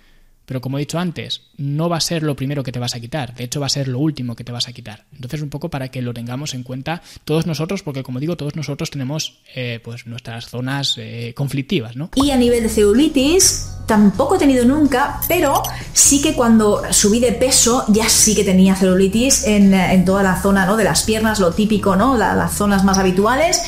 Pero 0.45 0.61
como 0.61 0.77
he 0.77 0.81
dicho 0.81 0.99
antes, 0.99 1.43
no 1.57 1.87
va 1.89 1.97
a 1.97 2.01
ser 2.01 2.23
lo 2.23 2.35
primero 2.35 2.63
que 2.63 2.71
te 2.71 2.79
vas 2.79 2.95
a 2.95 2.99
quitar, 2.99 3.35
de 3.35 3.45
hecho 3.45 3.59
va 3.59 3.67
a 3.67 3.69
ser 3.69 3.87
lo 3.87 3.99
último 3.99 4.35
que 4.35 4.43
te 4.43 4.51
vas 4.51 4.67
a 4.67 4.73
quitar. 4.73 5.05
Entonces 5.13 5.41
un 5.41 5.49
poco 5.49 5.69
para 5.69 5.89
que 5.89 6.01
lo 6.01 6.13
tengamos 6.13 6.53
en 6.53 6.63
cuenta 6.63 7.01
todos 7.25 7.45
nosotros, 7.45 7.83
porque 7.83 8.03
como 8.03 8.19
digo, 8.19 8.35
todos 8.37 8.55
nosotros 8.55 8.89
tenemos 8.91 9.41
eh, 9.55 9.79
pues 9.83 10.07
nuestras 10.07 10.47
zonas 10.47 10.95
eh, 10.97 11.33
conflictivas, 11.35 11.95
¿no? 11.95 12.09
Y 12.15 12.31
a 12.31 12.37
nivel 12.37 12.63
de 12.63 12.69
celulitis, 12.69 13.77
tampoco 13.85 14.35
he 14.35 14.39
tenido 14.39 14.65
nunca, 14.65 15.19
pero 15.27 15.61
sí 15.93 16.21
que 16.21 16.33
cuando 16.33 16.81
subí 16.91 17.19
de 17.19 17.33
peso 17.33 17.85
ya 17.89 18.09
sí 18.09 18.35
que 18.35 18.43
tenía 18.43 18.75
celulitis 18.75 19.45
en, 19.45 19.73
en 19.73 20.05
toda 20.05 20.23
la 20.23 20.41
zona 20.41 20.65
¿no? 20.65 20.77
de 20.77 20.83
las 20.83 21.03
piernas, 21.03 21.39
lo 21.39 21.51
típico, 21.51 21.95
¿no? 21.95 22.17
las 22.17 22.53
zonas 22.53 22.83
más 22.83 22.97
habituales 22.97 23.61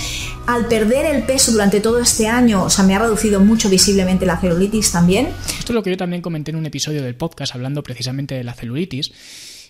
al 0.45 0.67
perder 0.67 1.05
el 1.15 1.23
peso 1.23 1.51
durante 1.51 1.79
todo 1.79 1.99
este 1.99 2.27
año, 2.27 2.63
o 2.63 2.69
sea, 2.69 2.83
me 2.85 2.95
ha 2.95 2.99
reducido 2.99 3.39
mucho 3.39 3.69
visiblemente 3.69 4.25
la 4.25 4.37
celulitis 4.37 4.91
también. 4.91 5.29
Esto 5.59 5.71
es 5.71 5.75
lo 5.75 5.83
que 5.83 5.91
yo 5.91 5.97
también 5.97 6.21
comenté 6.21 6.51
en 6.51 6.57
un 6.57 6.65
episodio 6.65 7.01
del 7.01 7.15
podcast 7.15 7.55
hablando 7.55 7.83
precisamente 7.83 8.35
de 8.35 8.43
la 8.43 8.53
celulitis. 8.53 9.11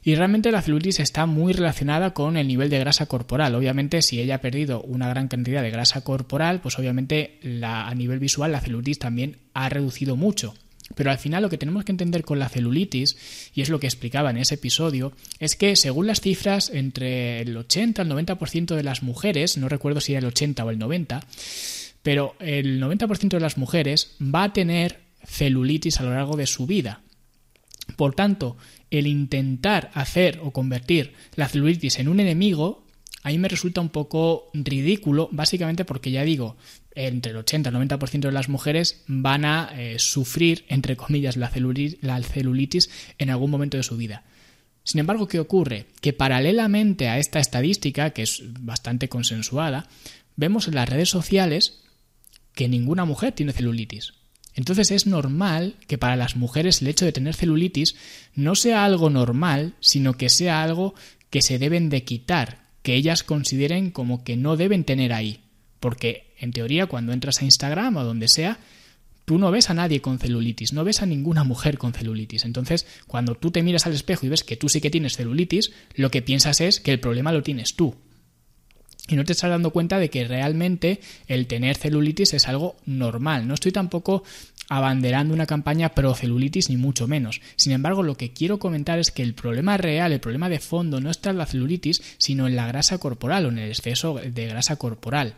Y 0.05 0.15
realmente 0.15 0.51
la 0.51 0.61
celulitis 0.61 0.99
está 0.99 1.25
muy 1.25 1.53
relacionada 1.53 2.13
con 2.13 2.35
el 2.35 2.47
nivel 2.47 2.69
de 2.69 2.79
grasa 2.79 3.05
corporal. 3.05 3.55
Obviamente, 3.55 4.01
si 4.01 4.19
ella 4.19 4.35
ha 4.35 4.41
perdido 4.41 4.81
una 4.81 5.07
gran 5.07 5.29
cantidad 5.29 5.61
de 5.61 5.71
grasa 5.71 6.01
corporal, 6.01 6.59
pues 6.59 6.77
obviamente 6.77 7.39
la, 7.41 7.87
a 7.87 7.95
nivel 7.95 8.19
visual 8.19 8.51
la 8.51 8.59
celulitis 8.59 8.99
también 8.99 9.37
ha 9.53 9.69
reducido 9.69 10.17
mucho. 10.17 10.55
Pero 10.95 11.11
al 11.11 11.17
final 11.17 11.43
lo 11.43 11.49
que 11.49 11.57
tenemos 11.57 11.85
que 11.85 11.91
entender 11.91 12.23
con 12.23 12.39
la 12.39 12.49
celulitis, 12.49 13.17
y 13.53 13.61
es 13.61 13.69
lo 13.69 13.79
que 13.79 13.87
explicaba 13.87 14.29
en 14.29 14.37
ese 14.37 14.55
episodio, 14.55 15.13
es 15.39 15.55
que 15.55 15.75
según 15.75 16.07
las 16.07 16.21
cifras, 16.21 16.69
entre 16.69 17.41
el 17.41 17.55
80 17.55 18.01
al 18.01 18.09
90% 18.09 18.75
de 18.75 18.83
las 18.83 19.01
mujeres, 19.01 19.57
no 19.57 19.69
recuerdo 19.69 20.01
si 20.01 20.13
era 20.13 20.19
el 20.19 20.25
80 20.25 20.65
o 20.65 20.69
el 20.69 20.79
90, 20.79 21.25
pero 22.03 22.35
el 22.39 22.81
90% 22.81 23.29
de 23.29 23.39
las 23.39 23.57
mujeres 23.57 24.15
va 24.21 24.43
a 24.43 24.53
tener 24.53 24.99
celulitis 25.23 25.99
a 25.99 26.03
lo 26.03 26.13
largo 26.13 26.35
de 26.35 26.47
su 26.47 26.67
vida. 26.67 27.01
Por 27.95 28.13
tanto, 28.13 28.57
el 28.91 29.07
intentar 29.07 29.89
hacer 29.93 30.39
o 30.43 30.51
convertir 30.51 31.13
la 31.35 31.47
celulitis 31.47 31.99
en 31.99 32.07
un 32.07 32.19
enemigo, 32.19 32.82
a 33.23 33.29
mí 33.29 33.37
me 33.37 33.47
resulta 33.47 33.79
un 33.79 33.89
poco 33.89 34.49
ridículo, 34.53 35.29
básicamente 35.31 35.85
porque 35.85 36.11
ya 36.11 36.23
digo, 36.23 36.57
entre 36.93 37.31
el 37.31 37.37
80 37.37 37.69
y 37.69 37.73
el 37.73 37.89
90% 37.89 38.19
de 38.19 38.31
las 38.31 38.49
mujeres 38.49 39.03
van 39.07 39.45
a 39.45 39.71
eh, 39.75 39.97
sufrir, 39.97 40.65
entre 40.67 40.97
comillas, 40.97 41.37
la 41.37 41.49
celulitis, 41.49 42.89
en 43.17 43.29
algún 43.29 43.49
momento 43.49 43.77
de 43.77 43.83
su 43.83 43.95
vida. 43.95 44.23
Sin 44.83 44.99
embargo, 44.99 45.29
¿qué 45.29 45.39
ocurre? 45.39 45.85
Que 46.01 46.11
paralelamente 46.11 47.07
a 47.07 47.17
esta 47.17 47.39
estadística, 47.39 48.09
que 48.09 48.23
es 48.23 48.43
bastante 48.59 49.07
consensuada, 49.07 49.87
vemos 50.35 50.67
en 50.67 50.75
las 50.75 50.89
redes 50.89 51.09
sociales 51.09 51.79
que 52.53 52.67
ninguna 52.67 53.05
mujer 53.05 53.31
tiene 53.31 53.53
celulitis. 53.53 54.13
Entonces 54.53 54.91
es 54.91 55.07
normal 55.07 55.77
que 55.87 55.97
para 55.97 56.17
las 56.17 56.35
mujeres 56.35 56.81
el 56.81 56.89
hecho 56.89 57.05
de 57.05 57.13
tener 57.13 57.33
celulitis 57.33 57.95
no 58.35 58.55
sea 58.55 58.83
algo 58.83 59.09
normal, 59.09 59.75
sino 59.79 60.13
que 60.13 60.29
sea 60.29 60.61
algo 60.61 60.93
que 61.29 61.41
se 61.41 61.57
deben 61.57 61.89
de 61.89 62.03
quitar, 62.03 62.62
que 62.83 62.95
ellas 62.95 63.23
consideren 63.23 63.89
como 63.89 64.23
que 64.23 64.37
no 64.37 64.55
deben 64.55 64.83
tener 64.83 65.13
ahí. 65.13 65.39
Porque 65.79 66.33
en 66.37 66.51
teoría, 66.51 66.85
cuando 66.85 67.11
entras 67.13 67.41
a 67.41 67.45
Instagram 67.45 67.97
o 67.97 68.03
donde 68.03 68.27
sea, 68.27 68.59
tú 69.25 69.37
no 69.37 69.51
ves 69.51 69.69
a 69.69 69.73
nadie 69.73 70.01
con 70.01 70.19
celulitis, 70.19 70.73
no 70.73 70.83
ves 70.83 71.01
a 71.01 71.05
ninguna 71.05 71.43
mujer 71.43 71.77
con 71.77 71.93
celulitis. 71.93 72.45
Entonces, 72.45 72.85
cuando 73.07 73.35
tú 73.35 73.51
te 73.51 73.63
miras 73.63 73.85
al 73.85 73.93
espejo 73.93 74.25
y 74.25 74.29
ves 74.29 74.43
que 74.43 74.57
tú 74.57 74.69
sí 74.69 74.81
que 74.81 74.89
tienes 74.89 75.17
celulitis, 75.17 75.71
lo 75.95 76.11
que 76.11 76.21
piensas 76.21 76.61
es 76.61 76.79
que 76.79 76.91
el 76.91 76.99
problema 76.99 77.31
lo 77.31 77.43
tienes 77.43 77.75
tú. 77.75 77.95
Y 79.09 79.15
no 79.15 79.25
te 79.25 79.33
estás 79.33 79.49
dando 79.49 79.71
cuenta 79.71 79.99
de 79.99 80.09
que 80.09 80.25
realmente 80.25 81.01
el 81.27 81.47
tener 81.47 81.75
celulitis 81.75 82.33
es 82.33 82.47
algo 82.47 82.77
normal. 82.85 83.47
No 83.47 83.53
estoy 83.53 83.73
tampoco 83.73 84.23
abanderando 84.69 85.33
una 85.33 85.45
campaña 85.45 85.89
pro 85.89 86.15
celulitis 86.15 86.69
ni 86.69 86.77
mucho 86.77 87.07
menos. 87.07 87.41
Sin 87.55 87.73
embargo, 87.73 88.03
lo 88.03 88.15
que 88.15 88.33
quiero 88.33 88.59
comentar 88.59 88.99
es 88.99 89.11
que 89.11 89.23
el 89.23 89.33
problema 89.33 89.77
real, 89.77 90.11
el 90.11 90.19
problema 90.19 90.49
de 90.49 90.59
fondo 90.59 91.01
no 91.01 91.09
está 91.09 91.29
en 91.29 91.37
la 91.37 91.45
celulitis, 91.45 92.01
sino 92.17 92.47
en 92.47 92.55
la 92.55 92.67
grasa 92.67 92.97
corporal 92.97 93.45
o 93.45 93.49
en 93.49 93.59
el 93.59 93.69
exceso 93.69 94.15
de 94.15 94.47
grasa 94.47 94.77
corporal. 94.77 95.35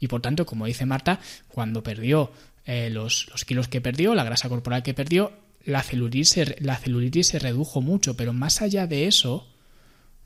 Y 0.00 0.08
por 0.08 0.20
tanto, 0.22 0.46
como 0.46 0.66
dice 0.66 0.86
Marta, 0.86 1.20
cuando 1.48 1.82
perdió 1.82 2.32
eh, 2.66 2.90
los, 2.90 3.26
kilos 3.46 3.68
que 3.68 3.80
perdió, 3.80 4.14
la 4.14 4.24
grasa 4.24 4.48
corporal 4.48 4.82
que 4.82 4.94
perdió, 4.94 5.32
la 5.64 5.82
celulitis, 5.82 6.60
la 6.60 6.76
celulitis 6.76 7.28
se 7.28 7.38
redujo 7.38 7.80
mucho, 7.80 8.16
pero 8.16 8.32
más 8.32 8.60
allá 8.60 8.86
de 8.86 9.06
eso, 9.06 9.48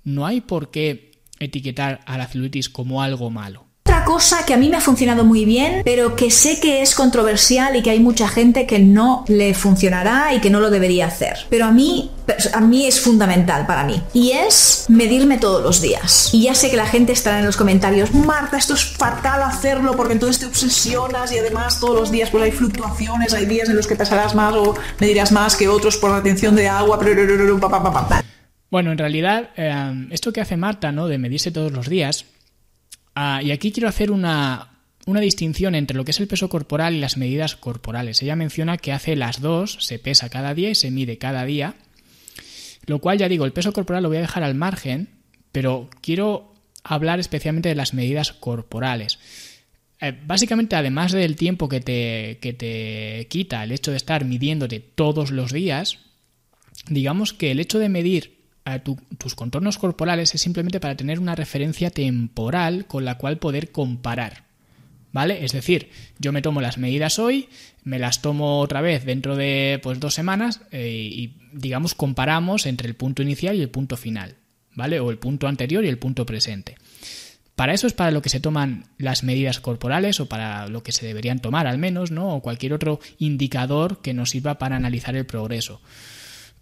no 0.05 0.26
hay 0.26 0.41
por 0.41 0.70
qué 0.70 1.12
etiquetar 1.39 2.01
a 2.07 2.18
la 2.18 2.26
celulitis 2.26 2.68
como 2.68 3.03
algo 3.03 3.30
malo 3.30 3.67
cosa 4.09 4.46
que 4.46 4.54
a 4.54 4.56
mí 4.56 4.70
me 4.70 4.78
ha 4.78 4.80
funcionado 4.80 5.26
muy 5.26 5.44
bien, 5.44 5.82
pero 5.84 6.16
que 6.16 6.30
sé 6.30 6.59
que 6.61 6.80
es 6.80 6.94
controversial 6.94 7.76
y 7.76 7.82
que 7.82 7.90
hay 7.90 8.00
mucha 8.00 8.26
gente 8.26 8.64
que 8.66 8.78
no 8.78 9.22
le 9.28 9.52
funcionará 9.52 10.32
y 10.32 10.40
que 10.40 10.48
no 10.48 10.61
lo 10.61 10.70
debería 10.70 11.09
hacer. 11.09 11.36
Pero 11.50 11.66
a 11.66 11.72
mí, 11.72 12.11
a 12.54 12.61
mí 12.62 12.86
es 12.86 13.02
fundamental 13.02 13.66
para 13.66 13.84
mí. 13.84 14.02
Y 14.14 14.30
es 14.30 14.86
medirme 14.88 15.36
todos 15.36 15.62
los 15.62 15.82
días. 15.82 16.30
Y 16.32 16.44
ya 16.44 16.54
sé 16.54 16.70
que 16.70 16.78
la 16.78 16.86
gente 16.86 17.12
estará 17.12 17.40
en 17.40 17.44
los 17.44 17.59
comentarios, 17.59 18.14
Marta, 18.14 18.56
esto 18.56 18.72
es 18.72 18.82
fatal 18.82 19.42
hacerlo 19.42 19.94
porque 19.94 20.14
entonces 20.14 20.38
te 20.38 20.46
obsesionas 20.46 21.30
y 21.30 21.38
además 21.38 21.78
todos 21.78 22.00
los 22.00 22.11
días 22.11 22.30
pues 22.30 22.44
hay 22.44 22.52
fluctuaciones, 22.52 23.34
hay 23.34 23.44
días 23.44 23.68
en 23.68 23.76
los 23.76 23.86
que 23.86 23.94
pesarás 23.94 24.34
más 24.34 24.54
o 24.54 24.74
medirás 25.00 25.32
más 25.32 25.54
que 25.54 25.68
otros 25.68 25.98
por 25.98 26.12
la 26.12 26.16
atención 26.16 26.56
de 26.56 26.66
agua. 26.66 26.98
Bueno, 28.70 28.90
en 28.90 28.96
realidad, 28.96 29.50
eh, 29.59 30.09
esto 30.11 30.32
que 30.32 30.40
hace 30.40 30.56
Marta, 30.56 30.92
¿no? 30.92 31.09
De 31.09 31.18
medirse 31.18 31.50
todos 31.50 31.72
los 31.72 31.90
días, 31.90 32.24
ah, 33.18 33.42
y 33.42 33.50
aquí 33.50 33.72
quiero 33.72 33.88
hacer 33.88 34.10
una, 34.10 34.78
una 35.08 35.20
distinción 35.20 35.74
entre 35.74 35.96
lo 35.96 36.04
que 36.04 36.10
es 36.10 36.20
el 36.20 36.28
peso 36.28 36.50
corporal 36.50 36.94
y 36.94 37.00
las 37.00 37.16
medidas 37.16 37.56
corporales. 37.56 38.22
Ella 38.22 38.36
menciona 38.36 38.76
que 38.76 38.92
hace 38.92 39.16
las 39.16 39.40
dos, 39.40 39.78
se 39.80 39.98
pesa 39.98 40.28
cada 40.28 40.52
día 40.52 40.68
y 40.70 40.74
se 40.74 40.90
mide 40.90 41.16
cada 41.16 41.44
día, 41.46 41.76
lo 42.86 42.98
cual 43.00 43.16
ya 43.16 43.28
digo, 43.28 43.46
el 43.46 43.52
peso 43.52 43.72
corporal 43.72 44.02
lo 44.02 44.10
voy 44.10 44.18
a 44.18 44.22
dejar 44.22 44.42
al 44.42 44.54
margen, 44.54 45.08
pero 45.50 45.88
quiero 46.02 46.54
hablar 46.84 47.20
especialmente 47.20 47.70
de 47.70 47.74
las 47.74 47.94
medidas 47.94 48.32
corporales. 48.32 49.18
Eh, 50.00 50.16
básicamente, 50.26 50.76
además 50.76 51.12
del 51.12 51.36
tiempo 51.36 51.68
que 51.68 51.80
te, 51.80 52.38
que 52.40 52.52
te 52.52 53.26
quita 53.28 53.64
el 53.64 53.72
hecho 53.72 53.90
de 53.90 53.96
estar 53.96 54.24
midiéndote 54.24 54.78
todos 54.80 55.30
los 55.30 55.52
días, 55.52 55.98
digamos 56.88 57.32
que 57.32 57.50
el 57.50 57.60
hecho 57.60 57.78
de 57.78 57.88
medir 57.88 58.38
tus 59.18 59.34
contornos 59.34 59.78
corporales 59.78 60.34
es 60.34 60.40
simplemente 60.40 60.80
para 60.80 60.96
tener 60.96 61.18
una 61.18 61.34
referencia 61.34 61.90
temporal 61.90 62.86
con 62.86 63.04
la 63.04 63.16
cual 63.16 63.38
poder 63.38 63.70
comparar. 63.72 64.44
¿Vale? 65.10 65.44
Es 65.44 65.52
decir, 65.52 65.90
yo 66.18 66.32
me 66.32 66.42
tomo 66.42 66.60
las 66.60 66.76
medidas 66.76 67.18
hoy, 67.18 67.48
me 67.82 67.98
las 67.98 68.20
tomo 68.20 68.60
otra 68.60 68.82
vez 68.82 69.06
dentro 69.06 69.36
de 69.36 69.80
pues, 69.82 69.98
dos 70.00 70.12
semanas 70.12 70.60
eh, 70.70 71.08
y 71.10 71.34
digamos 71.52 71.94
comparamos 71.94 72.66
entre 72.66 72.88
el 72.88 72.94
punto 72.94 73.22
inicial 73.22 73.56
y 73.56 73.62
el 73.62 73.70
punto 73.70 73.96
final, 73.96 74.36
¿vale? 74.74 75.00
O 75.00 75.10
el 75.10 75.18
punto 75.18 75.48
anterior 75.48 75.82
y 75.84 75.88
el 75.88 75.98
punto 75.98 76.26
presente. 76.26 76.76
Para 77.56 77.72
eso 77.72 77.86
es 77.86 77.94
para 77.94 78.10
lo 78.10 78.20
que 78.20 78.28
se 78.28 78.38
toman 78.38 78.84
las 78.98 79.24
medidas 79.24 79.60
corporales 79.60 80.20
o 80.20 80.28
para 80.28 80.68
lo 80.68 80.82
que 80.82 80.92
se 80.92 81.06
deberían 81.06 81.40
tomar 81.40 81.66
al 81.66 81.78
menos, 81.78 82.10
¿no? 82.10 82.34
O 82.34 82.42
cualquier 82.42 82.74
otro 82.74 83.00
indicador 83.18 84.02
que 84.02 84.12
nos 84.12 84.30
sirva 84.30 84.58
para 84.58 84.76
analizar 84.76 85.16
el 85.16 85.24
progreso 85.24 85.80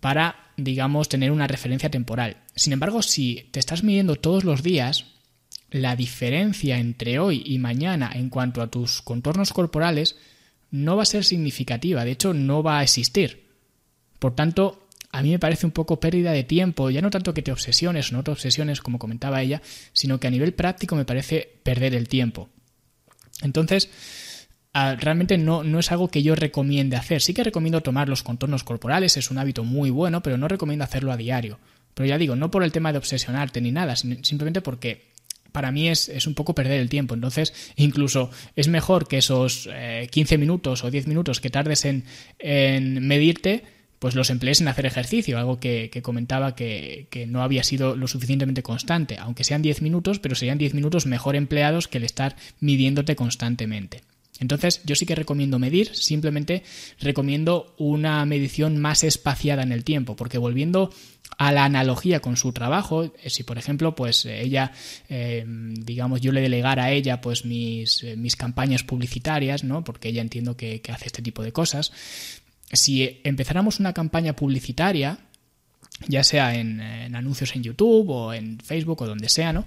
para, 0.00 0.36
digamos, 0.56 1.08
tener 1.08 1.30
una 1.30 1.46
referencia 1.46 1.90
temporal. 1.90 2.38
Sin 2.54 2.72
embargo, 2.72 3.02
si 3.02 3.48
te 3.50 3.60
estás 3.60 3.82
midiendo 3.82 4.16
todos 4.16 4.44
los 4.44 4.62
días, 4.62 5.06
la 5.70 5.96
diferencia 5.96 6.78
entre 6.78 7.18
hoy 7.18 7.42
y 7.44 7.58
mañana 7.58 8.10
en 8.14 8.30
cuanto 8.30 8.62
a 8.62 8.70
tus 8.70 9.02
contornos 9.02 9.52
corporales 9.52 10.16
no 10.70 10.96
va 10.96 11.02
a 11.02 11.06
ser 11.06 11.24
significativa, 11.24 12.04
de 12.04 12.12
hecho 12.12 12.34
no 12.34 12.62
va 12.62 12.78
a 12.78 12.82
existir. 12.82 13.46
Por 14.18 14.34
tanto, 14.34 14.88
a 15.10 15.22
mí 15.22 15.30
me 15.30 15.38
parece 15.38 15.66
un 15.66 15.72
poco 15.72 16.00
pérdida 16.00 16.32
de 16.32 16.44
tiempo, 16.44 16.90
ya 16.90 17.00
no 17.00 17.10
tanto 17.10 17.34
que 17.34 17.42
te 17.42 17.52
obsesiones 17.52 18.12
o 18.12 18.16
no 18.16 18.24
te 18.24 18.30
obsesiones, 18.30 18.80
como 18.80 18.98
comentaba 18.98 19.42
ella, 19.42 19.62
sino 19.92 20.20
que 20.20 20.26
a 20.26 20.30
nivel 20.30 20.54
práctico 20.54 20.96
me 20.96 21.04
parece 21.04 21.58
perder 21.62 21.94
el 21.94 22.08
tiempo. 22.08 22.48
Entonces, 23.42 23.88
realmente 24.98 25.38
no, 25.38 25.64
no 25.64 25.78
es 25.78 25.90
algo 25.90 26.08
que 26.08 26.22
yo 26.22 26.34
recomiende 26.34 26.96
hacer. 26.96 27.22
Sí 27.22 27.34
que 27.34 27.44
recomiendo 27.44 27.80
tomar 27.80 28.08
los 28.08 28.22
contornos 28.22 28.64
corporales, 28.64 29.16
es 29.16 29.30
un 29.30 29.38
hábito 29.38 29.64
muy 29.64 29.90
bueno, 29.90 30.22
pero 30.22 30.36
no 30.36 30.48
recomiendo 30.48 30.84
hacerlo 30.84 31.12
a 31.12 31.16
diario. 31.16 31.58
Pero 31.94 32.06
ya 32.06 32.18
digo, 32.18 32.36
no 32.36 32.50
por 32.50 32.62
el 32.62 32.72
tema 32.72 32.92
de 32.92 32.98
obsesionarte 32.98 33.60
ni 33.62 33.72
nada, 33.72 33.96
simplemente 33.96 34.60
porque 34.60 35.16
para 35.50 35.72
mí 35.72 35.88
es, 35.88 36.26
un 36.26 36.34
poco 36.34 36.54
perder 36.54 36.78
el 36.80 36.90
tiempo. 36.90 37.14
Entonces, 37.14 37.54
incluso 37.76 38.30
es 38.54 38.68
mejor 38.68 39.08
que 39.08 39.16
esos 39.16 39.66
15 40.10 40.34
eh, 40.34 40.38
minutos 40.38 40.84
o 40.84 40.90
10 40.90 41.06
minutos 41.06 41.40
que 41.40 41.48
tardes 41.48 41.86
en, 41.86 42.04
medirte, 43.06 43.62
pues 43.98 44.14
los 44.14 44.28
emplees 44.28 44.60
en 44.60 44.68
hacer 44.68 44.84
ejercicio, 44.84 45.38
algo 45.38 45.58
que, 45.58 45.88
comentaba 46.02 46.54
que, 46.54 47.06
que, 47.08 47.26
no 47.26 47.42
había 47.42 47.64
sido 47.64 47.96
lo 47.96 48.08
suficientemente 48.08 48.62
constante, 48.62 49.16
aunque 49.18 49.44
sean 49.44 49.62
10 49.62 49.80
minutos, 49.80 50.18
pero 50.18 50.34
serían 50.34 50.58
10 50.58 50.74
minutos 50.74 51.06
mejor 51.06 51.34
empleados 51.34 51.88
que 51.88 51.96
el 51.96 52.04
estar 52.04 52.36
midiéndote 52.60 53.16
constantemente. 53.16 54.02
Entonces, 54.40 54.82
yo 54.84 54.94
sí 54.94 55.06
que 55.06 55.14
recomiendo 55.14 55.58
medir, 55.58 55.94
simplemente 55.94 56.62
recomiendo 57.00 57.74
una 57.78 58.24
medición 58.26 58.76
más 58.76 59.02
espaciada 59.02 59.62
en 59.62 59.72
el 59.72 59.82
tiempo, 59.82 60.14
porque 60.14 60.36
volviendo 60.36 60.92
a 61.38 61.52
la 61.52 61.64
analogía 61.64 62.20
con 62.20 62.36
su 62.36 62.52
trabajo, 62.52 63.04
eh, 63.22 63.30
si 63.30 63.42
por 63.42 63.58
ejemplo, 63.58 63.94
pues 63.94 64.26
eh, 64.26 64.42
ella, 64.42 64.72
eh, 65.08 65.44
digamos, 65.46 66.20
yo 66.20 66.32
le 66.32 66.40
delegara 66.40 66.84
a 66.84 66.92
ella 66.92 67.20
pues 67.20 67.44
mis, 67.44 68.04
mis 68.16 68.36
campañas 68.36 68.82
publicitarias, 68.82 69.64
¿no? 69.64 69.84
Porque 69.84 70.08
ella 70.08 70.22
entiendo 70.22 70.56
que, 70.56 70.82
hace 70.88 71.06
este 71.06 71.22
tipo 71.22 71.42
de 71.42 71.52
cosas. 71.52 71.92
Si 72.72 73.20
empezáramos 73.24 73.80
una 73.80 73.92
campaña 73.92 74.34
publicitaria, 74.34 75.18
ya 76.08 76.24
sea 76.24 76.54
en, 76.54 76.80
en 76.80 77.16
anuncios 77.16 77.56
en 77.56 77.62
YouTube 77.62 78.10
o 78.10 78.34
en 78.34 78.60
Facebook 78.60 79.00
o 79.02 79.06
donde 79.06 79.30
sea, 79.30 79.52
¿no? 79.52 79.64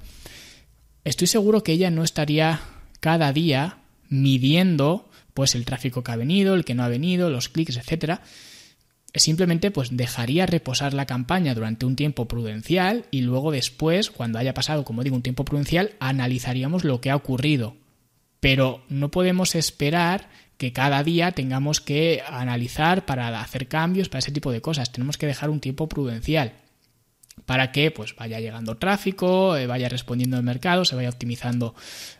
Estoy 1.03 1.27
seguro 1.27 1.63
que 1.63 1.71
ella 1.71 1.89
no 1.89 2.03
estaría 2.03 2.61
cada 2.99 3.31
día 3.33 3.78
midiendo 4.09 5.09
pues 5.33 5.55
el 5.55 5.65
tráfico 5.65 6.03
que 6.03 6.11
ha 6.11 6.17
venido, 6.17 6.55
el 6.55 6.65
que 6.65 6.75
no 6.75 6.83
ha 6.83 6.89
venido, 6.89 7.29
los 7.29 7.49
clics, 7.49 7.77
etcétera. 7.77 8.21
Simplemente 9.13 9.71
pues 9.71 9.95
dejaría 9.95 10.45
reposar 10.45 10.93
la 10.93 11.05
campaña 11.05 11.55
durante 11.55 11.85
un 11.85 11.95
tiempo 11.95 12.27
prudencial 12.27 13.05
y 13.09 13.21
luego 13.21 13.51
después, 13.51 14.11
cuando 14.11 14.37
haya 14.37 14.53
pasado, 14.53 14.83
como 14.83 15.03
digo, 15.03 15.15
un 15.15 15.21
tiempo 15.21 15.45
prudencial, 15.45 15.93
analizaríamos 15.99 16.83
lo 16.83 17.01
que 17.01 17.09
ha 17.09 17.15
ocurrido. 17.15 17.75
Pero 18.39 18.83
no 18.89 19.09
podemos 19.11 19.55
esperar 19.55 20.29
que 20.57 20.73
cada 20.73 21.03
día 21.03 21.31
tengamos 21.31 21.81
que 21.81 22.21
analizar 22.27 23.05
para 23.05 23.41
hacer 23.41 23.67
cambios, 23.67 24.09
para 24.09 24.19
ese 24.19 24.31
tipo 24.31 24.51
de 24.51 24.61
cosas. 24.61 24.91
Tenemos 24.91 25.17
que 25.17 25.27
dejar 25.27 25.49
un 25.49 25.61
tiempo 25.61 25.87
prudencial 25.87 26.53
para 27.45 27.71
que 27.71 27.91
pues 27.91 28.15
vaya 28.15 28.39
llegando 28.39 28.77
tráfico, 28.77 29.57
eh, 29.57 29.67
vaya 29.67 29.89
respondiendo 29.89 30.37
el 30.37 30.43
mercado, 30.43 30.85
se 30.85 30.95
vaya 30.95 31.09
optimizando 31.09 31.75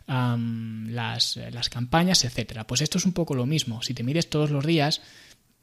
las, 0.06 1.36
las, 1.36 1.68
campañas, 1.68 2.24
etcétera. 2.24 2.66
Pues 2.66 2.80
esto 2.80 2.98
es 2.98 3.04
un 3.04 3.12
poco 3.12 3.34
lo 3.34 3.46
mismo. 3.46 3.80
Si 3.82 3.94
te 3.94 4.02
mides 4.02 4.28
todos 4.28 4.50
los 4.50 4.66
días, 4.66 5.02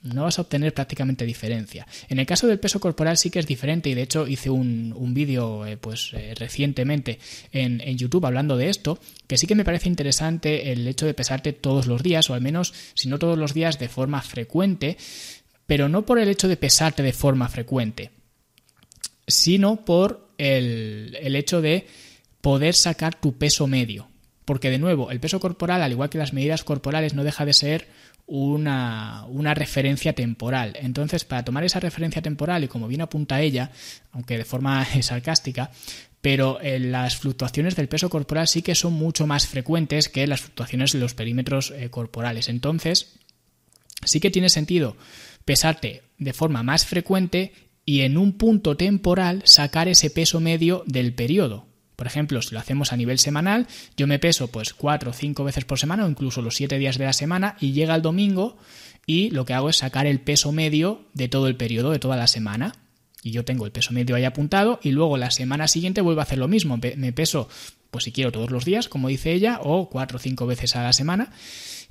no 0.03 0.23
vas 0.23 0.37
a 0.37 0.41
obtener 0.41 0.73
prácticamente 0.73 1.25
diferencia. 1.25 1.87
En 2.07 2.19
el 2.19 2.25
caso 2.25 2.47
del 2.47 2.59
peso 2.59 2.79
corporal 2.79 3.17
sí 3.17 3.29
que 3.29 3.39
es 3.39 3.47
diferente 3.47 3.89
y 3.89 3.93
de 3.93 4.03
hecho 4.03 4.27
hice 4.27 4.49
un, 4.49 4.93
un 4.95 5.13
vídeo 5.13 5.65
eh, 5.65 5.77
pues 5.77 6.11
eh, 6.13 6.33
recientemente 6.35 7.19
en, 7.51 7.81
en, 7.81 7.97
YouTube 7.97 8.25
hablando 8.25 8.57
de 8.57 8.69
esto, 8.69 8.99
que 9.27 9.37
sí 9.37 9.47
que 9.47 9.55
me 9.55 9.65
parece 9.65 9.89
interesante 9.89 10.71
el 10.71 10.87
hecho 10.87 11.05
de 11.05 11.13
pesarte 11.13 11.53
todos 11.53 11.87
los 11.87 12.03
días 12.03 12.29
o 12.29 12.33
al 12.33 12.41
menos 12.41 12.73
si 12.93 13.09
no 13.09 13.19
todos 13.19 13.37
los 13.37 13.53
días 13.53 13.79
de 13.79 13.89
forma 13.89 14.21
frecuente, 14.21 14.97
pero 15.65 15.89
no 15.89 16.05
por 16.05 16.19
el 16.19 16.29
hecho 16.29 16.47
de 16.47 16.57
pesarte 16.57 17.03
de 17.03 17.13
forma 17.13 17.49
frecuente 17.49 18.11
sino 19.27 19.83
por 19.85 20.29
el, 20.37 21.35
hecho 21.35 21.61
de 21.61 21.85
poder 22.41 22.73
sacar 22.73 23.19
tu 23.19 23.37
peso 23.37 23.67
medio. 23.67 24.07
Porque 24.45 24.69
de 24.69 24.79
nuevo, 24.79 25.11
el 25.11 25.19
peso 25.19 25.39
corporal, 25.39 25.81
al 25.81 25.91
igual 25.91 26.09
que 26.09 26.17
las 26.17 26.33
medidas 26.33 26.63
corporales, 26.63 27.13
no 27.13 27.25
deja 27.25 27.45
de 27.45 27.53
ser 27.53 27.87
una, 28.25 29.25
una, 29.27 29.53
referencia 29.53 30.13
temporal. 30.13 30.77
Entonces, 30.79 31.25
para 31.25 31.43
tomar 31.43 31.65
esa 31.65 31.81
referencia 31.81 32.21
temporal, 32.21 32.63
y 32.63 32.67
como 32.69 32.87
bien 32.87 33.01
apunta 33.01 33.41
ella, 33.41 33.71
aunque 34.11 34.37
de 34.37 34.45
forma 34.45 34.85
sarcástica, 35.01 35.71
pero 36.21 36.59
eh, 36.61 36.79
las 36.79 37.17
fluctuaciones 37.17 37.75
del 37.75 37.89
peso 37.89 38.09
corporal 38.09 38.47
sí 38.47 38.61
que 38.61 38.75
son 38.75 38.93
mucho 38.93 39.27
más 39.27 39.47
frecuentes 39.47 40.09
que 40.09 40.27
las 40.27 40.41
fluctuaciones 40.41 40.93
de 40.93 40.99
los 40.99 41.13
perímetros 41.13 41.71
eh, 41.71 41.89
corporales. 41.89 42.49
Entonces, 42.49 43.13
sí 44.03 44.19
que 44.19 44.31
tiene 44.31 44.49
sentido 44.49 44.97
pesarte 45.45 46.03
de 46.17 46.33
forma 46.33 46.63
más 46.63 46.85
frecuente 46.85 47.53
y 47.87 48.01
en 48.01 48.17
un 48.17 48.33
punto 48.33 48.75
temporal 48.75 49.41
sacar 49.45 49.87
ese 49.87 50.09
peso 50.09 50.41
medio 50.41 50.83
del 50.87 51.13
periodo. 51.13 51.67
Por 51.95 52.05
ejemplo, 52.05 52.41
si 52.41 52.53
lo 52.53 52.59
hacemos 52.59 52.91
a 52.91 52.97
nivel 52.97 53.17
semanal, 53.17 53.65
yo 53.95 54.07
me 54.07 54.19
peso 54.19 54.49
pues 54.49 54.73
cuatro 54.73 55.11
o 55.11 55.13
cinco 55.13 55.45
veces 55.45 55.63
por 55.63 55.79
semana 55.79 56.05
o 56.05 56.09
incluso 56.09 56.41
los 56.41 56.57
siete 56.57 56.77
días 56.79 56.97
de 56.97 57.05
la 57.05 57.13
semana 57.13 57.55
y 57.61 57.71
llega 57.71 57.95
el 57.95 58.01
domingo 58.01 58.57
y 59.05 59.29
lo 59.29 59.45
que 59.45 59.53
hago 59.53 59.69
es 59.69 59.77
sacar 59.77 60.05
el 60.05 60.19
peso 60.19 60.51
medio 60.51 61.05
de 61.13 61.29
todo 61.29 61.47
el 61.47 61.55
periodo, 61.55 61.91
de 61.91 61.99
toda 61.99 62.17
la 62.17 62.27
semana. 62.27 62.75
Y 63.23 63.31
yo 63.31 63.45
tengo 63.45 63.65
el 63.65 63.71
peso 63.71 63.93
medio 63.93 64.17
ahí 64.17 64.25
apuntado 64.25 64.81
y 64.83 64.91
luego 64.91 65.15
la 65.17 65.31
semana 65.31 65.69
siguiente 65.69 66.01
vuelvo 66.01 66.19
a 66.19 66.23
hacer 66.23 66.39
lo 66.39 66.49
mismo. 66.49 66.77
Me 66.97 67.13
peso, 67.13 67.47
pues 67.89 68.03
si 68.03 68.11
quiero, 68.11 68.33
todos 68.33 68.51
los 68.51 68.65
días, 68.65 68.89
como 68.89 69.07
dice 69.07 69.31
ella, 69.31 69.61
o 69.63 69.89
cuatro 69.89 70.17
o 70.17 70.19
cinco 70.19 70.45
veces 70.45 70.75
a 70.75 70.83
la 70.83 70.91
semana. 70.91 71.31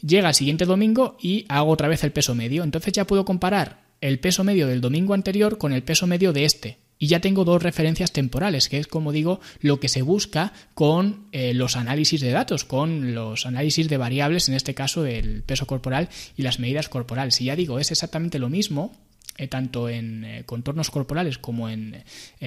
Llega 0.02 0.28
el 0.28 0.34
siguiente 0.34 0.66
domingo 0.66 1.16
y 1.18 1.46
hago 1.48 1.70
otra 1.70 1.88
vez 1.88 2.04
el 2.04 2.12
peso 2.12 2.34
medio. 2.34 2.64
Entonces 2.64 2.92
ya 2.92 3.06
puedo 3.06 3.24
comparar 3.24 3.85
el 4.00 4.18
peso 4.18 4.44
medio 4.44 4.66
del 4.66 4.80
domingo 4.80 5.14
anterior 5.14 5.58
con 5.58 5.72
el 5.72 5.82
peso 5.82 6.06
medio 6.06 6.32
de 6.32 6.44
este. 6.44 6.78
Y 6.98 7.08
ya 7.08 7.20
tengo 7.20 7.44
dos 7.44 7.62
referencias 7.62 8.12
temporales, 8.12 8.68
que 8.68 8.78
es, 8.78 8.86
como 8.86 9.12
digo, 9.12 9.40
lo 9.60 9.80
que 9.80 9.88
se 9.88 10.00
busca 10.00 10.54
con 10.72 11.26
eh, 11.32 11.52
los 11.52 11.76
análisis 11.76 12.22
de 12.22 12.30
datos, 12.30 12.64
con 12.64 13.14
los 13.14 13.44
análisis 13.44 13.88
de 13.88 13.98
variables, 13.98 14.48
en 14.48 14.54
este 14.54 14.74
caso 14.74 15.02
del 15.02 15.42
peso 15.42 15.66
corporal 15.66 16.08
y 16.36 16.42
las 16.42 16.58
medidas 16.58 16.88
corporales. 16.88 17.38
Y 17.40 17.46
ya 17.46 17.56
digo, 17.56 17.78
es 17.78 17.90
exactamente 17.90 18.38
lo 18.38 18.48
mismo, 18.48 18.96
eh, 19.36 19.46
tanto 19.46 19.90
en 19.90 20.24
eh, 20.24 20.42
contornos 20.46 20.90
corporales 20.90 21.36
como 21.36 21.68
en 21.68 22.02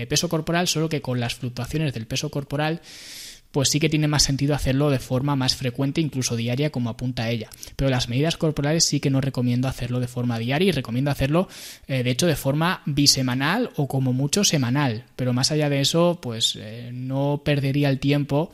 peso 0.08 0.30
corporal, 0.30 0.68
solo 0.68 0.90
que 0.90 1.02
con 1.02 1.20
las 1.20 1.36
fluctuaciones 1.36 1.94
del 1.94 2.08
peso 2.08 2.32
corporal 2.32 2.82
pues 3.52 3.70
sí 3.70 3.80
que 3.80 3.90
tiene 3.90 4.08
más 4.08 4.24
sentido 4.24 4.54
hacerlo 4.54 4.90
de 4.90 5.00
forma 5.00 5.36
más 5.36 5.56
frecuente, 5.56 6.02
incluso 6.02 6.36
diaria, 6.36 6.70
como 6.70 6.90
apunta 6.90 7.30
ella. 7.30 7.50
Pero 7.76 7.90
las 7.90 8.10
medidas 8.10 8.38
corporales 8.38 8.86
sí 8.86 9.00
que 9.00 9.10
no 9.10 9.22
recomiendo 9.22 9.68
hacerlo 9.68 10.00
de 10.00 10.08
forma 10.08 10.38
diaria 10.38 10.70
y 10.70 10.72
recomiendo 10.72 11.12
hacerlo, 11.12 11.48
eh, 11.88 12.04
de 12.04 12.12
hecho, 12.12 12.28
de 12.28 12.36
forma 12.36 12.82
bisemanal 12.86 13.72
o 13.76 13.88
como 13.88 14.14
mucho 14.14 14.44
semanal. 14.44 15.06
Pero 15.16 15.34
más 15.34 15.52
allá 15.52 15.70
de 15.70 15.82
eso, 15.82 16.20
pues 16.22 16.58
eh, 16.60 16.92
no 16.94 17.42
perdería 17.44 17.90
el 17.90 18.00
tiempo 18.00 18.52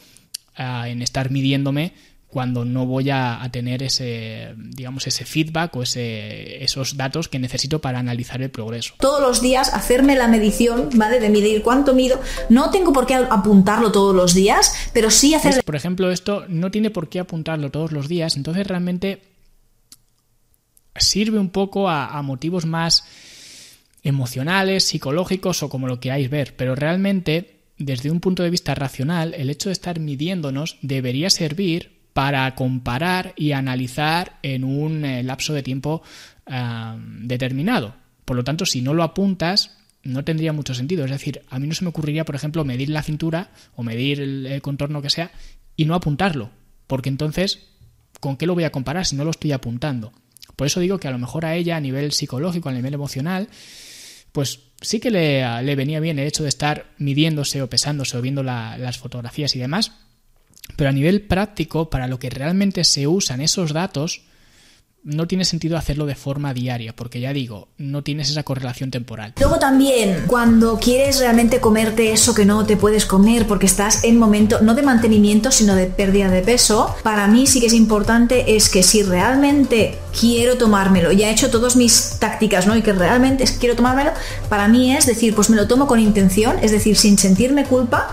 ah, 0.55 0.87
en 0.87 1.01
estar 1.01 1.29
midiéndome 1.29 1.93
cuando 2.35 2.65
no 2.65 2.85
voy 2.85 3.11
a, 3.11 3.47
tener 3.49 3.81
ese, 3.81 4.55
digamos, 4.57 5.07
ese 5.07 5.23
feedback 5.23 5.73
o 5.77 5.83
ese, 5.83 6.61
esos 6.61 6.97
datos 6.97 7.29
que 7.29 7.39
necesito 7.39 7.79
para 7.79 7.99
analizar 7.99 8.41
el 8.41 8.49
progreso. 8.49 8.95
Todos 8.99 9.21
los 9.21 9.41
días 9.41 9.73
hacerme 9.73 10.17
la 10.17 10.27
medición, 10.27 10.89
¿vale? 10.95 11.21
De 11.21 11.29
medir 11.29 11.61
cuánto 11.61 11.93
mido. 11.93 12.19
No 12.49 12.71
tengo 12.71 12.91
por 12.91 13.05
qué 13.05 13.13
apuntarlo 13.15 13.93
todos 13.93 14.13
los 14.13 14.33
días, 14.33 14.75
pero 14.91 15.11
sí 15.11 15.33
hacer... 15.33 15.63
Por 15.63 15.77
ejemplo, 15.77 16.11
esto 16.11 16.43
no 16.49 16.71
tiene 16.71 16.89
por 16.89 17.07
qué 17.07 17.21
apuntarlo 17.21 17.71
todos 17.71 17.93
los 17.93 18.09
días, 18.09 18.35
entonces 18.35 18.67
realmente 18.67 19.21
sirve 20.97 21.39
un 21.39 21.51
poco 21.51 21.87
a, 21.87 22.17
a 22.17 22.21
motivos 22.21 22.65
más 22.65 23.05
emocionales, 24.03 24.83
psicológicos 24.83 25.63
o 25.63 25.69
como 25.69 25.87
lo 25.87 26.01
queráis 26.01 26.29
ver, 26.29 26.53
pero 26.57 26.75
realmente 26.75 27.61
desde 27.77 28.11
un 28.11 28.19
punto 28.19 28.43
de 28.43 28.49
vista 28.49 28.75
racional, 28.75 29.33
el 29.35 29.49
hecho 29.49 29.69
de 29.69 29.73
estar 29.73 30.01
midiéndonos 30.01 30.77
debería 30.81 31.29
servir 31.29 31.94
para 32.15 32.55
comparar 32.55 33.33
y 33.35 33.51
analizar 33.51 34.39
en 34.41 34.63
un 34.63 35.03
eh, 35.03 35.21
lapso 35.21 35.53
de 35.53 35.61
tiempo 35.61 36.01
ah, 36.47 36.97
determinado. 36.97 37.93
Por 38.23 38.37
lo 38.37 38.45
tanto, 38.45 38.65
si 38.65 38.81
no 38.81 38.93
lo 38.93 39.03
apuntas, 39.03 39.79
no 40.01 40.23
tendría 40.23 40.53
mucho 40.53 40.73
sentido. 40.73 41.03
Es 41.03 41.11
decir, 41.11 41.41
a 41.49 41.59
mí 41.59 41.67
no 41.67 41.75
se 41.75 41.83
me 41.83 41.89
ocurriría, 41.89 42.23
por 42.23 42.35
ejemplo, 42.35 42.63
medir 42.63 42.89
la 42.89 43.03
cintura 43.03 43.51
o 43.75 43.83
medir 43.83 44.21
el, 44.21 44.61
contorno 44.61 45.01
que 45.01 45.09
sea 45.09 45.29
y 45.75 45.83
no 45.83 45.93
apuntarlo. 45.93 46.51
Porque 46.87 47.09
entonces, 47.09 47.67
¿con 48.21 48.37
qué 48.37 48.45
lo 48.45 48.53
voy 48.53 48.63
a 48.63 48.71
comparar 48.71 49.05
si 49.05 49.17
no 49.17 49.25
lo 49.25 49.31
estoy 49.31 49.51
apuntando? 49.51 50.13
Por 50.55 50.67
eso 50.67 50.79
digo 50.79 51.01
que 51.01 51.09
a 51.09 51.11
lo 51.11 51.19
mejor 51.19 51.43
a 51.43 51.55
ella, 51.55 51.75
a 51.75 51.81
nivel 51.81 52.13
psicológico, 52.13 52.69
a 52.69 52.71
nivel 52.71 52.93
emocional, 52.93 53.49
pues 54.31 54.61
sí 54.79 55.01
que 55.01 55.11
le, 55.11 55.75
venía 55.75 55.99
bien 55.99 56.17
el 56.17 56.27
hecho 56.27 56.43
de 56.43 56.49
estar 56.49 56.93
midiéndose 56.97 57.61
o 57.61 57.69
pesándose 57.69 58.17
o 58.17 58.21
viendo 58.21 58.41
las 58.41 58.97
fotografías 58.99 59.53
y 59.57 59.59
demás, 59.59 59.91
pero 60.75 60.89
a 60.89 60.93
nivel 60.93 61.21
práctico, 61.21 61.89
para 61.89 62.07
lo 62.07 62.19
que 62.19 62.29
realmente 62.29 62.83
se 62.83 63.07
usan 63.07 63.41
esos 63.41 63.73
datos, 63.73 64.21
no 65.05 65.27
tiene 65.27 65.45
sentido 65.45 65.77
hacerlo 65.77 66.07
de 66.07 66.15
forma 66.15 66.53
diaria, 66.53 66.93
porque 66.95 67.19
ya 67.19 67.31
digo, 67.31 67.67
no 67.77 68.01
tienes 68.01 68.31
esa 68.31 68.41
correlación 68.41 68.89
temporal. 68.89 69.33
Luego 69.39 69.59
también, 69.59 70.23
cuando 70.25 70.79
quieres 70.79 71.19
realmente 71.19 71.59
comerte 71.59 72.11
eso 72.11 72.33
que 72.33 72.43
no 72.43 72.65
te 72.65 72.75
puedes 72.75 73.05
comer 73.05 73.45
porque 73.45 73.67
estás 73.67 74.03
en 74.03 74.17
momento 74.17 74.61
no 74.61 74.73
de 74.73 74.81
mantenimiento, 74.81 75.51
sino 75.51 75.75
de 75.75 75.85
pérdida 75.85 76.29
de 76.29 76.41
peso, 76.41 76.95
para 77.03 77.27
mí 77.27 77.45
sí 77.45 77.59
que 77.59 77.67
es 77.67 77.73
importante 77.73 78.55
es 78.55 78.67
que 78.67 78.81
si 78.81 79.03
realmente 79.03 79.99
quiero 80.19 80.57
tomármelo, 80.57 81.11
ya 81.11 81.29
he 81.29 81.31
hecho 81.31 81.51
todas 81.51 81.75
mis 81.75 82.17
tácticas, 82.19 82.65
¿no? 82.65 82.75
Y 82.75 82.81
que 82.81 82.91
realmente 82.91 83.45
quiero 83.59 83.75
tomármelo, 83.75 84.11
para 84.49 84.67
mí 84.67 84.95
es 84.95 85.05
decir, 85.05 85.35
pues 85.35 85.51
me 85.51 85.55
lo 85.55 85.67
tomo 85.67 85.85
con 85.85 85.99
intención, 85.99 86.57
es 86.63 86.71
decir, 86.71 86.97
sin 86.97 87.19
sentirme 87.19 87.65
culpa, 87.65 88.07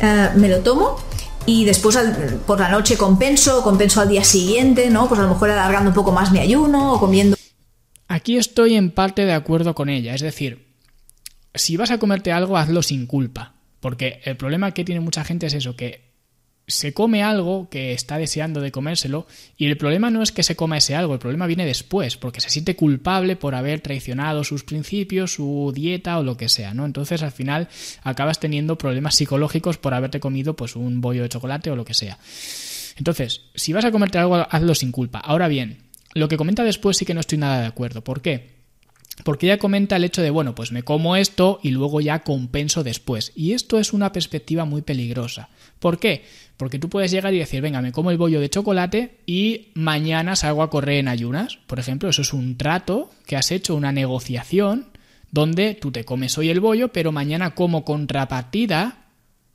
eh, 0.00 0.30
me 0.34 0.48
lo 0.48 0.60
tomo 0.60 1.07
y 1.48 1.64
después 1.64 1.98
por 2.46 2.60
la 2.60 2.68
noche 2.68 2.98
compenso, 2.98 3.62
compenso 3.62 4.02
al 4.02 4.10
día 4.10 4.22
siguiente, 4.22 4.90
¿no? 4.90 5.08
Pues 5.08 5.18
a 5.18 5.22
lo 5.22 5.30
mejor 5.30 5.48
alargando 5.48 5.88
un 5.88 5.94
poco 5.94 6.12
más 6.12 6.30
mi 6.30 6.40
ayuno 6.40 6.92
o 6.92 7.00
comiendo. 7.00 7.38
Aquí 8.06 8.36
estoy 8.36 8.74
en 8.74 8.90
parte 8.90 9.24
de 9.24 9.32
acuerdo 9.32 9.74
con 9.74 9.88
ella, 9.88 10.14
es 10.14 10.20
decir, 10.20 10.74
si 11.54 11.78
vas 11.78 11.90
a 11.90 11.96
comerte 11.96 12.32
algo, 12.32 12.58
hazlo 12.58 12.82
sin 12.82 13.06
culpa. 13.06 13.54
Porque 13.80 14.20
el 14.24 14.36
problema 14.36 14.72
que 14.72 14.84
tiene 14.84 15.00
mucha 15.00 15.24
gente 15.24 15.46
es 15.46 15.54
eso, 15.54 15.74
que 15.74 16.07
se 16.68 16.92
come 16.92 17.22
algo 17.22 17.68
que 17.70 17.92
está 17.92 18.18
deseando 18.18 18.60
de 18.60 18.70
comérselo 18.70 19.26
y 19.56 19.66
el 19.66 19.76
problema 19.78 20.10
no 20.10 20.22
es 20.22 20.32
que 20.32 20.42
se 20.42 20.54
coma 20.54 20.76
ese 20.76 20.94
algo, 20.94 21.14
el 21.14 21.18
problema 21.18 21.46
viene 21.46 21.64
después, 21.64 22.16
porque 22.18 22.42
se 22.42 22.50
siente 22.50 22.76
culpable 22.76 23.36
por 23.36 23.54
haber 23.54 23.80
traicionado 23.80 24.44
sus 24.44 24.64
principios, 24.64 25.32
su 25.32 25.72
dieta 25.74 26.18
o 26.18 26.22
lo 26.22 26.36
que 26.36 26.50
sea, 26.50 26.74
¿no? 26.74 26.84
Entonces 26.84 27.22
al 27.22 27.32
final 27.32 27.68
acabas 28.02 28.38
teniendo 28.38 28.76
problemas 28.76 29.14
psicológicos 29.14 29.78
por 29.78 29.94
haberte 29.94 30.20
comido 30.20 30.54
pues 30.54 30.76
un 30.76 31.00
bollo 31.00 31.22
de 31.22 31.30
chocolate 31.30 31.70
o 31.70 31.76
lo 31.76 31.86
que 31.86 31.94
sea. 31.94 32.18
Entonces, 32.96 33.42
si 33.54 33.72
vas 33.72 33.84
a 33.84 33.90
comerte 33.90 34.18
algo, 34.18 34.36
hazlo 34.36 34.74
sin 34.74 34.92
culpa. 34.92 35.20
Ahora 35.20 35.48
bien, 35.48 35.78
lo 36.14 36.28
que 36.28 36.36
comenta 36.36 36.64
después 36.64 36.98
sí 36.98 37.06
que 37.06 37.14
no 37.14 37.20
estoy 37.20 37.38
nada 37.38 37.60
de 37.60 37.66
acuerdo. 37.66 38.04
¿Por 38.04 38.20
qué? 38.20 38.57
Porque 39.24 39.46
ella 39.46 39.58
comenta 39.58 39.96
el 39.96 40.04
hecho 40.04 40.22
de, 40.22 40.30
bueno, 40.30 40.54
pues 40.54 40.72
me 40.72 40.82
como 40.82 41.16
esto 41.16 41.58
y 41.62 41.70
luego 41.70 42.00
ya 42.00 42.20
compenso 42.20 42.84
después. 42.84 43.32
Y 43.34 43.52
esto 43.52 43.78
es 43.78 43.92
una 43.92 44.12
perspectiva 44.12 44.64
muy 44.64 44.82
peligrosa. 44.82 45.48
¿Por 45.78 45.98
qué? 45.98 46.24
Porque 46.56 46.78
tú 46.78 46.88
puedes 46.88 47.10
llegar 47.10 47.34
y 47.34 47.38
decir, 47.38 47.60
venga, 47.60 47.80
me 47.80 47.92
como 47.92 48.10
el 48.10 48.18
bollo 48.18 48.40
de 48.40 48.50
chocolate 48.50 49.18
y 49.26 49.68
mañana 49.74 50.36
salgo 50.36 50.62
a 50.62 50.70
correr 50.70 50.98
en 50.98 51.08
ayunas. 51.08 51.58
Por 51.66 51.78
ejemplo, 51.78 52.08
eso 52.08 52.22
es 52.22 52.32
un 52.32 52.56
trato 52.56 53.10
que 53.26 53.36
has 53.36 53.50
hecho, 53.50 53.74
una 53.74 53.92
negociación, 53.92 54.88
donde 55.30 55.74
tú 55.74 55.90
te 55.92 56.04
comes 56.04 56.36
hoy 56.38 56.48
el 56.50 56.60
bollo, 56.60 56.88
pero 56.88 57.12
mañana 57.12 57.54
como 57.54 57.84
contrapartida 57.84 59.06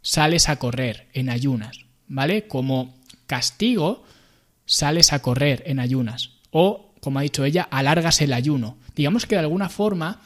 sales 0.01 0.49
a 0.49 0.57
correr 0.57 1.07
en 1.13 1.29
ayunas. 1.29 1.79
¿Vale? 2.07 2.47
Como 2.47 2.95
castigo 3.27 4.03
sales 4.65 5.13
a 5.13 5.21
correr 5.21 5.63
en 5.65 5.79
ayunas. 5.79 6.31
O 6.51 6.93
como 6.99 7.19
ha 7.19 7.23
dicho 7.23 7.43
ella, 7.43 7.67
alargas 7.69 8.21
el 8.21 8.31
ayuno. 8.31 8.77
Digamos 8.95 9.25
que 9.25 9.35
de 9.35 9.41
alguna 9.41 9.69
forma 9.69 10.21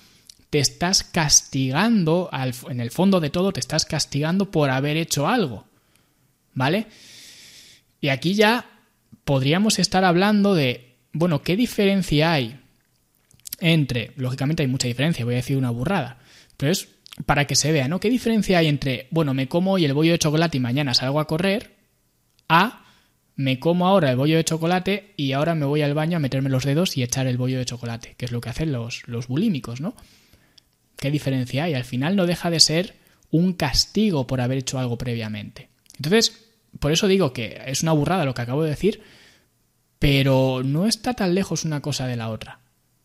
te 0.50 0.60
estás 0.60 1.04
castigando, 1.04 2.30
en 2.70 2.80
el 2.80 2.92
fondo 2.92 3.20
de 3.20 3.30
todo, 3.30 3.52
te 3.52 3.60
estás 3.60 3.86
castigando 3.86 4.52
por 4.52 4.70
haber 4.70 4.98
hecho 4.98 5.28
algo. 5.28 5.66
¿Vale? 6.54 6.88
Y 8.02 8.10
aquí 8.10 8.34
ya 8.34 8.66
podríamos 9.24 9.80
estar 9.80 10.06
hablando 10.06 10.56
de, 10.56 10.96
bueno, 11.14 11.42
¿qué 11.42 11.56
diferencia 11.56 12.32
hay 12.32 12.60
entre, 13.60 14.12
lógicamente 14.16 14.64
hay 14.64 14.68
mucha 14.68 14.88
diferencia, 14.88 15.26
voy 15.26 15.34
a 15.34 15.38
decir 15.38 15.58
una 15.58 15.72
burrada, 15.72 16.20
pero 16.56 16.72
es 16.72 16.88
para 17.26 17.46
que 17.46 17.56
se 17.56 17.72
vea, 17.72 17.88
¿no? 17.88 18.00
¿Qué 18.00 18.10
diferencia 18.10 18.60
hay 18.60 18.68
entre, 18.68 19.08
bueno, 19.10 19.34
me 19.34 19.48
como 19.48 19.74
hoy 19.74 19.86
el 19.86 19.94
bollo 19.94 20.12
de 20.12 20.20
chocolate 20.20 20.58
y 20.58 20.62
mañana 20.62 20.94
salgo 20.94 21.20
a 21.20 21.28
correr, 21.28 21.76
a 22.48 22.86
me 23.38 23.60
como 23.60 23.88
ahora 23.88 24.10
el 24.10 24.18
bollo 24.18 24.36
de 24.36 24.44
chocolate 24.44 25.14
y 25.16 25.32
ahora 25.32 25.54
me 25.54 25.66
voy 25.66 25.84
al 25.84 25.94
baño 25.94 26.18
a 26.18 26.20
meterme 26.20 26.50
los 26.50 26.66
dedos 26.66 26.98
y 26.98 27.04
echar 27.04 27.28
el 27.28 27.38
bollo 27.38 27.60
de 27.60 27.66
chocolate, 27.66 28.16
que 28.18 28.26
es 28.26 28.32
lo 28.32 28.42
que 28.42 28.50
hacen 28.50 28.72
los, 28.72 29.08
los 29.08 29.28
bulímicos, 29.28 29.80
¿no? 29.80 29.96
¿Qué 30.98 31.12
diferencia 31.12 31.66
hay? 31.66 31.76
Al 31.76 31.84
final 31.84 32.16
no 32.16 32.26
deja 32.26 32.50
de 32.50 32.60
ser 32.60 32.96
un 33.30 33.54
castigo 33.54 34.26
por 34.26 34.42
haber 34.42 34.58
hecho 34.58 34.80
algo 34.80 34.98
previamente. 34.98 35.70
Entonces, 35.98 36.48
por 36.80 36.92
eso 36.92 37.08
digo 37.08 37.32
que 37.32 37.62
es 37.68 37.84
una 37.84 37.92
burrada 37.92 38.26
lo 38.26 38.34
que 38.34 38.42
acabo 38.42 38.64
de 38.64 38.72
decir, 38.72 39.02
pero 40.00 40.64
no 40.66 40.88
está 40.88 41.14
tan 41.14 41.36
lejos 41.36 41.64
una 41.64 41.82
cosa 41.82 42.08
de 42.08 42.16
la 42.16 42.30
otra. 42.30 42.62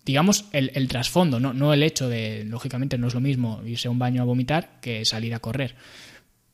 Digamos, 0.07 0.47
el, 0.53 0.89
trasfondo, 0.89 1.41
¿no? 1.41 1.53
no 1.53 1.75
el 1.75 1.83
hecho 1.83 2.09
de, 2.09 2.45
lógicamente 2.45 2.97
no 2.97 3.07
es 3.07 3.15
lo 3.15 3.21
mismo 3.21 3.63
irse 3.67 3.87
a 3.87 3.91
un 3.91 3.99
baño 3.99 4.23
a 4.23 4.25
vomitar 4.25 4.81
que 4.81 5.05
salir 5.05 5.35
a 5.35 5.41
correr. 5.41 5.77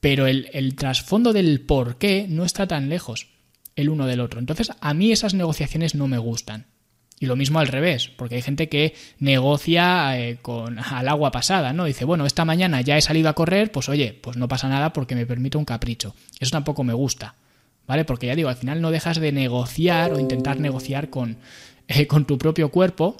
Pero 0.00 0.26
el, 0.26 0.50
el 0.52 0.74
trasfondo 0.74 1.32
del 1.32 1.60
por 1.60 1.96
qué 1.96 2.26
no 2.28 2.44
está 2.44 2.66
tan 2.66 2.88
lejos 2.88 3.37
el 3.78 3.90
uno 3.90 4.06
del 4.06 4.20
otro. 4.20 4.40
Entonces, 4.40 4.72
a 4.80 4.92
mí 4.92 5.12
esas 5.12 5.34
negociaciones 5.34 5.94
no 5.94 6.08
me 6.08 6.18
gustan. 6.18 6.66
Y 7.20 7.26
lo 7.26 7.36
mismo 7.36 7.60
al 7.60 7.68
revés, 7.68 8.08
porque 8.08 8.34
hay 8.36 8.42
gente 8.42 8.68
que 8.68 8.94
negocia 9.18 10.18
eh, 10.18 10.38
con 10.42 10.78
al 10.84 11.08
agua 11.08 11.30
pasada, 11.30 11.72
¿no? 11.72 11.84
Dice, 11.84 12.04
bueno, 12.04 12.26
esta 12.26 12.44
mañana 12.44 12.80
ya 12.80 12.96
he 12.96 13.00
salido 13.00 13.28
a 13.28 13.34
correr, 13.34 13.70
pues 13.70 13.88
oye, 13.88 14.18
pues 14.20 14.36
no 14.36 14.48
pasa 14.48 14.68
nada 14.68 14.92
porque 14.92 15.14
me 15.14 15.26
permito 15.26 15.58
un 15.58 15.64
capricho. 15.64 16.14
Eso 16.40 16.50
tampoco 16.50 16.82
me 16.82 16.92
gusta, 16.92 17.36
¿vale? 17.86 18.04
Porque 18.04 18.26
ya 18.26 18.34
digo, 18.34 18.48
al 18.48 18.56
final 18.56 18.80
no 18.80 18.90
dejas 18.90 19.20
de 19.20 19.30
negociar 19.30 20.12
o 20.12 20.18
intentar 20.18 20.58
negociar 20.58 21.08
con, 21.08 21.38
eh, 21.88 22.06
con 22.08 22.24
tu 22.24 22.36
propio 22.36 22.70
cuerpo 22.70 23.16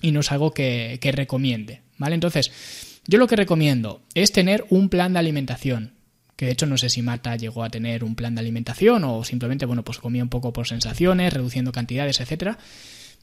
y 0.00 0.12
no 0.12 0.20
es 0.20 0.30
algo 0.30 0.52
que, 0.52 0.98
que 1.00 1.10
recomiende, 1.10 1.82
¿vale? 1.98 2.14
Entonces, 2.14 3.00
yo 3.06 3.18
lo 3.18 3.26
que 3.26 3.36
recomiendo 3.36 4.02
es 4.14 4.30
tener 4.30 4.66
un 4.70 4.88
plan 4.88 5.12
de 5.12 5.18
alimentación 5.18 5.99
que 6.40 6.46
de 6.46 6.52
hecho 6.52 6.64
no 6.64 6.78
sé 6.78 6.88
si 6.88 7.02
Marta 7.02 7.36
llegó 7.36 7.64
a 7.64 7.68
tener 7.68 8.02
un 8.02 8.14
plan 8.14 8.34
de 8.34 8.40
alimentación 8.40 9.04
o 9.04 9.24
simplemente, 9.24 9.66
bueno, 9.66 9.84
pues 9.84 9.98
comía 9.98 10.22
un 10.22 10.30
poco 10.30 10.54
por 10.54 10.66
sensaciones, 10.66 11.34
reduciendo 11.34 11.70
cantidades, 11.70 12.18
etcétera. 12.18 12.56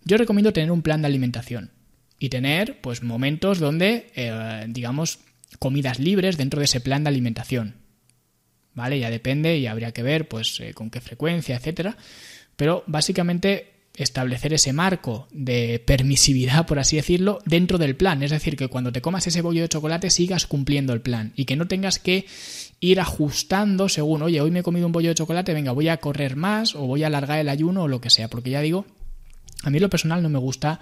Yo 0.04 0.18
recomiendo 0.18 0.54
tener 0.54 0.70
un 0.70 0.84
plan 0.84 1.02
de 1.02 1.08
alimentación 1.08 1.72
y 2.20 2.30
tener, 2.30 2.80
pues, 2.80 3.02
momentos 3.02 3.58
donde, 3.58 4.12
eh, 4.16 4.66
digamos, 4.68 5.18
comidas 5.58 5.98
libres 5.98 6.38
dentro 6.38 6.60
de 6.60 6.66
ese 6.66 6.80
plan 6.80 7.04
de 7.04 7.08
alimentación. 7.08 7.78
¿Vale? 8.76 9.00
Ya 9.00 9.10
depende 9.10 9.58
y 9.58 9.66
habría 9.66 9.94
que 9.94 10.04
ver, 10.04 10.28
pues, 10.28 10.60
eh, 10.60 10.76
con 10.76 10.92
qué 10.92 11.02
frecuencia, 11.02 11.56
etcétera. 11.56 11.98
Pero 12.56 12.84
básicamente 12.86 13.77
establecer 13.98 14.54
ese 14.54 14.74
marco 14.74 15.28
de 15.32 15.84
permisividad, 15.86 16.66
por 16.68 16.80
así 16.80 16.96
decirlo, 16.96 17.40
dentro 17.46 17.78
del 17.80 17.96
plan. 17.96 18.22
Es 18.24 18.32
decir, 18.32 18.56
que 18.56 18.68
cuando 18.68 18.92
te 18.92 19.02
comas 19.02 19.26
ese 19.28 19.42
bollo 19.42 19.64
de 19.64 19.70
chocolate 19.70 20.10
sigas 20.12 20.46
cumpliendo 20.46 20.94
el 20.94 21.02
plan 21.02 21.34
y 21.36 21.46
que 21.46 21.56
no 21.56 21.68
tengas 21.68 21.98
que 21.98 22.26
ir 22.80 23.00
ajustando 23.00 23.90
según, 23.90 24.22
oye, 24.22 24.40
hoy 24.40 24.52
me 24.52 24.60
he 24.60 24.64
comido 24.64 24.86
un 24.86 24.92
bollo 24.92 25.10
de 25.10 25.16
chocolate, 25.16 25.54
venga, 25.54 25.72
voy 25.72 25.90
a 25.90 25.98
correr 25.98 26.36
más 26.36 26.76
o 26.76 26.86
voy 26.86 27.04
a 27.04 27.08
alargar 27.08 27.40
el 27.40 27.50
ayuno 27.50 27.84
o 27.84 27.88
lo 27.88 28.00
que 28.00 28.12
sea, 28.12 28.30
porque 28.30 28.52
ya 28.52 28.62
digo, 28.62 28.86
a 29.64 29.72
mí 29.72 29.80
lo 29.80 29.90
personal 29.90 30.22
no 30.22 30.30
me 30.30 30.40
gusta 30.40 30.80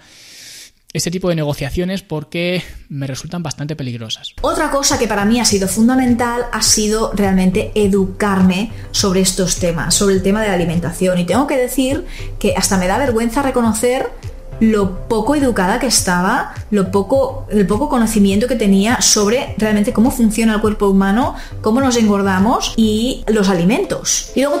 este 0.96 1.10
tipo 1.10 1.28
de 1.28 1.34
negociaciones 1.34 2.02
porque 2.02 2.62
me 2.88 3.06
resultan 3.06 3.42
bastante 3.42 3.76
peligrosas. 3.76 4.32
Otra 4.40 4.70
cosa 4.70 4.98
que 4.98 5.06
para 5.06 5.24
mí 5.24 5.38
ha 5.40 5.44
sido 5.44 5.68
fundamental 5.68 6.46
ha 6.52 6.62
sido 6.62 7.12
realmente 7.14 7.70
educarme 7.74 8.72
sobre 8.92 9.20
estos 9.20 9.56
temas, 9.56 9.94
sobre 9.94 10.14
el 10.14 10.22
tema 10.22 10.40
de 10.40 10.48
la 10.48 10.54
alimentación. 10.54 11.18
Y 11.18 11.24
tengo 11.24 11.46
que 11.46 11.56
decir 11.56 12.06
que 12.38 12.54
hasta 12.56 12.78
me 12.78 12.86
da 12.86 12.96
vergüenza 12.96 13.42
reconocer 13.42 14.10
lo 14.58 15.06
poco 15.06 15.34
educada 15.34 15.78
que 15.78 15.86
estaba, 15.86 16.54
lo 16.70 16.90
poco, 16.90 17.46
el 17.50 17.66
poco 17.66 17.90
conocimiento 17.90 18.46
que 18.46 18.56
tenía 18.56 19.02
sobre 19.02 19.54
realmente 19.58 19.92
cómo 19.92 20.10
funciona 20.10 20.54
el 20.54 20.60
cuerpo 20.62 20.88
humano, 20.88 21.34
cómo 21.60 21.80
nos 21.80 21.96
engordamos 21.96 22.72
y 22.76 23.22
los 23.28 23.50
alimentos. 23.50 24.32
Y 24.34 24.40
luego 24.40 24.60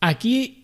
Aquí 0.00 0.61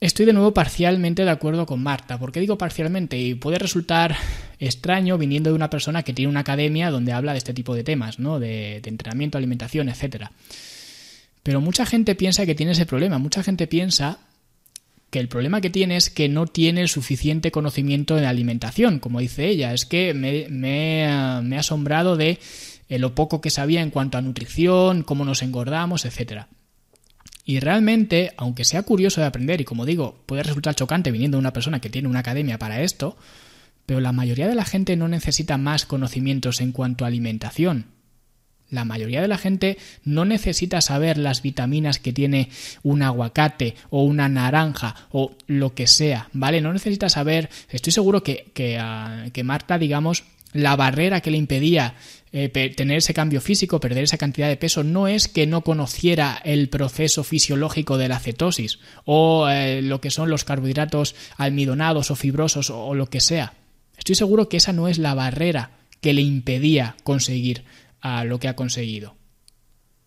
Estoy 0.00 0.24
de 0.24 0.32
nuevo 0.32 0.54
parcialmente 0.54 1.24
de 1.26 1.30
acuerdo 1.30 1.66
con 1.66 1.82
Marta. 1.82 2.18
¿Por 2.18 2.32
qué 2.32 2.40
digo 2.40 2.56
parcialmente? 2.56 3.18
Y 3.18 3.34
puede 3.34 3.58
resultar 3.58 4.16
extraño 4.58 5.18
viniendo 5.18 5.50
de 5.50 5.56
una 5.56 5.68
persona 5.68 6.02
que 6.02 6.14
tiene 6.14 6.30
una 6.30 6.40
academia 6.40 6.90
donde 6.90 7.12
habla 7.12 7.32
de 7.32 7.38
este 7.38 7.52
tipo 7.52 7.74
de 7.74 7.84
temas, 7.84 8.18
¿no? 8.18 8.40
De, 8.40 8.76
entrenamiento, 8.76 9.36
alimentación, 9.36 9.90
etc. 9.90 10.28
Pero 11.42 11.60
mucha 11.60 11.84
gente 11.84 12.14
piensa 12.14 12.46
que 12.46 12.54
tiene 12.54 12.72
ese 12.72 12.86
problema. 12.86 13.18
Mucha 13.18 13.42
gente 13.42 13.66
piensa 13.66 14.20
que 15.10 15.20
el 15.20 15.28
problema 15.28 15.60
que 15.60 15.68
tiene 15.68 15.98
es 15.98 16.08
que 16.08 16.30
no 16.30 16.46
tiene 16.46 16.88
suficiente 16.88 17.50
conocimiento 17.50 18.16
de 18.16 18.26
alimentación, 18.26 19.00
como 19.00 19.20
dice 19.20 19.48
ella. 19.48 19.74
Es 19.74 19.84
que 19.84 20.14
me, 20.14 20.46
me, 20.48 21.42
me 21.42 21.56
ha 21.56 21.60
asombrado 21.60 22.16
de 22.16 22.38
eh, 22.88 22.98
lo 22.98 23.14
poco 23.14 23.42
que 23.42 23.50
sabía 23.50 23.82
en 23.82 23.90
cuanto 23.90 24.16
a 24.16 24.22
nutrición, 24.22 25.02
cómo 25.02 25.26
nos 25.26 25.42
engordamos, 25.42 26.06
etcétera. 26.06 26.48
Y 27.44 27.60
realmente, 27.60 28.32
aunque 28.36 28.64
sea 28.64 28.82
curioso 28.82 29.20
de 29.20 29.26
aprender 29.26 29.60
y 29.60 29.64
como 29.64 29.86
digo, 29.86 30.22
puede 30.26 30.42
resultar 30.42 30.74
chocante 30.74 31.10
viniendo 31.10 31.36
de 31.36 31.40
una 31.40 31.52
persona 31.52 31.80
que 31.80 31.90
tiene 31.90 32.08
una 32.08 32.20
academia 32.20 32.58
para 32.58 32.82
esto, 32.82 33.16
pero 33.86 34.00
la 34.00 34.12
mayoría 34.12 34.46
de 34.46 34.54
la 34.54 34.64
gente 34.64 34.96
no 34.96 35.08
necesita 35.08 35.56
más 35.56 35.86
conocimientos 35.86 36.60
en 36.60 36.72
cuanto 36.72 37.04
a 37.04 37.08
alimentación. 37.08 37.86
La 38.68 38.84
mayoría 38.84 39.20
de 39.20 39.26
la 39.26 39.36
gente 39.36 39.78
no 40.04 40.24
necesita 40.24 40.80
saber 40.80 41.18
las 41.18 41.42
vitaminas 41.42 41.98
que 41.98 42.12
tiene 42.12 42.50
un 42.84 43.02
aguacate 43.02 43.74
o 43.90 44.04
una 44.04 44.28
naranja 44.28 44.94
o 45.10 45.32
lo 45.48 45.74
que 45.74 45.88
sea, 45.88 46.28
¿vale? 46.32 46.60
No 46.60 46.72
necesita 46.72 47.08
saber, 47.08 47.50
estoy 47.68 47.92
seguro 47.92 48.22
que, 48.22 48.52
que, 48.54 48.78
ah, 48.78 49.26
que 49.32 49.42
Marta, 49.42 49.76
digamos, 49.76 50.22
la 50.52 50.76
barrera 50.76 51.20
que 51.20 51.30
le 51.30 51.36
impedía 51.36 51.94
eh, 52.32 52.48
tener 52.48 52.98
ese 52.98 53.12
cambio 53.12 53.40
físico, 53.40 53.80
perder 53.80 54.04
esa 54.04 54.16
cantidad 54.16 54.48
de 54.48 54.56
peso, 54.56 54.84
no 54.84 55.08
es 55.08 55.26
que 55.26 55.48
no 55.48 55.62
conociera 55.62 56.40
el 56.44 56.68
proceso 56.68 57.24
fisiológico 57.24 57.98
de 57.98 58.06
la 58.06 58.20
cetosis 58.20 58.78
o 59.04 59.48
eh, 59.48 59.82
lo 59.82 60.00
que 60.00 60.12
son 60.12 60.30
los 60.30 60.44
carbohidratos 60.44 61.16
almidonados 61.36 62.12
o 62.12 62.14
fibrosos 62.14 62.70
o, 62.70 62.94
lo 62.94 63.06
que 63.06 63.18
sea. 63.18 63.54
Estoy 63.98 64.14
seguro 64.14 64.48
que 64.48 64.58
esa 64.58 64.72
no 64.72 64.86
es 64.86 64.98
la 64.98 65.14
barrera 65.14 65.72
que 66.00 66.12
le 66.12 66.22
impedía 66.22 66.94
conseguir 67.02 67.64
a 68.00 68.22
lo 68.24 68.38
que 68.38 68.46
ha 68.46 68.54
conseguido. 68.54 69.16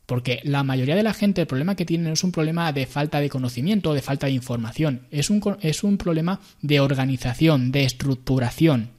Porque 0.06 0.39
la 0.44 0.64
mayoría 0.64 0.96
de 0.96 1.04
la 1.04 1.14
gente 1.14 1.41
el 1.41 1.48
problema 1.48 1.76
que 1.76 1.86
tiene 1.86 2.06
no 2.06 2.14
es 2.14 2.24
un 2.24 2.32
problema 2.32 2.72
de 2.72 2.86
falta 2.86 3.20
de 3.20 3.30
conocimiento 3.30 3.89
o 3.89 3.94
de 3.94 4.02
falta 4.02 4.28
de 4.28 4.34
información, 4.34 5.08
es 5.12 5.30
un, 5.30 5.58
es 5.60 5.84
un 5.84 5.98
problema 5.98 6.39
de 6.62 6.80
organización, 6.80 7.74
de 7.74 7.84
estructuración. 7.84 8.93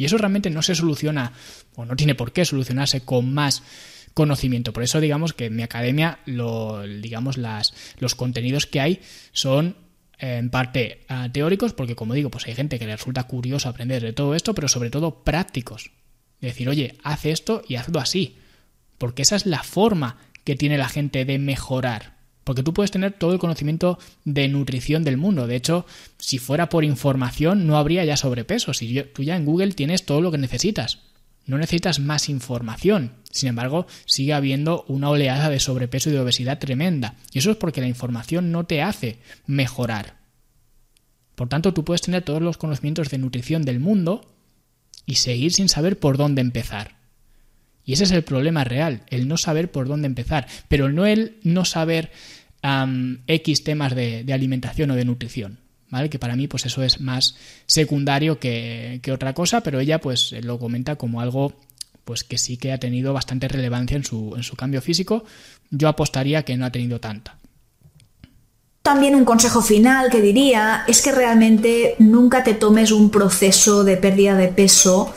Y 0.00 0.06
eso 0.06 0.16
realmente 0.16 0.48
no 0.48 0.62
se 0.62 0.74
soluciona 0.74 1.34
o 1.76 1.84
no 1.84 1.94
tiene 1.94 2.14
por 2.14 2.32
qué 2.32 2.46
solucionarse 2.46 3.02
con 3.02 3.34
más 3.34 3.62
conocimiento. 4.14 4.72
Por 4.72 4.82
eso 4.82 4.98
digamos 4.98 5.34
que 5.34 5.44
en 5.44 5.56
mi 5.56 5.62
academia 5.62 6.20
lo, 6.24 6.80
digamos 6.84 7.36
las, 7.36 7.74
los 7.98 8.14
contenidos 8.14 8.64
que 8.64 8.80
hay 8.80 9.00
son 9.32 9.76
en 10.16 10.48
parte 10.48 11.04
ah, 11.08 11.28
teóricos, 11.30 11.74
porque 11.74 11.96
como 11.96 12.14
digo, 12.14 12.30
pues 12.30 12.46
hay 12.46 12.54
gente 12.54 12.78
que 12.78 12.86
le 12.86 12.96
resulta 12.96 13.24
curioso 13.24 13.68
aprender 13.68 14.02
de 14.02 14.14
todo 14.14 14.34
esto, 14.34 14.54
pero 14.54 14.68
sobre 14.68 14.88
todo 14.88 15.22
prácticos. 15.22 15.90
decir, 16.40 16.70
oye, 16.70 16.96
haz 17.02 17.26
esto 17.26 17.60
y 17.68 17.74
hazlo 17.74 18.00
así. 18.00 18.38
Porque 18.96 19.20
esa 19.20 19.36
es 19.36 19.44
la 19.44 19.62
forma 19.62 20.16
que 20.44 20.56
tiene 20.56 20.78
la 20.78 20.88
gente 20.88 21.26
de 21.26 21.38
mejorar. 21.38 22.19
Porque 22.44 22.62
tú 22.62 22.72
puedes 22.72 22.90
tener 22.90 23.12
todo 23.12 23.32
el 23.32 23.38
conocimiento 23.38 23.98
de 24.24 24.48
nutrición 24.48 25.04
del 25.04 25.16
mundo. 25.16 25.46
De 25.46 25.56
hecho, 25.56 25.86
si 26.18 26.38
fuera 26.38 26.68
por 26.68 26.84
información, 26.84 27.66
no 27.66 27.76
habría 27.76 28.04
ya 28.04 28.16
sobrepeso. 28.16 28.74
Si 28.74 29.02
tú 29.14 29.22
ya 29.22 29.36
en 29.36 29.44
Google 29.44 29.72
tienes 29.72 30.04
todo 30.04 30.20
lo 30.20 30.30
que 30.30 30.38
necesitas. 30.38 31.00
No 31.46 31.58
necesitas 31.58 31.98
más 31.98 32.28
información. 32.28 33.12
Sin 33.30 33.48
embargo, 33.48 33.86
sigue 34.06 34.34
habiendo 34.34 34.84
una 34.88 35.10
oleada 35.10 35.48
de 35.50 35.60
sobrepeso 35.60 36.10
y 36.10 36.12
de 36.12 36.20
obesidad 36.20 36.58
tremenda. 36.58 37.16
Y 37.32 37.38
eso 37.38 37.50
es 37.50 37.56
porque 37.56 37.80
la 37.80 37.88
información 37.88 38.52
no 38.52 38.64
te 38.64 38.82
hace 38.82 39.18
mejorar. 39.46 40.20
Por 41.34 41.48
tanto, 41.48 41.72
tú 41.72 41.84
puedes 41.84 42.02
tener 42.02 42.22
todos 42.22 42.42
los 42.42 42.56
conocimientos 42.56 43.10
de 43.10 43.18
nutrición 43.18 43.62
del 43.62 43.80
mundo 43.80 44.20
y 45.06 45.16
seguir 45.16 45.52
sin 45.52 45.68
saber 45.68 45.98
por 45.98 46.18
dónde 46.18 46.40
empezar. 46.40 46.99
Y 47.84 47.94
ese 47.94 48.04
es 48.04 48.10
el 48.12 48.22
problema 48.22 48.64
real, 48.64 49.02
el 49.08 49.26
no 49.26 49.36
saber 49.36 49.70
por 49.70 49.88
dónde 49.88 50.06
empezar, 50.06 50.46
pero 50.68 50.90
no 50.90 51.06
el 51.06 51.38
no 51.42 51.64
saber 51.64 52.10
X 53.26 53.64
temas 53.64 53.94
de, 53.94 54.24
alimentación 54.32 54.90
o 54.90 54.96
de 54.96 55.04
nutrición. 55.04 55.58
¿Vale? 55.88 56.08
Que 56.08 56.20
para 56.20 56.36
mí, 56.36 56.46
pues 56.46 56.66
eso 56.66 56.84
es 56.84 57.00
más 57.00 57.36
secundario 57.66 58.38
que, 58.38 59.00
otra 59.12 59.34
cosa, 59.34 59.60
pero 59.62 59.80
ella 59.80 60.00
pues 60.00 60.32
lo 60.44 60.58
comenta 60.58 60.94
como 60.94 61.20
algo 61.20 61.52
pues 62.04 62.22
que 62.22 62.38
sí 62.38 62.56
que 62.56 62.72
ha 62.72 62.78
tenido 62.78 63.12
bastante 63.12 63.48
relevancia 63.48 63.96
en 63.96 64.04
su, 64.04 64.34
en 64.36 64.44
su 64.44 64.54
cambio 64.54 64.80
físico. 64.82 65.24
Yo 65.70 65.88
apostaría 65.88 66.44
que 66.44 66.56
no 66.56 66.64
ha 66.64 66.70
tenido 66.70 67.00
tanta. 67.00 67.36
También 68.82 69.14
un 69.14 69.24
consejo 69.24 69.62
final 69.62 70.10
que 70.10 70.22
diría 70.22 70.84
es 70.88 71.02
que 71.02 71.12
realmente 71.12 71.96
nunca 71.98 72.42
te 72.42 72.54
tomes 72.54 72.92
un 72.92 73.10
proceso 73.10 73.84
de 73.84 73.96
pérdida 73.96 74.36
de 74.36 74.48
peso 74.48 75.12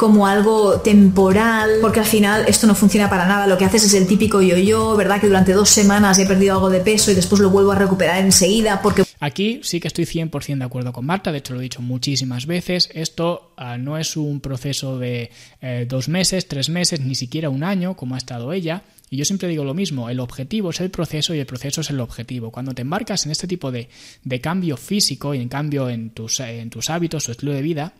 como 0.00 0.26
algo 0.26 0.80
temporal, 0.80 1.72
porque 1.82 2.00
al 2.00 2.06
final 2.06 2.46
esto 2.48 2.66
no 2.66 2.74
funciona 2.74 3.10
para 3.10 3.26
nada. 3.26 3.46
Lo 3.46 3.58
que 3.58 3.66
haces 3.66 3.84
es 3.84 3.92
el 3.92 4.06
típico 4.06 4.40
yo-yo, 4.40 4.96
¿verdad? 4.96 5.20
Que 5.20 5.26
durante 5.26 5.52
dos 5.52 5.68
semanas 5.68 6.18
he 6.18 6.24
perdido 6.24 6.54
algo 6.54 6.70
de 6.70 6.80
peso 6.80 7.10
y 7.10 7.14
después 7.14 7.38
lo 7.42 7.50
vuelvo 7.50 7.72
a 7.72 7.74
recuperar 7.74 8.18
enseguida 8.24 8.80
porque... 8.80 9.04
Aquí 9.20 9.60
sí 9.62 9.78
que 9.78 9.88
estoy 9.88 10.06
100% 10.06 10.56
de 10.56 10.64
acuerdo 10.64 10.94
con 10.94 11.04
Marta, 11.04 11.32
de 11.32 11.36
hecho 11.36 11.52
lo 11.52 11.60
he 11.60 11.64
dicho 11.64 11.82
muchísimas 11.82 12.46
veces, 12.46 12.88
esto 12.94 13.52
ah, 13.58 13.76
no 13.76 13.98
es 13.98 14.16
un 14.16 14.40
proceso 14.40 14.98
de 14.98 15.30
eh, 15.60 15.84
dos 15.86 16.08
meses, 16.08 16.48
tres 16.48 16.70
meses, 16.70 17.00
ni 17.00 17.14
siquiera 17.14 17.50
un 17.50 17.62
año, 17.62 17.94
como 17.94 18.14
ha 18.14 18.18
estado 18.18 18.54
ella, 18.54 18.84
y 19.10 19.18
yo 19.18 19.26
siempre 19.26 19.48
digo 19.48 19.64
lo 19.64 19.74
mismo, 19.74 20.08
el 20.08 20.20
objetivo 20.20 20.70
es 20.70 20.80
el 20.80 20.90
proceso 20.90 21.34
y 21.34 21.40
el 21.40 21.46
proceso 21.46 21.82
es 21.82 21.90
el 21.90 22.00
objetivo. 22.00 22.50
Cuando 22.50 22.72
te 22.72 22.80
embarcas 22.80 23.26
en 23.26 23.32
este 23.32 23.46
tipo 23.46 23.70
de, 23.70 23.90
de 24.24 24.40
cambio 24.40 24.78
físico 24.78 25.34
y 25.34 25.42
en 25.42 25.50
cambio 25.50 25.90
en 25.90 26.08
tus, 26.08 26.40
en 26.40 26.70
tus 26.70 26.88
hábitos 26.88 27.28
o 27.28 27.32
estilo 27.32 27.52
de 27.52 27.60
vida, 27.60 27.92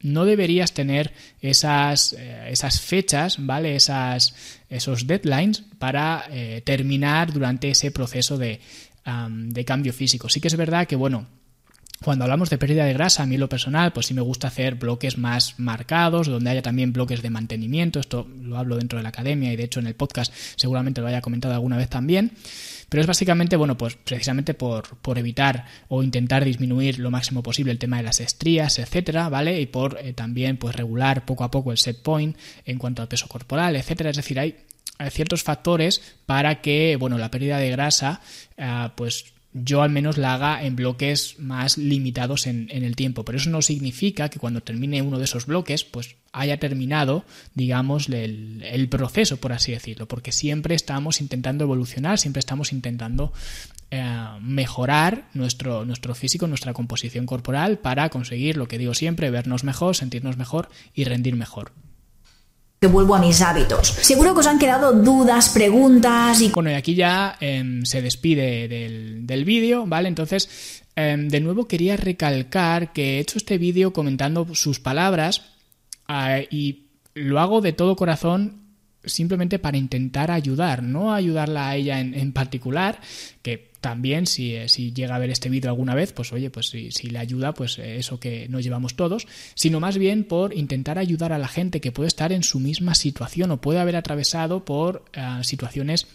no 0.00 0.24
deberías 0.24 0.72
tener 0.72 1.12
esas, 1.40 2.12
eh, 2.12 2.48
esas 2.50 2.80
fechas, 2.80 3.36
¿vale? 3.44 3.74
Esas, 3.74 4.34
esos 4.68 5.06
deadlines 5.06 5.62
para 5.78 6.26
eh, 6.30 6.62
terminar 6.64 7.32
durante 7.32 7.70
ese 7.70 7.90
proceso 7.90 8.38
de, 8.38 8.60
de 9.04 9.64
cambio 9.64 9.92
físico. 9.92 10.28
Sí 10.28 10.40
que 10.40 10.48
es 10.48 10.56
verdad 10.56 10.86
que, 10.86 10.96
bueno, 10.96 11.26
cuando 12.04 12.24
hablamos 12.24 12.48
de 12.48 12.58
pérdida 12.58 12.84
de 12.84 12.92
grasa, 12.92 13.24
a 13.24 13.26
mí 13.26 13.36
lo 13.36 13.48
personal, 13.48 13.92
pues 13.92 14.06
sí 14.06 14.14
me 14.14 14.20
gusta 14.20 14.46
hacer 14.46 14.76
bloques 14.76 15.18
más 15.18 15.58
marcados, 15.58 16.28
donde 16.28 16.50
haya 16.50 16.62
también 16.62 16.92
bloques 16.92 17.22
de 17.22 17.30
mantenimiento. 17.30 17.98
Esto 17.98 18.28
lo 18.40 18.56
hablo 18.56 18.76
dentro 18.76 18.98
de 18.98 19.02
la 19.02 19.08
academia 19.08 19.52
y 19.52 19.56
de 19.56 19.64
hecho 19.64 19.80
en 19.80 19.88
el 19.88 19.94
podcast 19.94 20.32
seguramente 20.54 21.00
lo 21.00 21.08
haya 21.08 21.20
comentado 21.20 21.54
alguna 21.54 21.76
vez 21.76 21.88
también. 21.88 22.30
Pero 22.88 23.00
es 23.02 23.06
básicamente, 23.06 23.56
bueno, 23.56 23.76
pues 23.76 23.96
precisamente 23.96 24.54
por, 24.54 24.96
por 24.98 25.18
evitar 25.18 25.66
o 25.88 26.02
intentar 26.02 26.44
disminuir 26.44 26.98
lo 26.98 27.10
máximo 27.10 27.42
posible 27.42 27.72
el 27.72 27.78
tema 27.78 27.98
de 27.98 28.04
las 28.04 28.20
estrías, 28.20 28.78
etcétera, 28.78 29.28
¿vale? 29.28 29.60
Y 29.60 29.66
por 29.66 29.98
eh, 30.00 30.12
también, 30.12 30.56
pues 30.56 30.74
regular 30.74 31.24
poco 31.24 31.44
a 31.44 31.50
poco 31.50 31.72
el 31.72 31.78
set 31.78 32.02
point 32.02 32.36
en 32.64 32.78
cuanto 32.78 33.02
al 33.02 33.08
peso 33.08 33.28
corporal, 33.28 33.76
etcétera. 33.76 34.10
Es 34.10 34.16
decir, 34.16 34.40
hay 34.40 34.56
ciertos 35.10 35.42
factores 35.42 36.00
para 36.26 36.60
que, 36.60 36.96
bueno, 36.96 37.18
la 37.18 37.30
pérdida 37.30 37.58
de 37.58 37.70
grasa, 37.70 38.20
ah, 38.58 38.92
pues 38.96 39.32
yo 39.64 39.82
al 39.82 39.90
menos 39.90 40.18
la 40.18 40.34
haga 40.34 40.64
en 40.64 40.76
bloques 40.76 41.36
más 41.38 41.78
limitados 41.78 42.46
en, 42.46 42.68
el 42.70 42.96
tiempo. 42.96 43.24
Pero 43.24 43.38
eso 43.38 43.50
no 43.50 43.62
significa 43.62 44.28
que 44.28 44.38
cuando 44.38 44.62
termine 44.62 45.02
uno 45.02 45.18
de 45.18 45.24
esos 45.24 45.46
bloques, 45.46 45.84
pues 45.84 46.16
haya 46.32 46.58
terminado, 46.58 47.24
digamos, 47.54 48.08
el, 48.08 48.88
proceso, 48.90 49.38
por 49.38 49.52
así 49.52 49.72
decirlo. 49.72 50.06
Porque 50.06 50.32
siempre 50.32 50.74
estamos 50.74 51.20
intentando 51.20 51.64
evolucionar, 51.64 52.18
siempre 52.18 52.40
estamos 52.40 52.72
intentando 52.72 53.32
eh, 53.90 54.04
mejorar 54.40 55.28
nuestro, 55.34 55.84
nuestro 55.84 56.14
físico, 56.14 56.46
nuestra 56.46 56.72
composición 56.72 57.26
corporal 57.26 57.78
para 57.78 58.08
conseguir 58.08 58.56
lo 58.56 58.68
que 58.68 58.78
digo 58.78 58.94
siempre, 58.94 59.30
vernos 59.30 59.64
mejor, 59.64 59.96
sentirnos 59.96 60.36
mejor 60.36 60.68
y 60.94 61.04
rendir 61.04 61.36
mejor 61.36 61.72
que 62.80 62.86
vuelvo 62.86 63.14
a 63.14 63.20
mis 63.20 63.40
hábitos. 63.42 63.88
Seguro 63.88 64.34
que 64.34 64.40
os 64.40 64.46
han 64.46 64.58
quedado 64.58 64.92
dudas, 64.92 65.48
preguntas 65.48 66.40
y... 66.40 66.50
Bueno, 66.50 66.70
y 66.70 66.74
aquí 66.74 66.94
ya 66.94 67.36
em, 67.40 67.84
se 67.84 68.02
despide 68.02 68.68
del, 68.68 69.44
vídeo, 69.44 69.84
¿vale? 69.86 70.08
Entonces, 70.08 70.84
em, 70.94 71.28
de 71.28 71.40
nuevo 71.40 71.66
quería 71.66 71.96
recalcar 71.96 72.92
que 72.92 73.16
he 73.16 73.20
hecho 73.20 73.38
este 73.38 73.58
vídeo 73.58 73.92
comentando 73.92 74.46
sus 74.54 74.78
palabras 74.78 75.42
ah, 76.06 76.38
y 76.50 76.84
lo 77.14 77.40
hago 77.40 77.60
de 77.60 77.72
todo 77.72 77.96
corazón 77.96 78.68
simplemente 79.04 79.58
para 79.58 79.76
intentar 79.76 80.30
ayudar, 80.30 80.82
no 80.82 81.12
ayudarla 81.12 81.68
a 81.68 81.76
ella 81.76 82.00
en, 82.00 82.32
particular, 82.32 83.00
que 83.42 83.67
también 83.80 84.26
si, 84.26 84.56
si, 84.68 84.92
llega 84.92 85.14
a 85.14 85.18
ver 85.18 85.30
este 85.30 85.48
vídeo 85.48 85.70
alguna 85.70 85.94
vez, 85.94 86.12
pues 86.12 86.32
oye, 86.32 86.50
pues 86.50 86.68
si, 86.68 86.90
si, 86.90 87.10
le 87.10 87.18
ayuda, 87.18 87.54
pues 87.54 87.78
eso 87.78 88.18
que 88.18 88.48
nos 88.48 88.64
llevamos 88.64 88.94
todos, 88.94 89.26
sino 89.54 89.80
más 89.80 89.98
bien 89.98 90.24
por 90.24 90.56
intentar 90.56 90.98
ayudar 90.98 91.32
a 91.32 91.38
la 91.38 91.48
gente 91.48 91.80
que 91.80 91.92
puede 91.92 92.08
estar 92.08 92.32
en 92.32 92.42
su 92.42 92.60
misma 92.60 92.94
situación 92.94 93.50
o 93.50 93.60
puede 93.60 93.80
haber 93.80 93.96
atravesado 93.96 94.64
por 94.64 95.04
uh, 95.16 95.42
situaciones 95.44 96.06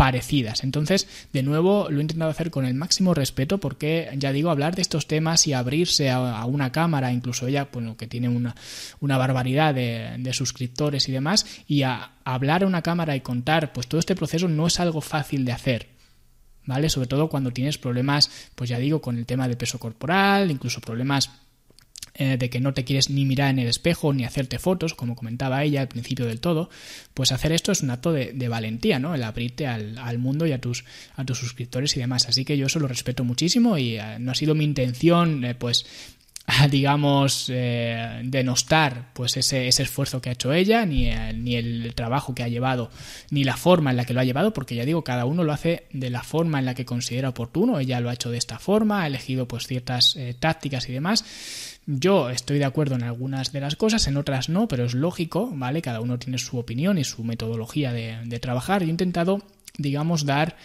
parecidas. 0.00 0.64
Entonces, 0.64 1.06
de 1.30 1.42
nuevo, 1.42 1.88
lo 1.90 1.98
he 1.98 2.00
intentado 2.00 2.30
hacer 2.30 2.50
con 2.50 2.64
el 2.64 2.72
máximo 2.72 3.12
respeto 3.12 3.58
porque, 3.58 4.08
ya 4.16 4.32
digo, 4.32 4.48
hablar 4.48 4.74
de 4.74 4.80
estos 4.80 5.06
temas 5.06 5.46
y 5.46 5.52
abrirse 5.52 6.08
a, 6.08 6.42
una 6.46 6.72
cámara, 6.72 7.12
incluso 7.12 7.46
ella, 7.46 7.68
bueno, 7.70 7.98
que 7.98 8.06
tiene 8.06 8.30
una, 8.30 8.54
una 9.00 9.18
barbaridad 9.18 9.74
de, 9.74 10.14
de, 10.18 10.32
suscriptores 10.32 11.06
y 11.10 11.12
demás, 11.12 11.44
y 11.68 11.82
a 11.82 12.12
hablar 12.24 12.62
a 12.62 12.66
una 12.66 12.80
cámara 12.80 13.14
y 13.14 13.20
contar, 13.20 13.74
pues 13.74 13.88
todo 13.88 13.98
este 13.98 14.16
proceso 14.16 14.48
no 14.48 14.68
es 14.68 14.80
algo 14.80 15.02
fácil 15.02 15.44
de 15.44 15.52
hacer. 15.52 15.99
¿Vale? 16.66 16.88
Sobre 16.88 17.08
todo 17.08 17.28
cuando 17.28 17.50
tienes 17.50 17.78
problemas, 17.78 18.30
pues 18.54 18.70
ya 18.70 18.78
digo, 18.78 19.00
con 19.00 19.18
el 19.18 19.26
tema 19.26 19.48
del 19.48 19.56
peso 19.56 19.78
corporal, 19.78 20.50
incluso 20.50 20.80
problemas 20.80 21.30
eh, 22.14 22.36
de 22.36 22.50
que 22.50 22.60
no 22.60 22.74
te 22.74 22.84
quieres 22.84 23.08
ni 23.08 23.24
mirar 23.24 23.50
en 23.50 23.60
el 23.60 23.68
espejo 23.68 24.12
ni 24.12 24.24
hacerte 24.24 24.58
fotos, 24.58 24.94
como 24.94 25.16
comentaba 25.16 25.62
ella 25.64 25.80
al 25.80 25.88
principio 25.88 26.26
del 26.26 26.40
todo, 26.40 26.68
pues 27.14 27.32
hacer 27.32 27.52
esto 27.52 27.72
es 27.72 27.82
un 27.82 27.90
acto 27.90 28.12
de, 28.12 28.32
de 28.32 28.48
valentía, 28.48 28.98
¿no? 28.98 29.14
El 29.14 29.22
abrirte 29.22 29.66
al, 29.66 29.96
al, 29.96 30.18
mundo 30.18 30.46
y 30.46 30.52
a 30.52 30.60
tus, 30.60 30.84
a 31.16 31.24
tus 31.24 31.38
suscriptores 31.38 31.96
y 31.96 32.00
demás. 32.00 32.28
Así 32.28 32.44
que 32.44 32.58
yo 32.58 32.66
eso 32.66 32.78
lo 32.78 32.88
respeto 32.88 33.24
muchísimo 33.24 33.78
y 33.78 33.96
eh, 33.96 34.18
no 34.18 34.32
ha 34.32 34.34
sido 34.34 34.54
mi 34.54 34.64
intención, 34.64 35.44
eh, 35.44 35.54
pues 35.54 35.86
digamos, 36.70 37.50
eh, 37.52 38.20
denostar 38.24 39.12
pues 39.12 39.36
ese, 39.36 39.68
ese, 39.68 39.82
esfuerzo 39.82 40.20
que 40.20 40.30
ha 40.30 40.32
hecho 40.32 40.52
ella, 40.52 40.86
ni 40.86 41.08
el, 41.08 41.44
ni 41.44 41.56
el 41.56 41.94
trabajo 41.94 42.34
que 42.34 42.42
ha 42.42 42.48
llevado, 42.48 42.90
ni 43.30 43.44
la 43.44 43.56
forma 43.56 43.90
en 43.90 43.96
la 43.96 44.04
que 44.04 44.14
lo 44.14 44.20
ha 44.20 44.24
llevado, 44.24 44.52
porque 44.52 44.74
ya 44.74 44.84
digo, 44.84 45.04
cada 45.04 45.24
uno 45.24 45.44
lo 45.44 45.52
hace 45.52 45.84
de 45.92 46.10
la 46.10 46.22
forma 46.22 46.58
en 46.58 46.66
la 46.66 46.74
que 46.74 46.84
considera 46.84 47.30
oportuno, 47.30 47.78
ella 47.78 48.00
lo 48.00 48.10
ha 48.10 48.14
hecho 48.14 48.30
de 48.30 48.38
esta 48.38 48.58
forma, 48.58 49.02
ha 49.02 49.06
elegido 49.06 49.46
pues 49.46 49.66
ciertas 49.66 50.16
eh, 50.16 50.34
tácticas 50.38 50.88
y 50.88 50.92
demás. 50.92 51.24
Yo 51.86 52.30
estoy 52.30 52.58
de 52.58 52.66
acuerdo 52.66 52.94
en 52.94 53.02
algunas 53.02 53.52
de 53.52 53.60
las 53.60 53.74
cosas, 53.74 54.06
en 54.06 54.16
otras 54.16 54.48
no, 54.48 54.68
pero 54.68 54.84
es 54.84 54.94
lógico, 54.94 55.50
¿vale? 55.52 55.82
Cada 55.82 56.00
uno 56.00 56.18
tiene 56.18 56.38
su 56.38 56.58
opinión 56.58 56.98
y 56.98 57.04
su 57.04 57.24
metodología 57.24 57.92
de, 57.92 58.18
de 58.24 58.38
trabajar. 58.38 58.82
Yo 58.82 58.88
he 58.88 58.90
intentado, 58.90 59.42
digamos, 59.76 60.24
dar 60.24 60.56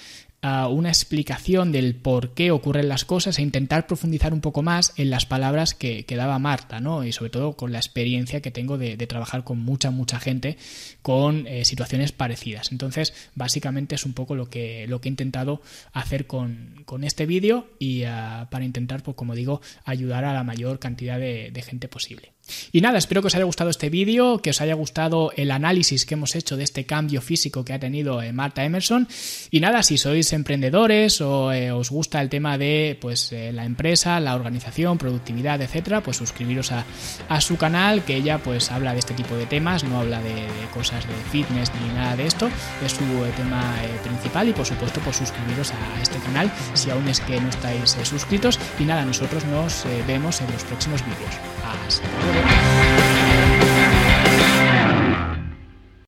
una 0.69 0.89
explicación 0.89 1.71
del 1.71 1.95
por 1.95 2.33
qué 2.33 2.51
ocurren 2.51 2.87
las 2.87 3.05
cosas 3.05 3.39
e 3.39 3.41
intentar 3.41 3.87
profundizar 3.87 4.33
un 4.33 4.41
poco 4.41 4.61
más 4.61 4.93
en 4.97 5.09
las 5.09 5.25
palabras 5.25 5.73
que, 5.73 6.05
daba 6.15 6.39
Marta, 6.39 6.79
¿no? 6.79 7.03
Y 7.03 7.11
sobre 7.11 7.31
todo 7.31 7.53
con 7.53 7.71
la 7.71 7.79
experiencia 7.79 8.41
que 8.41 8.51
tengo 8.51 8.77
de, 8.77 8.95
trabajar 9.07 9.43
con 9.43 9.59
mucha, 9.59 9.91
mucha 9.91 10.19
gente 10.19 10.57
con 11.01 11.47
eh, 11.47 11.65
situaciones 11.65 12.11
parecidas. 12.11 12.71
Entonces, 12.71 13.13
básicamente 13.35 13.95
es 13.95 14.05
un 14.05 14.13
poco 14.13 14.35
lo 14.35 14.49
que, 14.49 14.85
lo 14.87 15.01
que 15.01 15.09
he 15.09 15.11
intentado 15.11 15.61
hacer 15.93 16.27
con, 16.27 16.83
con 16.85 17.03
este 17.03 17.25
vídeo 17.25 17.67
y 17.79 18.03
uh, 18.03 18.47
para 18.49 18.65
intentar, 18.65 19.03
pues 19.03 19.17
como 19.17 19.35
digo, 19.35 19.61
ayudar 19.83 20.25
a 20.25 20.33
la 20.33 20.43
mayor 20.43 20.79
cantidad 20.79 21.19
de 21.19 21.63
gente 21.65 21.87
posible. 21.87 22.34
Y 22.71 22.81
nada, 22.81 22.97
espero 22.97 23.21
que 23.21 23.27
os 23.27 23.35
haya 23.35 23.45
gustado 23.45 23.69
este 23.69 23.89
vídeo, 23.89 24.39
que 24.39 24.51
os 24.51 24.61
haya 24.61 24.75
gustado 24.75 25.31
el 25.35 25.51
análisis 25.51 26.05
que 26.05 26.13
hemos 26.13 26.35
hecho 26.35 26.57
de 26.57 26.63
este 26.63 26.85
cambio 26.85 27.21
físico 27.21 27.65
que 27.65 27.73
ha 27.73 27.79
tenido 27.79 28.21
eh, 28.21 28.33
Marta 28.33 28.63
Emerson. 28.63 29.07
Y 29.49 29.59
nada, 29.59 29.83
si 29.83 29.97
sois 29.97 30.31
emprendedores 30.33 31.21
o 31.21 31.51
eh, 31.51 31.71
os 31.71 31.89
gusta 31.89 32.21
el 32.21 32.29
tema 32.29 32.57
de 32.57 32.97
pues 33.01 33.31
eh, 33.31 33.51
la 33.51 33.65
empresa, 33.65 34.19
la 34.19 34.35
organización, 34.35 34.97
productividad, 34.97 35.61
etcétera, 35.61 36.01
pues 36.01 36.17
suscribiros 36.17 36.71
a, 36.71 36.85
a, 37.29 37.41
su 37.41 37.57
canal, 37.57 38.03
que 38.03 38.15
ella 38.15 38.37
pues 38.39 38.71
habla 38.71 38.93
de 38.93 38.99
este 38.99 39.13
tipo 39.13 39.35
de 39.35 39.45
temas, 39.45 39.83
no 39.83 39.99
habla 39.99 40.21
de, 40.21 40.33
de 40.33 40.67
cosas 40.73 41.05
de 41.07 41.13
fitness 41.31 41.71
ni 41.81 41.93
nada 41.93 42.15
de 42.15 42.27
esto, 42.27 42.49
es 42.85 42.91
su 42.91 43.05
tema 43.37 43.75
principal 44.03 44.49
y 44.49 44.53
por 44.53 44.65
supuesto 44.65 44.99
pues 45.01 45.17
suscribiros 45.17 45.71
a 45.71 46.01
este 46.01 46.17
canal 46.19 46.51
si 46.73 46.89
aún 46.89 47.07
es 47.07 47.19
que 47.19 47.39
no 47.39 47.49
estáis 47.49 47.97
suscritos. 48.03 48.59
Y 48.79 48.83
nada, 48.83 49.05
nosotros 49.05 49.45
nos 49.45 49.85
vemos 50.07 50.41
en 50.41 50.51
los 50.51 50.63
próximos 50.63 51.01
vídeos. 51.05 51.54
Hasta 51.71 52.07
luego. 52.07 53.34